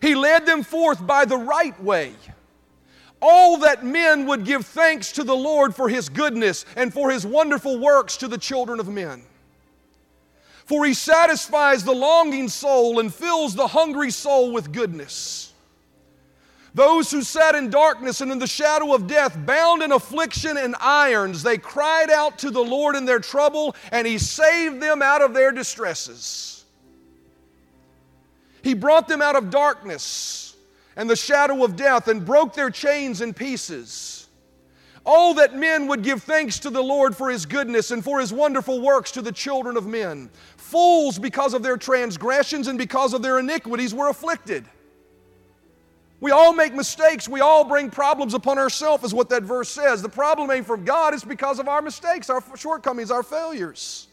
He 0.00 0.14
led 0.14 0.46
them 0.46 0.62
forth 0.62 1.04
by 1.04 1.24
the 1.24 1.38
right 1.38 1.78
way 1.82 2.14
all 3.20 3.58
that 3.58 3.84
men 3.84 4.26
would 4.26 4.44
give 4.44 4.66
thanks 4.66 5.12
to 5.12 5.24
the 5.24 5.36
Lord 5.36 5.74
for 5.74 5.88
his 5.88 6.08
goodness 6.08 6.64
and 6.76 6.92
for 6.92 7.10
his 7.10 7.26
wonderful 7.26 7.78
works 7.78 8.16
to 8.18 8.28
the 8.28 8.38
children 8.38 8.80
of 8.80 8.88
men. 8.88 9.22
For 10.64 10.84
he 10.84 10.94
satisfies 10.94 11.84
the 11.84 11.92
longing 11.92 12.48
soul 12.48 13.00
and 13.00 13.12
fills 13.12 13.54
the 13.54 13.66
hungry 13.66 14.10
soul 14.10 14.52
with 14.52 14.72
goodness. 14.72 15.52
Those 16.74 17.10
who 17.10 17.22
sat 17.22 17.56
in 17.56 17.68
darkness 17.68 18.20
and 18.20 18.30
in 18.30 18.38
the 18.38 18.46
shadow 18.46 18.94
of 18.94 19.08
death, 19.08 19.36
bound 19.44 19.82
in 19.82 19.90
affliction 19.90 20.56
and 20.56 20.76
irons, 20.78 21.42
they 21.42 21.58
cried 21.58 22.10
out 22.10 22.38
to 22.38 22.50
the 22.50 22.62
Lord 22.62 22.94
in 22.94 23.04
their 23.04 23.18
trouble, 23.18 23.74
and 23.90 24.06
He 24.06 24.18
saved 24.18 24.80
them 24.80 25.02
out 25.02 25.20
of 25.20 25.34
their 25.34 25.50
distresses. 25.50 26.64
He 28.62 28.74
brought 28.74 29.08
them 29.08 29.20
out 29.20 29.34
of 29.34 29.50
darkness 29.50 30.49
and 30.96 31.08
the 31.08 31.16
shadow 31.16 31.64
of 31.64 31.76
death 31.76 32.08
and 32.08 32.24
broke 32.24 32.54
their 32.54 32.70
chains 32.70 33.20
in 33.20 33.34
pieces. 33.34 34.28
Oh, 35.06 35.34
that 35.34 35.56
men 35.56 35.86
would 35.86 36.02
give 36.02 36.22
thanks 36.22 36.58
to 36.60 36.70
the 36.70 36.82
Lord 36.82 37.16
for 37.16 37.30
His 37.30 37.46
goodness 37.46 37.90
and 37.90 38.04
for 38.04 38.20
His 38.20 38.32
wonderful 38.32 38.80
works 38.80 39.10
to 39.12 39.22
the 39.22 39.32
children 39.32 39.76
of 39.76 39.86
men. 39.86 40.30
Fools, 40.56 41.18
because 41.18 41.54
of 41.54 41.62
their 41.62 41.76
transgressions 41.76 42.68
and 42.68 42.78
because 42.78 43.14
of 43.14 43.22
their 43.22 43.38
iniquities, 43.38 43.94
were 43.94 44.08
afflicted. 44.08 44.66
We 46.20 46.32
all 46.32 46.52
make 46.52 46.74
mistakes. 46.74 47.28
We 47.28 47.40
all 47.40 47.64
bring 47.64 47.90
problems 47.90 48.34
upon 48.34 48.58
ourselves, 48.58 49.04
is 49.04 49.14
what 49.14 49.30
that 49.30 49.42
verse 49.42 49.70
says. 49.70 50.02
The 50.02 50.08
problem 50.08 50.50
ain't 50.50 50.66
from 50.66 50.84
God, 50.84 51.14
it's 51.14 51.24
because 51.24 51.58
of 51.58 51.66
our 51.66 51.80
mistakes, 51.80 52.28
our 52.28 52.44
shortcomings, 52.56 53.10
our 53.10 53.22
failures. 53.22 54.06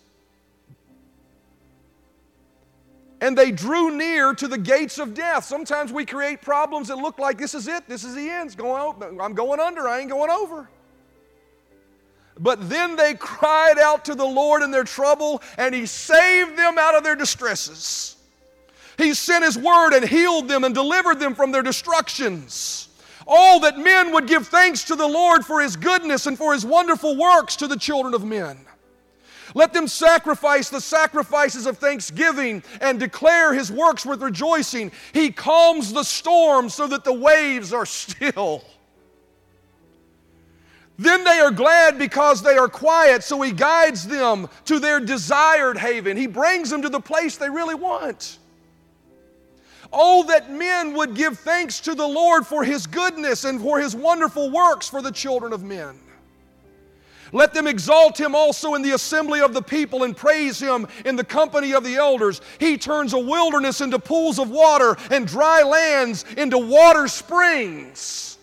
And 3.20 3.38
they 3.38 3.52
drew 3.52 3.92
near 3.92 4.34
to 4.36 4.48
the 4.48 4.58
gates 4.58 5.00
of 5.00 5.14
death. 5.14 5.44
Sometimes 5.46 5.92
we 5.92 6.06
create 6.06 6.42
problems 6.42 6.90
that 6.90 6.98
look 6.98 7.18
like 7.18 7.38
this 7.38 7.56
is 7.56 7.68
it, 7.68 7.88
this 7.88 8.04
is 8.04 8.14
the 8.14 8.30
end. 8.30 8.56
Going, 8.56 9.20
I'm 9.20 9.34
going 9.34 9.60
under, 9.60 9.88
I 9.88 10.00
ain't 10.00 10.10
going 10.10 10.30
over. 10.30 10.70
But 12.40 12.70
then 12.70 12.96
they 12.96 13.16
cried 13.16 13.80
out 13.80 14.06
to 14.06 14.16
the 14.16 14.26
Lord 14.26 14.62
in 14.62 14.70
their 14.70 14.84
trouble, 14.84 15.42
and 15.58 15.74
He 15.74 15.86
saved 15.88 16.56
them 16.58 16.78
out 16.78 16.96
of 16.96 17.04
their 17.04 17.16
distresses. 17.16 18.16
He 18.98 19.14
sent 19.14 19.44
His 19.44 19.58
word 19.58 19.94
and 19.94 20.08
healed 20.08 20.48
them 20.48 20.64
and 20.64 20.76
delivered 20.76 21.20
them 21.20 21.34
from 21.34 21.52
their 21.52 21.64
destructions. 21.64 22.90
Oh, 23.28 23.60
that 23.62 23.78
men 23.78 24.12
would 24.14 24.28
give 24.28 24.48
thanks 24.48 24.84
to 24.86 24.96
the 24.96 25.08
Lord 25.08 25.46
for 25.46 25.62
His 25.62 25.76
goodness 25.76 26.28
and 26.28 26.38
for 26.38 26.54
His 26.54 26.66
wonderful 26.66 27.18
works 27.18 27.56
to 27.58 27.68
the 27.68 27.78
children 27.78 28.14
of 28.14 28.24
men. 28.24 28.60
Let 29.56 29.74
them 29.74 29.88
sacrifice 29.88 30.70
the 30.70 30.82
sacrifices 30.82 31.66
of 31.66 31.78
thanksgiving 31.78 32.64
and 32.82 33.00
declare 33.00 33.54
His 33.54 33.72
works 33.72 34.06
with 34.06 34.22
rejoicing. 34.22 34.92
He 35.14 35.32
calms 35.32 35.94
the 35.94 36.04
storm 36.04 36.70
so 36.70 36.88
that 36.88 37.04
the 37.04 37.14
waves 37.14 37.74
are 37.74 37.86
still. 37.86 38.64
Then 41.00 41.24
they 41.24 41.40
are 41.40 41.52
glad 41.52 42.00
because 42.00 42.42
they 42.42 42.58
are 42.58 42.68
quiet, 42.68 43.24
so 43.24 43.42
He 43.42 43.52
guides 43.52 44.08
them 44.08 44.50
to 44.66 44.80
their 44.80 45.00
desired 45.00 45.78
haven. 45.78 46.18
He 46.18 46.28
brings 46.28 46.70
them 46.70 46.82
to 46.82 46.90
the 46.90 47.00
place 47.00 47.38
they 47.38 47.50
really 47.50 47.76
want. 47.76 48.40
Oh, 49.94 50.24
that 50.24 50.52
men 50.52 50.94
would 50.96 51.16
give 51.16 51.40
thanks 51.40 51.80
to 51.82 51.96
the 51.96 52.08
Lord 52.08 52.46
for 52.46 52.64
His 52.64 52.88
goodness 52.88 53.46
and 53.46 53.62
for 53.62 53.80
His 53.80 53.96
wonderful 53.96 54.50
works 54.50 54.90
for 54.90 55.02
the 55.02 55.12
children 55.12 55.54
of 55.54 55.64
men. 55.64 56.00
Let 57.32 57.54
them 57.54 57.68
exalt 57.68 58.20
him 58.20 58.36
also 58.36 58.76
in 58.76 58.82
the 58.82 58.92
assembly 58.92 59.42
of 59.42 59.54
the 59.54 59.62
people 59.62 60.04
and 60.04 60.16
praise 60.16 60.60
him 60.60 60.88
in 61.06 61.16
the 61.16 61.24
company 61.24 61.74
of 61.74 61.84
the 61.84 61.96
elders. 61.96 62.42
He 62.60 62.78
turns 62.78 63.14
a 63.14 63.20
wilderness 63.20 63.82
into 63.82 64.00
pools 64.00 64.40
of 64.40 64.50
water 64.50 64.98
and 65.12 65.28
dry 65.28 65.64
lands 65.64 66.26
into 66.38 66.58
water 66.58 67.08
springs. 67.08 68.38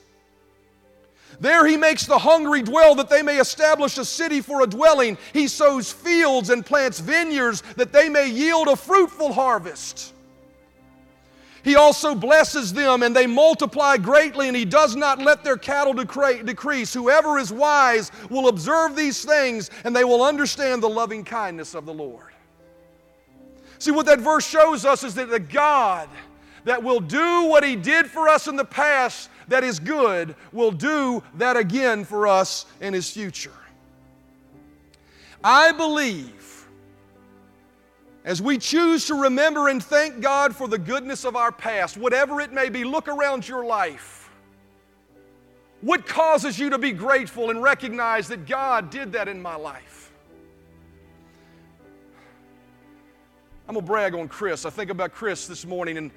There 1.41 1.66
he 1.66 1.76
makes 1.76 2.07
the 2.07 2.18
hungry 2.18 2.62
dwell 2.62 2.95
that 2.95 3.11
they 3.11 3.22
may 3.22 3.39
establish 3.39 3.99
a 3.99 4.05
city 4.05 4.41
for 4.41 4.62
a 4.62 4.66
dwelling. 4.66 5.18
He 5.32 5.49
sows 5.49 5.93
fields 5.93 6.49
and 6.51 6.64
plants 6.64 7.01
vineyards 7.01 7.62
that 7.76 7.93
they 7.93 8.09
may 8.09 8.28
yield 8.30 8.68
a 8.68 8.76
fruitful 8.76 9.32
harvest. 9.32 10.14
He 11.65 11.77
also 11.77 12.15
blesses 12.15 12.75
them 12.75 13.03
and 13.03 13.17
they 13.17 13.27
multiply 13.27 13.97
greatly, 13.97 14.49
and 14.49 14.57
He 14.57 14.67
does 14.67 14.95
not 14.95 15.19
let 15.19 15.43
their 15.43 15.57
cattle 15.57 15.95
decrease. 15.95 16.93
Whoever 16.93 17.39
is 17.39 17.51
wise 17.51 18.12
will 18.29 18.49
observe 18.49 18.95
these 18.95 19.25
things 19.25 19.71
and 19.83 19.97
they 19.97 20.05
will 20.05 20.23
understand 20.23 20.83
the 20.83 20.89
loving 20.89 21.25
kindness 21.25 21.75
of 21.75 21.87
the 21.87 21.95
Lord. 21.95 22.33
See, 23.79 23.91
what 23.91 24.07
that 24.07 24.21
verse 24.21 24.47
shows 24.47 24.85
us 24.85 25.03
is 25.05 25.15
that 25.15 25.31
the 25.31 25.41
God 25.41 26.09
that 26.65 26.83
will 26.83 27.01
do 27.01 27.45
what 27.45 27.65
He 27.65 27.77
did 27.77 28.11
for 28.11 28.29
us 28.29 28.47
in 28.47 28.57
the 28.57 28.65
past 28.65 29.31
that 29.49 29.65
is 29.65 29.79
good 29.79 30.35
will 30.53 30.71
do 30.71 31.23
that 31.37 31.57
again 31.57 32.05
for 32.05 32.27
us 32.27 32.67
in 32.81 32.93
His 32.93 33.11
future. 33.11 33.53
I 35.43 35.73
believe 35.73 36.43
as 38.25 38.41
we 38.41 38.57
choose 38.57 39.07
to 39.07 39.14
remember 39.14 39.68
and 39.68 39.83
thank 39.83 40.20
God 40.20 40.57
for 40.57 40.66
the 40.66 40.79
goodness 40.79 41.25
of 41.25 41.37
our 41.37 41.53
past, 41.53 41.97
whatever 41.97 42.41
it 42.41 42.53
may 42.53 42.70
be, 42.70 42.83
look 42.83 43.07
around 43.07 43.47
your 43.47 43.64
life. 43.64 44.31
What 45.83 46.07
causes 46.07 46.59
you 46.59 46.70
to 46.70 46.79
be 46.79 46.93
grateful 46.93 47.51
and 47.51 47.62
recognize 47.62 48.29
that 48.29 48.47
God 48.47 48.89
did 48.89 49.12
that 49.12 49.29
in 49.29 49.43
my 49.43 49.57
life? 49.57 50.11
I'm 53.68 53.75
gonna 53.75 53.87
brag 53.87 54.14
on 54.14 54.29
Chris. 54.29 54.64
I 54.64 54.70
think 54.70 54.91
about 54.91 55.12
Chris 55.12 55.47
this 55.47 55.66
morning, 55.66 55.99
and 55.99 56.11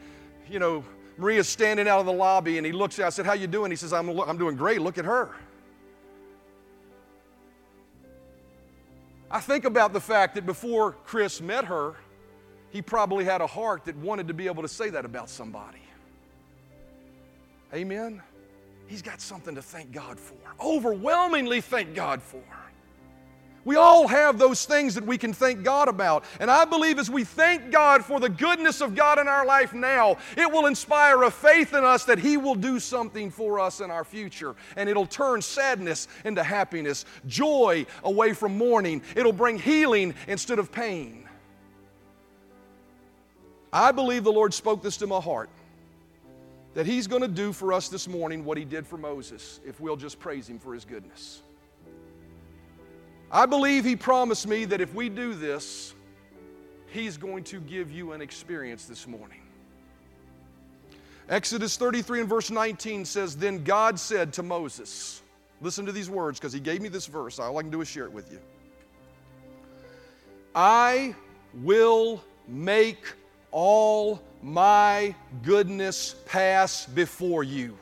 you 0.49 0.59
know, 0.59 0.83
Maria's 1.17 1.49
standing 1.49 1.87
out 1.87 1.99
of 1.99 2.05
the 2.05 2.13
lobby, 2.13 2.57
and 2.57 2.65
he 2.65 2.71
looks 2.71 2.99
at. 2.99 3.05
I 3.05 3.09
said, 3.09 3.25
"How 3.25 3.33
you 3.33 3.47
doing?" 3.47 3.71
He 3.71 3.77
says, 3.77 3.93
"I'm, 3.93 4.09
I'm 4.19 4.37
doing 4.37 4.55
great. 4.55 4.81
Look 4.81 4.97
at 4.97 5.05
her." 5.05 5.31
I 9.29 9.39
think 9.39 9.65
about 9.65 9.93
the 9.93 9.99
fact 9.99 10.35
that 10.35 10.45
before 10.45 10.93
Chris 11.05 11.41
met 11.41 11.65
her, 11.65 11.95
he 12.69 12.81
probably 12.81 13.25
had 13.25 13.41
a 13.41 13.47
heart 13.47 13.85
that 13.85 13.95
wanted 13.97 14.27
to 14.27 14.33
be 14.33 14.47
able 14.47 14.61
to 14.61 14.69
say 14.69 14.89
that 14.89 15.05
about 15.05 15.29
somebody. 15.29 15.79
Amen? 17.73 18.21
He's 18.87 19.01
got 19.01 19.19
something 19.19 19.55
to 19.55 19.61
thank 19.61 19.91
God 19.91 20.17
for. 20.19 20.35
Overwhelmingly 20.61 21.59
thank 21.59 21.93
God 21.93 22.21
for. 22.21 22.43
We 23.67 23.75
all 23.75 24.07
have 24.07 24.39
those 24.39 24.63
things 24.63 24.95
that 24.95 25.05
we 25.05 25.17
can 25.17 25.33
thank 25.33 25.61
God 25.61 25.89
about. 25.89 26.23
And 26.39 26.49
I 26.49 26.63
believe 26.63 26.99
as 26.99 27.09
we 27.09 27.25
thank 27.25 27.69
God 27.69 28.05
for 28.05 28.17
the 28.17 28.29
goodness 28.29 28.79
of 28.79 28.95
God 28.95 29.19
in 29.19 29.27
our 29.27 29.45
life 29.45 29.73
now, 29.73 30.15
it 30.37 30.49
will 30.49 30.67
inspire 30.67 31.23
a 31.23 31.29
faith 31.29 31.73
in 31.73 31.83
us 31.83 32.05
that 32.05 32.17
He 32.17 32.37
will 32.37 32.55
do 32.55 32.79
something 32.79 33.29
for 33.29 33.59
us 33.59 33.81
in 33.81 33.91
our 33.91 34.05
future. 34.05 34.55
And 34.77 34.87
it'll 34.87 35.05
turn 35.05 35.41
sadness 35.41 36.07
into 36.23 36.43
happiness, 36.43 37.03
joy 37.25 37.85
away 38.05 38.31
from 38.31 38.57
mourning. 38.57 39.01
It'll 39.17 39.33
bring 39.33 39.59
healing 39.59 40.13
instead 40.29 40.59
of 40.59 40.71
pain. 40.71 41.27
I 43.73 43.91
believe 43.91 44.23
the 44.23 44.31
Lord 44.31 44.53
spoke 44.53 44.81
this 44.81 44.95
to 44.95 45.07
my 45.07 45.19
heart 45.19 45.49
that 46.73 46.85
He's 46.85 47.05
going 47.05 47.21
to 47.21 47.27
do 47.27 47.51
for 47.51 47.73
us 47.73 47.89
this 47.89 48.07
morning 48.07 48.45
what 48.45 48.57
He 48.57 48.63
did 48.63 48.87
for 48.87 48.95
Moses 48.95 49.59
if 49.67 49.81
we'll 49.81 49.97
just 49.97 50.19
praise 50.19 50.47
Him 50.47 50.57
for 50.57 50.73
His 50.73 50.85
goodness. 50.85 51.41
I 53.31 53.45
believe 53.45 53.83
He 53.83 53.95
promised 53.95 54.47
me 54.47 54.65
that 54.65 54.81
if 54.81 54.93
we 54.93 55.09
do 55.09 55.33
this, 55.33 55.93
He's 56.87 57.17
going 57.17 57.43
to 57.45 57.59
give 57.59 57.91
you 57.91 58.13
an 58.13 58.21
experience 58.21 58.85
this 58.85 59.07
morning. 59.07 59.41
Exodus 61.29 61.75
33 61.75 62.21
and 62.21 62.29
verse 62.29 62.49
19 62.49 63.03
says, 63.03 63.35
Then 63.35 63.63
God 63.63 63.99
said 63.99 64.31
to 64.33 64.43
Moses, 64.43 65.21
Listen 65.59 65.85
to 65.85 65.91
these 65.91 66.09
words 66.09 66.39
because 66.39 66.53
He 66.53 66.59
gave 66.59 66.81
me 66.81 66.89
this 66.89 67.07
verse. 67.07 67.39
All 67.39 67.57
I 67.57 67.61
can 67.61 67.71
do 67.71 67.81
is 67.81 67.87
share 67.87 68.05
it 68.05 68.11
with 68.11 68.31
you. 68.31 68.39
I 70.55 71.15
will 71.53 72.23
make 72.47 73.03
all 73.51 74.21
my 74.41 75.13
goodness 75.43 76.15
pass 76.25 76.85
before 76.85 77.43
you. 77.43 77.77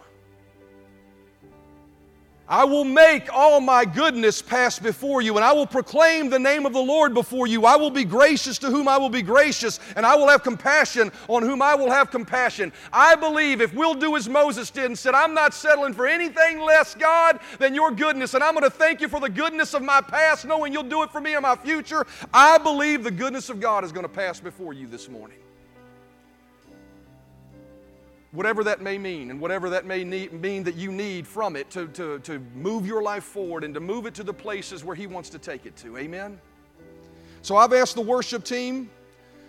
I 2.47 2.63
will 2.63 2.83
make 2.83 3.33
all 3.33 3.59
my 3.59 3.85
goodness 3.85 4.41
pass 4.41 4.77
before 4.77 5.21
you, 5.21 5.35
and 5.35 5.43
I 5.43 5.51
will 5.51 5.65
proclaim 5.65 6.29
the 6.29 6.37
name 6.37 6.65
of 6.65 6.73
the 6.73 6.81
Lord 6.81 7.13
before 7.13 7.47
you. 7.47 7.65
I 7.65 7.75
will 7.75 7.89
be 7.89 8.03
gracious 8.03 8.59
to 8.59 8.67
whom 8.67 8.87
I 8.87 8.97
will 8.97 9.09
be 9.09 9.23
gracious, 9.23 9.79
and 9.95 10.05
I 10.05 10.15
will 10.15 10.27
have 10.27 10.43
compassion 10.43 11.11
on 11.27 11.41
whom 11.41 11.61
I 11.61 11.73
will 11.73 11.89
have 11.89 12.11
compassion. 12.11 12.71
I 12.93 13.15
believe 13.15 13.61
if 13.61 13.73
we'll 13.73 13.95
do 13.95 14.15
as 14.15 14.29
Moses 14.29 14.69
did 14.69 14.85
and 14.85 14.97
said, 14.97 15.15
I'm 15.15 15.33
not 15.33 15.55
settling 15.55 15.93
for 15.93 16.05
anything 16.05 16.59
less, 16.59 16.93
God, 16.93 17.39
than 17.57 17.73
your 17.73 17.91
goodness, 17.91 18.35
and 18.35 18.43
I'm 18.43 18.53
going 18.53 18.63
to 18.63 18.69
thank 18.69 19.01
you 19.01 19.07
for 19.07 19.19
the 19.19 19.29
goodness 19.29 19.73
of 19.73 19.81
my 19.81 20.01
past, 20.01 20.45
knowing 20.45 20.71
you'll 20.71 20.83
do 20.83 21.01
it 21.01 21.11
for 21.11 21.21
me 21.21 21.35
in 21.35 21.41
my 21.41 21.55
future. 21.55 22.05
I 22.33 22.59
believe 22.59 23.03
the 23.03 23.11
goodness 23.11 23.49
of 23.49 23.59
God 23.59 23.83
is 23.83 23.91
going 23.91 24.05
to 24.05 24.09
pass 24.09 24.39
before 24.39 24.73
you 24.73 24.85
this 24.87 25.09
morning 25.09 25.37
whatever 28.36 28.63
that 28.65 28.81
may 28.81 28.97
mean, 28.97 29.31
and 29.31 29.39
whatever 29.39 29.69
that 29.71 29.86
may 29.86 30.03
need, 30.03 30.33
mean 30.33 30.63
that 30.63 30.75
you 30.75 30.91
need 30.91 31.25
from 31.25 31.55
it 31.55 31.69
to, 31.71 31.88
to, 31.88 32.19
to 32.19 32.39
move 32.53 32.86
your 32.86 33.01
life 33.01 33.23
forward 33.23 33.63
and 33.63 33.73
to 33.73 33.79
move 33.79 34.05
it 34.05 34.13
to 34.15 34.23
the 34.23 34.33
places 34.33 34.83
where 34.83 34.95
He 34.95 35.07
wants 35.07 35.29
to 35.29 35.39
take 35.39 35.65
it 35.65 35.75
to. 35.77 35.97
Amen? 35.97 36.39
So 37.41 37.55
I've 37.55 37.73
asked 37.73 37.95
the 37.95 38.01
worship 38.01 38.43
team 38.43 38.89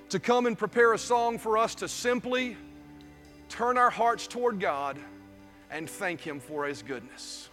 to 0.09 0.20
come 0.20 0.47
and 0.47 0.57
prepare 0.57 0.93
a 0.93 0.99
song 0.99 1.39
for 1.39 1.59
us 1.59 1.74
to 1.76 1.89
simply 1.89 2.57
turn 3.49 3.76
our 3.76 3.91
hearts 3.91 4.26
toward 4.26 4.61
God 4.61 4.99
and 5.70 5.91
thank 5.91 6.20
Him 6.20 6.39
for 6.39 6.64
His 6.64 6.82
goodness. 6.82 7.49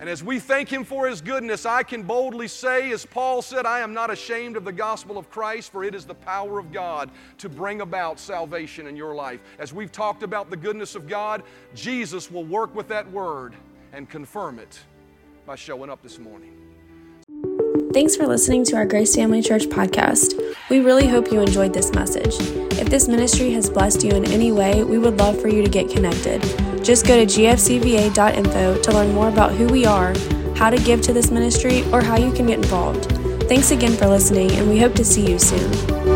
And 0.00 0.08
as 0.08 0.22
we 0.22 0.38
thank 0.38 0.68
Him 0.68 0.84
for 0.84 1.08
His 1.08 1.20
goodness, 1.20 1.66
I 1.66 1.82
can 1.82 2.02
boldly 2.02 2.46
say, 2.46 2.92
as 2.92 3.04
Paul 3.04 3.42
said, 3.42 3.66
I 3.66 3.80
am 3.80 3.92
not 3.92 4.10
ashamed 4.10 4.56
of 4.56 4.64
the 4.64 4.72
gospel 4.72 5.18
of 5.18 5.28
Christ, 5.28 5.72
for 5.72 5.82
it 5.82 5.94
is 5.94 6.04
the 6.04 6.14
power 6.14 6.58
of 6.58 6.72
God 6.72 7.10
to 7.38 7.48
bring 7.48 7.80
about 7.80 8.20
salvation 8.20 8.86
in 8.86 8.96
your 8.96 9.14
life. 9.14 9.40
As 9.58 9.72
we've 9.72 9.90
talked 9.90 10.22
about 10.22 10.50
the 10.50 10.56
goodness 10.56 10.94
of 10.94 11.08
God, 11.08 11.42
Jesus 11.74 12.30
will 12.30 12.44
work 12.44 12.74
with 12.74 12.86
that 12.88 13.10
word 13.10 13.54
and 13.92 14.08
confirm 14.08 14.58
it 14.58 14.78
by 15.46 15.56
showing 15.56 15.90
up 15.90 16.02
this 16.02 16.18
morning. 16.18 16.54
Thanks 17.92 18.14
for 18.14 18.26
listening 18.26 18.64
to 18.66 18.76
our 18.76 18.86
Grace 18.86 19.16
Family 19.16 19.42
Church 19.42 19.64
podcast. 19.64 20.38
We 20.68 20.80
really 20.80 21.08
hope 21.08 21.32
you 21.32 21.40
enjoyed 21.40 21.72
this 21.72 21.92
message. 21.92 22.34
If 22.78 22.88
this 22.90 23.08
ministry 23.08 23.52
has 23.54 23.70
blessed 23.70 24.04
you 24.04 24.12
in 24.12 24.26
any 24.26 24.52
way, 24.52 24.84
we 24.84 24.98
would 24.98 25.18
love 25.18 25.40
for 25.40 25.48
you 25.48 25.62
to 25.62 25.68
get 25.68 25.88
connected. 25.90 26.77
Just 26.88 27.06
go 27.06 27.22
to 27.22 27.26
gfcva.info 27.26 28.80
to 28.80 28.92
learn 28.92 29.12
more 29.12 29.28
about 29.28 29.52
who 29.52 29.66
we 29.66 29.84
are, 29.84 30.14
how 30.56 30.70
to 30.70 30.78
give 30.78 31.02
to 31.02 31.12
this 31.12 31.30
ministry, 31.30 31.84
or 31.92 32.00
how 32.00 32.16
you 32.16 32.32
can 32.32 32.46
get 32.46 32.60
involved. 32.60 33.12
Thanks 33.46 33.72
again 33.72 33.92
for 33.92 34.06
listening, 34.06 34.50
and 34.52 34.70
we 34.70 34.78
hope 34.78 34.94
to 34.94 35.04
see 35.04 35.30
you 35.30 35.38
soon. 35.38 36.07